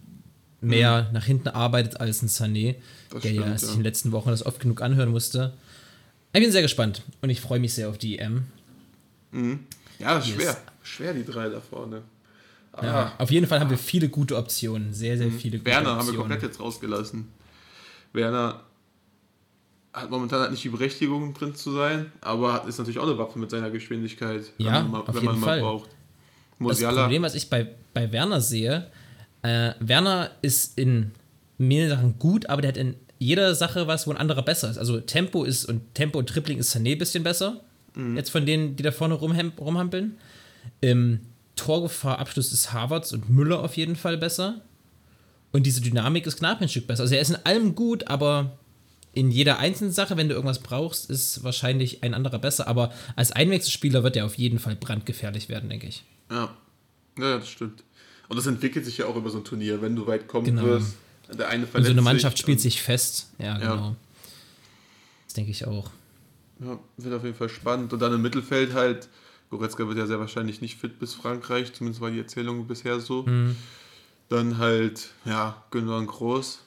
mehr 0.61 1.09
nach 1.11 1.25
hinten 1.25 1.47
arbeitet 1.49 1.99
als 1.99 2.21
ein 2.21 2.29
Sané, 2.29 2.73
Mhm. 2.73 2.75
Das 3.09 3.21
der 3.23 3.31
ja 3.33 3.41
stimmt, 3.41 3.59
sich 3.59 3.69
ja. 3.69 3.73
in 3.73 3.79
den 3.79 3.85
letzten 3.85 4.11
Wochen 4.11 4.29
das 4.29 4.45
oft 4.45 4.59
genug 4.59 4.81
anhören 4.83 5.09
musste. 5.09 5.53
Ich 6.33 6.41
bin 6.41 6.51
sehr 6.51 6.61
gespannt 6.61 7.01
und 7.21 7.29
ich 7.31 7.41
freue 7.41 7.59
mich 7.59 7.73
sehr 7.73 7.89
auf 7.89 7.97
die 7.97 8.19
EM. 8.19 8.43
Ja, 9.33 10.15
das 10.15 10.25
ist 10.27 10.33
Yes. 10.35 10.41
schwer. 10.43 10.57
Schwer, 10.83 11.13
die 11.13 11.25
drei 11.25 11.49
da 11.49 11.59
vorne. 11.61 12.03
Ah, 12.77 12.85
Ja, 12.85 13.13
auf 13.17 13.31
jeden 13.31 13.47
Fall 13.47 13.59
haben 13.59 13.69
wir 13.69 13.77
viele 13.77 14.09
gute 14.09 14.35
Optionen, 14.35 14.93
sehr, 14.93 15.17
sehr 15.17 15.31
viele 15.31 15.59
gute 15.59 15.69
Mhm. 15.69 15.73
Werner 15.73 15.89
haben 15.91 15.97
Optionen. 15.99 16.15
wir 16.17 16.21
komplett 16.21 16.43
jetzt 16.43 16.59
rausgelassen. 16.59 17.27
Werner 18.13 18.61
hat 19.93 20.09
momentan 20.09 20.41
halt 20.41 20.51
nicht 20.51 20.63
die 20.63 20.69
Berechtigung 20.69 21.33
drin 21.33 21.55
zu 21.55 21.71
sein, 21.71 22.11
aber 22.21 22.65
ist 22.67 22.77
natürlich 22.77 22.99
auch 22.99 23.07
eine 23.07 23.17
Waffe 23.17 23.39
mit 23.39 23.49
seiner 23.49 23.69
Geschwindigkeit, 23.71 24.43
Ja, 24.57 24.65
wenn 24.67 24.71
man, 24.83 24.91
mal- 24.91 24.99
auf 25.01 25.13
jeden 25.15 25.25
man 25.25 25.39
Fall. 25.39 25.59
braucht. 25.61 25.89
Das 25.89 26.59
Musiala, 26.59 27.01
Problem, 27.03 27.23
was 27.23 27.35
ich 27.35 27.49
bei, 27.49 27.67
bei 27.93 28.11
Werner 28.11 28.41
sehe, 28.41 28.89
äh, 29.41 29.71
Werner 29.79 30.31
ist 30.41 30.77
in 30.77 31.11
mehreren 31.57 31.89
Sachen 31.97 32.19
gut, 32.19 32.49
aber 32.49 32.61
der 32.61 32.69
hat 32.69 32.77
in 32.77 32.95
jeder 33.19 33.55
Sache 33.55 33.87
was, 33.87 34.07
wo 34.07 34.11
ein 34.11 34.17
anderer 34.17 34.41
besser 34.41 34.69
ist. 34.69 34.77
Also 34.77 34.99
Tempo 34.99 35.43
ist 35.45 35.65
und 35.65 35.93
Tempo 35.93 36.19
und 36.19 36.27
Tripling 36.27 36.57
ist 36.57 36.75
Sané 36.75 36.93
ein 36.93 36.97
bisschen 36.97 37.23
besser. 37.23 37.61
Mhm. 37.93 38.17
Jetzt 38.17 38.29
von 38.31 38.45
denen, 38.45 38.75
die 38.75 38.83
da 38.83 38.91
vorne 38.91 39.13
rumhem, 39.13 39.53
rumhampeln. 39.57 40.17
Im 40.81 41.21
Torgefahr, 41.55 42.19
Abschluss 42.19 42.51
ist 42.51 42.73
Harvards 42.73 43.13
und 43.13 43.29
Müller 43.29 43.59
auf 43.61 43.77
jeden 43.77 43.95
Fall 43.95 44.17
besser. 44.17 44.61
Und 45.51 45.63
diese 45.65 45.81
Dynamik 45.81 46.27
ist 46.27 46.37
Gnabry 46.39 46.65
ein 46.65 46.69
Stück 46.69 46.87
besser. 46.87 47.03
Also 47.03 47.15
er 47.15 47.21
ist 47.21 47.29
in 47.29 47.37
allem 47.45 47.75
gut, 47.75 48.07
aber 48.07 48.57
in 49.13 49.31
jeder 49.31 49.59
einzelnen 49.59 49.93
Sache, 49.93 50.17
wenn 50.17 50.27
du 50.27 50.35
irgendwas 50.35 50.59
brauchst, 50.59 51.09
ist 51.09 51.43
wahrscheinlich 51.45 52.03
ein 52.03 52.13
anderer 52.13 52.39
besser. 52.39 52.67
Aber 52.67 52.91
als 53.15 53.31
Einwechselspieler 53.31 54.03
wird 54.03 54.17
er 54.17 54.25
auf 54.25 54.35
jeden 54.37 54.59
Fall 54.59 54.75
brandgefährlich 54.75 55.47
werden, 55.47 55.69
denke 55.69 55.87
ich. 55.87 56.03
ja. 56.29 56.53
ja, 57.17 57.37
das 57.37 57.47
stimmt. 57.47 57.83
Und 58.27 58.35
das 58.37 58.47
entwickelt 58.47 58.83
sich 58.83 58.97
ja 58.97 59.05
auch 59.05 59.15
über 59.15 59.29
so 59.29 59.37
ein 59.37 59.43
Turnier, 59.45 59.81
wenn 59.81 59.95
du 59.95 60.07
weit 60.07 60.27
kommen 60.27 60.45
Genau. 60.45 60.63
wirst. 60.63 60.95
Der 61.37 61.47
eine 61.47 61.63
Und 61.63 61.69
verletzt 61.69 61.87
so 61.87 61.91
eine 61.93 62.01
Mannschaft 62.01 62.37
sich 62.37 62.41
spielt 62.43 62.57
und- 62.57 62.61
sich 62.63 62.81
fest. 62.81 63.29
Ja, 63.37 63.45
Ja. 63.45 63.57
genau. 63.57 63.95
Das 65.25 65.33
denke 65.35 65.51
ich 65.51 65.65
auch. 65.65 65.89
Ja, 66.59 66.79
wird 66.97 67.13
auf 67.13 67.23
jeden 67.23 67.35
Fall 67.35 67.49
spannend. 67.49 67.93
Und 67.93 67.99
dann 68.01 68.13
im 68.13 68.21
Mittelfeld 68.21 68.73
halt, 68.73 69.07
Goretzka 69.49 69.87
wird 69.87 69.97
ja 69.97 70.07
sehr 70.07 70.19
wahrscheinlich 70.19 70.61
nicht 70.61 70.77
fit 70.79 70.99
bis 70.99 71.13
Frankreich, 71.13 71.73
zumindest 71.73 72.01
war 72.01 72.11
die 72.11 72.19
Erzählung 72.19 72.67
bisher 72.67 72.99
so. 72.99 73.23
Mhm. 73.23 73.55
Dann 74.29 74.57
halt, 74.57 75.09
ja, 75.25 75.63
und 75.71 76.07
Groß. 76.07 76.59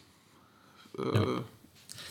Äh, 0.99 1.03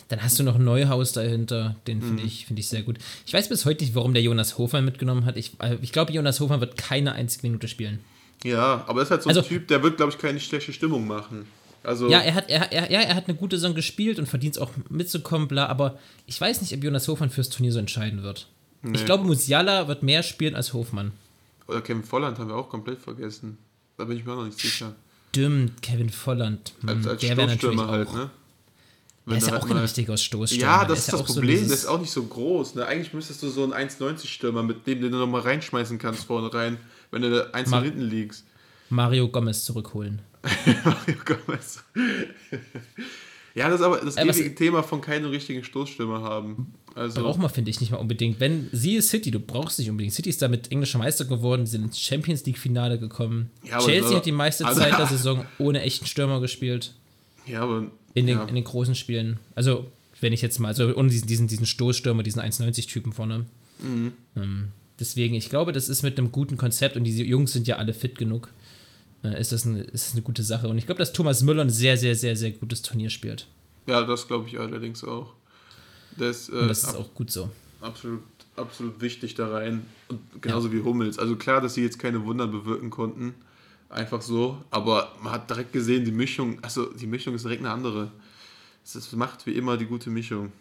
Dann 0.08 0.22
hast 0.22 0.38
du 0.38 0.42
noch 0.42 0.58
Neuhaus 0.58 1.12
dahinter, 1.12 1.76
den 1.86 1.98
Mhm. 1.98 2.02
finde 2.02 2.22
ich, 2.22 2.46
finde 2.46 2.60
ich 2.60 2.68
sehr 2.68 2.82
gut. 2.82 2.98
Ich 3.26 3.32
weiß 3.34 3.48
bis 3.48 3.64
heute 3.64 3.84
nicht, 3.84 3.94
warum 3.94 4.14
der 4.14 4.22
Jonas 4.22 4.56
Hofmann 4.58 4.84
mitgenommen 4.84 5.24
hat. 5.24 5.36
Ich, 5.36 5.52
äh, 5.60 5.76
ich 5.82 5.92
glaube, 5.92 6.12
Jonas 6.12 6.40
Hofmann 6.40 6.60
wird 6.60 6.76
keine 6.76 7.12
einzige 7.12 7.46
Minute 7.46 7.68
spielen. 7.68 7.98
Ja, 8.44 8.84
aber 8.86 9.00
er 9.00 9.02
ist 9.04 9.10
halt 9.10 9.22
so 9.22 9.28
Also- 9.28 9.40
ein 9.40 9.46
Typ, 9.46 9.68
der 9.68 9.82
wird, 9.82 9.96
glaube 9.96 10.12
ich, 10.12 10.18
keine 10.18 10.38
schlechte 10.40 10.72
Stimmung 10.72 11.06
machen. 11.06 11.46
Also, 11.82 12.08
Ja, 12.10 12.20
er 12.20 12.34
hat, 12.34 12.50
er, 12.50 12.72
er, 12.72 12.90
ja, 12.90 13.00
er 13.00 13.14
hat 13.14 13.28
eine 13.28 13.36
gute 13.36 13.56
Saison 13.56 13.74
gespielt 13.74 14.18
und 14.18 14.26
verdient 14.26 14.56
es 14.56 14.60
auch 14.60 14.70
mitzukommen, 14.90 15.48
bla, 15.48 15.66
aber 15.66 15.98
ich 16.26 16.40
weiß 16.40 16.60
nicht, 16.60 16.74
ob 16.74 16.82
Jonas 16.84 17.06
Hofmann 17.08 17.30
fürs 17.30 17.48
Turnier 17.50 17.72
so 17.72 17.78
entscheiden 17.78 18.22
wird. 18.22 18.48
Nee. 18.82 18.96
Ich 18.98 19.04
glaube, 19.06 19.24
Musiala 19.24 19.88
wird 19.88 20.02
mehr 20.02 20.22
spielen 20.22 20.54
als 20.54 20.72
Hofmann. 20.72 21.12
oder 21.66 21.80
Kevin 21.82 22.04
Volland 22.04 22.38
haben 22.38 22.48
wir 22.48 22.56
auch 22.56 22.68
komplett 22.68 22.98
vergessen. 23.00 23.58
Da 23.96 24.04
bin 24.04 24.16
ich 24.16 24.24
mir 24.24 24.32
auch 24.32 24.36
noch 24.36 24.46
nicht 24.46 24.58
sicher. 24.60 24.94
Stimmt, 25.30 25.82
Kevin 25.82 26.10
Volland. 26.10 26.72
Hm, 26.80 26.88
Als, 26.88 27.06
als 27.06 27.20
der 27.20 27.36
wäre 27.36 27.48
natürlich 27.48 27.78
halt, 27.80 28.08
auch. 28.08 28.14
ne? 28.14 28.30
Er 29.26 29.36
ist 29.36 29.46
ja 29.46 29.52
halt 29.52 29.62
auch 29.62 29.66
ein 29.68 29.74
mal- 29.74 29.82
richtiger 29.82 30.16
Stoßstürmer. 30.16 30.62
Ja, 30.64 30.84
das 30.86 31.00
ist 31.00 31.12
das 31.12 31.18
so 31.20 31.26
Problem. 31.34 31.50
dieses- 31.50 31.68
der 31.68 31.76
ist 31.76 31.86
auch 31.86 32.00
nicht 32.00 32.10
so 32.10 32.22
groß. 32.22 32.76
Ne? 32.76 32.86
Eigentlich 32.86 33.12
müsstest 33.12 33.42
du 33.42 33.48
so 33.50 33.62
einen 33.64 33.74
1,90-Stürmer 33.74 34.62
mit 34.62 34.86
dem, 34.86 35.02
den 35.02 35.12
du 35.12 35.18
nochmal 35.18 35.42
reinschmeißen 35.42 35.98
kannst 35.98 36.24
vorne 36.24 36.52
rein, 36.54 36.78
wenn 37.10 37.20
du 37.22 37.30
da 37.30 37.50
eins 37.50 37.68
Mar- 37.68 37.80
nach 37.80 37.84
hinten 37.84 38.00
liegst. 38.08 38.44
Mario 38.88 39.28
Gomez 39.28 39.64
zurückholen. 39.66 40.22
Mario 40.84 41.16
Gomez. 41.26 41.82
ja, 43.54 43.68
das 43.68 43.80
ist 43.80 43.86
aber 43.86 43.98
das 43.98 44.16
Äh, 44.16 44.22
ewige 44.24 44.54
Thema 44.54 44.82
von 44.82 45.00
keinem 45.02 45.28
richtigen 45.30 45.62
Stoßstürmer 45.64 46.22
haben. 46.22 46.72
Also, 46.98 47.22
Braucht 47.22 47.38
man, 47.38 47.48
finde 47.50 47.70
ich, 47.70 47.80
nicht 47.80 47.90
mal 47.92 47.98
unbedingt. 47.98 48.40
Wenn 48.40 48.68
sie 48.72 48.96
ist 48.96 49.08
City, 49.08 49.30
du 49.30 49.40
brauchst 49.40 49.78
nicht 49.78 49.88
unbedingt. 49.90 50.12
City 50.14 50.28
ist 50.30 50.42
damit 50.42 50.70
englischer 50.72 50.98
Meister 50.98 51.24
geworden, 51.24 51.66
sind 51.66 51.84
ins 51.84 52.00
Champions 52.00 52.44
League-Finale 52.44 52.98
gekommen. 52.98 53.50
Ja, 53.64 53.78
Chelsea 53.78 54.08
so- 54.10 54.16
hat 54.16 54.26
die 54.26 54.32
meiste 54.32 54.66
also- 54.66 54.80
Zeit 54.80 54.98
der 54.98 55.06
Saison 55.06 55.44
ohne 55.58 55.82
echten 55.82 56.06
Stürmer 56.06 56.40
gespielt. 56.40 56.92
ja, 57.46 57.62
aber 57.62 57.86
In 58.14 58.26
den, 58.26 58.38
ja. 58.38 58.44
in 58.44 58.54
den 58.54 58.64
großen 58.64 58.94
Spielen. 58.94 59.38
Also, 59.54 59.86
wenn 60.20 60.32
ich 60.32 60.42
jetzt 60.42 60.58
mal, 60.58 60.68
also 60.68 60.94
ohne 60.96 61.08
diesen, 61.10 61.26
diesen, 61.28 61.46
diesen 61.46 61.66
Stoßstürmer, 61.66 62.22
diesen 62.22 62.40
1,90-Typen 62.42 63.12
vorne. 63.12 63.46
Mhm. 63.80 64.12
Ähm, 64.36 64.68
deswegen, 64.98 65.34
ich 65.34 65.48
glaube, 65.48 65.72
das 65.72 65.88
ist 65.88 66.02
mit 66.02 66.18
einem 66.18 66.32
guten 66.32 66.56
Konzept 66.56 66.96
und 66.96 67.04
diese 67.04 67.22
Jungs 67.22 67.52
sind 67.52 67.68
ja 67.68 67.76
alle 67.76 67.94
fit 67.94 68.18
genug. 68.18 68.50
Äh, 69.22 69.40
ist, 69.40 69.52
das 69.52 69.66
eine, 69.66 69.80
ist 69.82 70.06
das 70.06 70.12
eine 70.14 70.22
gute 70.22 70.42
Sache. 70.42 70.68
Und 70.68 70.78
ich 70.78 70.86
glaube, 70.86 70.98
dass 70.98 71.12
Thomas 71.12 71.42
Müller 71.42 71.62
ein 71.62 71.70
sehr, 71.70 71.96
sehr, 71.96 72.14
sehr, 72.16 72.36
sehr 72.36 72.50
gutes 72.50 72.82
Turnier 72.82 73.10
spielt. 73.10 73.46
ja, 73.86 74.02
das 74.02 74.26
glaube 74.28 74.48
ich 74.48 74.58
allerdings 74.58 75.04
auch. 75.04 75.32
Das, 76.18 76.48
äh, 76.48 76.52
Und 76.52 76.68
das 76.68 76.84
ist 76.84 76.94
auch 76.96 77.14
gut 77.14 77.30
so. 77.30 77.50
absolut, 77.80 78.22
absolut 78.56 79.00
wichtig 79.00 79.34
da 79.34 79.48
rein. 79.48 79.86
Und 80.08 80.20
genauso 80.42 80.72
wie 80.72 80.82
Hummels. 80.82 81.18
Also 81.18 81.36
klar, 81.36 81.60
dass 81.60 81.74
sie 81.74 81.82
jetzt 81.82 81.98
keine 81.98 82.24
Wunder 82.24 82.46
bewirken 82.46 82.90
konnten. 82.90 83.34
Einfach 83.88 84.20
so. 84.20 84.62
Aber 84.70 85.12
man 85.22 85.32
hat 85.32 85.48
direkt 85.48 85.72
gesehen, 85.72 86.04
die 86.04 86.12
Mischung, 86.12 86.58
also 86.62 86.92
die 86.92 87.06
Mischung 87.06 87.34
ist 87.34 87.44
direkt 87.44 87.62
eine 87.64 87.70
andere. 87.72 88.10
Es 88.84 89.12
macht 89.12 89.46
wie 89.46 89.52
immer 89.52 89.76
die 89.76 89.86
gute 89.86 90.10
Mischung. 90.10 90.52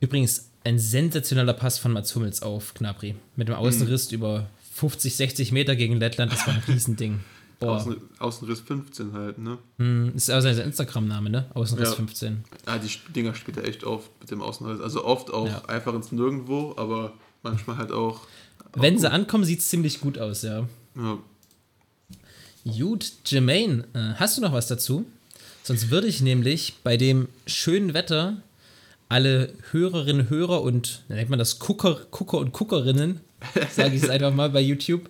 Übrigens, 0.00 0.48
ein 0.64 0.78
sensationeller 0.78 1.54
Pass 1.54 1.78
von 1.78 1.92
Mats 1.92 2.14
Hummels 2.14 2.42
auf 2.42 2.74
Gnabry. 2.74 3.14
Mit 3.36 3.48
dem 3.48 3.56
Außenriss 3.56 4.12
über 4.12 4.48
50, 4.74 5.16
60 5.16 5.52
Meter 5.52 5.74
gegen 5.76 5.96
Lettland. 5.96 6.32
Das 6.32 6.46
war 6.46 6.54
ein 6.54 6.62
Riesending. 6.68 7.20
Boah. 7.60 7.76
Außen, 7.76 7.96
Außenriss 8.20 8.60
15 8.60 9.12
halt, 9.14 9.38
ne? 9.38 9.58
Hm, 9.78 10.12
ist 10.14 10.30
also 10.30 10.52
sein 10.52 10.66
Instagram-Name, 10.66 11.28
ne? 11.30 11.46
Außenriss 11.54 11.88
Ja. 11.90 11.94
15. 11.96 12.44
Ah, 12.66 12.78
die 12.78 12.88
Dinger 13.12 13.34
spielt 13.34 13.56
er 13.56 13.64
echt 13.64 13.82
oft 13.84 14.10
mit 14.20 14.30
dem 14.30 14.42
Außenriss. 14.42 14.80
Also 14.80 15.04
oft 15.04 15.32
auch 15.32 15.46
Ja. 15.48 15.64
einfach 15.64 15.92
ins 15.94 16.12
Nirgendwo, 16.12 16.74
aber 16.76 17.14
manchmal 17.42 17.76
halt 17.78 17.90
auch. 17.90 18.20
auch 18.20 18.26
Wenn 18.74 18.94
gut. 18.94 19.00
sie 19.02 19.10
ankommen, 19.10 19.44
sieht 19.44 19.58
es 19.58 19.68
ziemlich 19.68 20.00
gut 20.00 20.18
aus, 20.18 20.42
ja. 20.42 20.68
Ja. 20.96 21.18
Gut, 22.64 23.12
Jermaine, 23.26 23.84
äh, 23.94 24.14
hast 24.16 24.36
du 24.36 24.42
noch 24.42 24.52
was 24.52 24.66
dazu? 24.66 25.06
Sonst 25.62 25.90
würde 25.90 26.06
ich 26.06 26.20
nämlich 26.20 26.74
bei 26.84 26.96
dem 26.96 27.28
schönen 27.46 27.94
Wetter 27.94 28.36
alle 29.08 29.52
Hörerinnen, 29.70 30.28
Hörer 30.28 30.62
und, 30.62 31.02
nennt 31.08 31.30
man 31.30 31.38
das, 31.38 31.58
Gucker, 31.58 32.00
Gucker 32.10 32.38
und 32.38 32.52
Guckerinnen, 32.52 33.20
sage 33.74 33.96
ich 33.96 34.02
es 34.02 34.10
einfach 34.10 34.34
mal 34.34 34.50
bei 34.50 34.60
YouTube, 34.60 35.08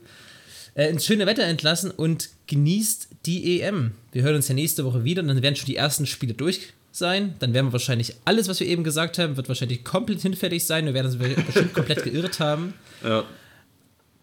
äh, 0.78 0.88
ins 0.90 1.04
schöne 1.04 1.26
Wetter 1.26 1.42
entlassen 1.42 1.90
und 1.90 2.30
genießt 2.46 3.08
die 3.26 3.60
EM. 3.60 3.92
Wir 4.12 4.22
hören 4.22 4.36
uns 4.36 4.46
ja 4.46 4.54
nächste 4.54 4.84
Woche 4.84 5.02
wieder 5.02 5.22
und 5.22 5.28
dann 5.28 5.42
werden 5.42 5.56
schon 5.56 5.66
die 5.66 5.74
ersten 5.74 6.06
Spiele 6.06 6.34
durch 6.34 6.72
sein. 6.92 7.34
Dann 7.40 7.52
werden 7.52 7.66
wir 7.66 7.72
wahrscheinlich 7.72 8.14
alles, 8.24 8.48
was 8.48 8.60
wir 8.60 8.68
eben 8.68 8.84
gesagt 8.84 9.18
haben, 9.18 9.36
wird 9.36 9.48
wahrscheinlich 9.48 9.82
komplett 9.82 10.20
hinfällig 10.20 10.64
sein. 10.64 10.86
Wir 10.86 10.94
werden 10.94 11.08
uns 11.08 11.16
bestimmt 11.46 11.74
komplett 11.74 12.04
geirrt 12.04 12.38
haben. 12.38 12.74
Ja. 13.02 13.24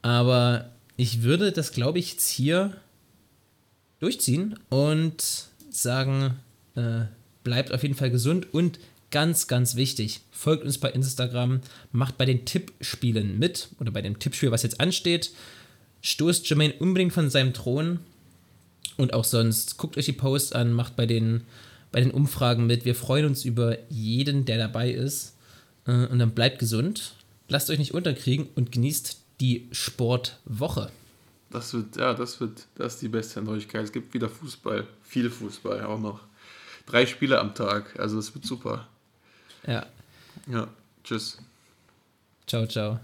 Aber 0.01 0.69
ich 0.95 1.23
würde 1.23 1.51
das, 1.51 1.73
glaube 1.73 1.99
ich, 1.99 2.13
jetzt 2.13 2.29
hier 2.29 2.77
durchziehen 3.99 4.57
und 4.69 5.47
sagen, 5.69 6.35
äh, 6.75 7.01
bleibt 7.43 7.73
auf 7.73 7.83
jeden 7.83 7.95
Fall 7.95 8.11
gesund 8.11 8.53
und 8.53 8.79
ganz, 9.11 9.47
ganz 9.47 9.75
wichtig, 9.75 10.21
folgt 10.31 10.63
uns 10.63 10.77
bei 10.77 10.89
Instagram, 10.89 11.59
macht 11.91 12.17
bei 12.17 12.25
den 12.25 12.45
Tippspielen 12.45 13.39
mit 13.39 13.67
oder 13.81 13.91
bei 13.91 14.01
dem 14.01 14.19
Tippspiel, 14.19 14.51
was 14.51 14.63
jetzt 14.63 14.79
ansteht. 14.79 15.31
Stoßt 16.05 16.47
Jermaine 16.47 16.75
unbedingt 16.75 17.13
von 17.13 17.31
seinem 17.31 17.51
Thron 17.51 17.99
und 18.95 19.15
auch 19.15 19.23
sonst 19.23 19.77
guckt 19.77 19.97
euch 19.97 20.05
die 20.05 20.13
Posts 20.13 20.53
an, 20.53 20.71
macht 20.71 20.95
bei 20.95 21.07
den, 21.07 21.41
bei 21.91 21.99
den 21.99 22.11
Umfragen 22.11 22.67
mit. 22.67 22.85
Wir 22.85 22.93
freuen 22.93 23.25
uns 23.25 23.43
über 23.43 23.77
jeden, 23.89 24.45
der 24.45 24.59
dabei 24.59 24.91
ist. 24.91 25.35
Äh, 25.87 26.05
und 26.05 26.19
dann 26.19 26.29
bleibt 26.29 26.59
gesund, 26.59 27.15
lasst 27.47 27.71
euch 27.71 27.79
nicht 27.79 27.95
unterkriegen 27.95 28.47
und 28.53 28.71
genießt 28.71 29.17
die 29.39 29.67
Sportwoche. 29.71 30.91
Das 31.49 31.73
wird, 31.73 31.95
ja, 31.95 32.13
das 32.13 32.39
wird, 32.39 32.67
das 32.75 32.93
ist 32.93 33.01
die 33.01 33.07
beste 33.07 33.41
Neuigkeit. 33.41 33.83
Es 33.83 33.91
gibt 33.91 34.13
wieder 34.13 34.29
Fußball, 34.29 34.85
viel 35.01 35.31
Fußball 35.31 35.85
auch 35.85 35.99
noch. 35.99 36.19
Drei 36.85 37.07
Spiele 37.07 37.39
am 37.39 37.55
Tag, 37.55 37.99
also 37.99 38.19
es 38.19 38.31
wird 38.35 38.45
super. 38.45 38.87
Ja. 39.65 39.87
Ja, 40.45 40.67
tschüss. 41.03 41.39
Ciao, 42.45 42.67
ciao. 42.67 42.99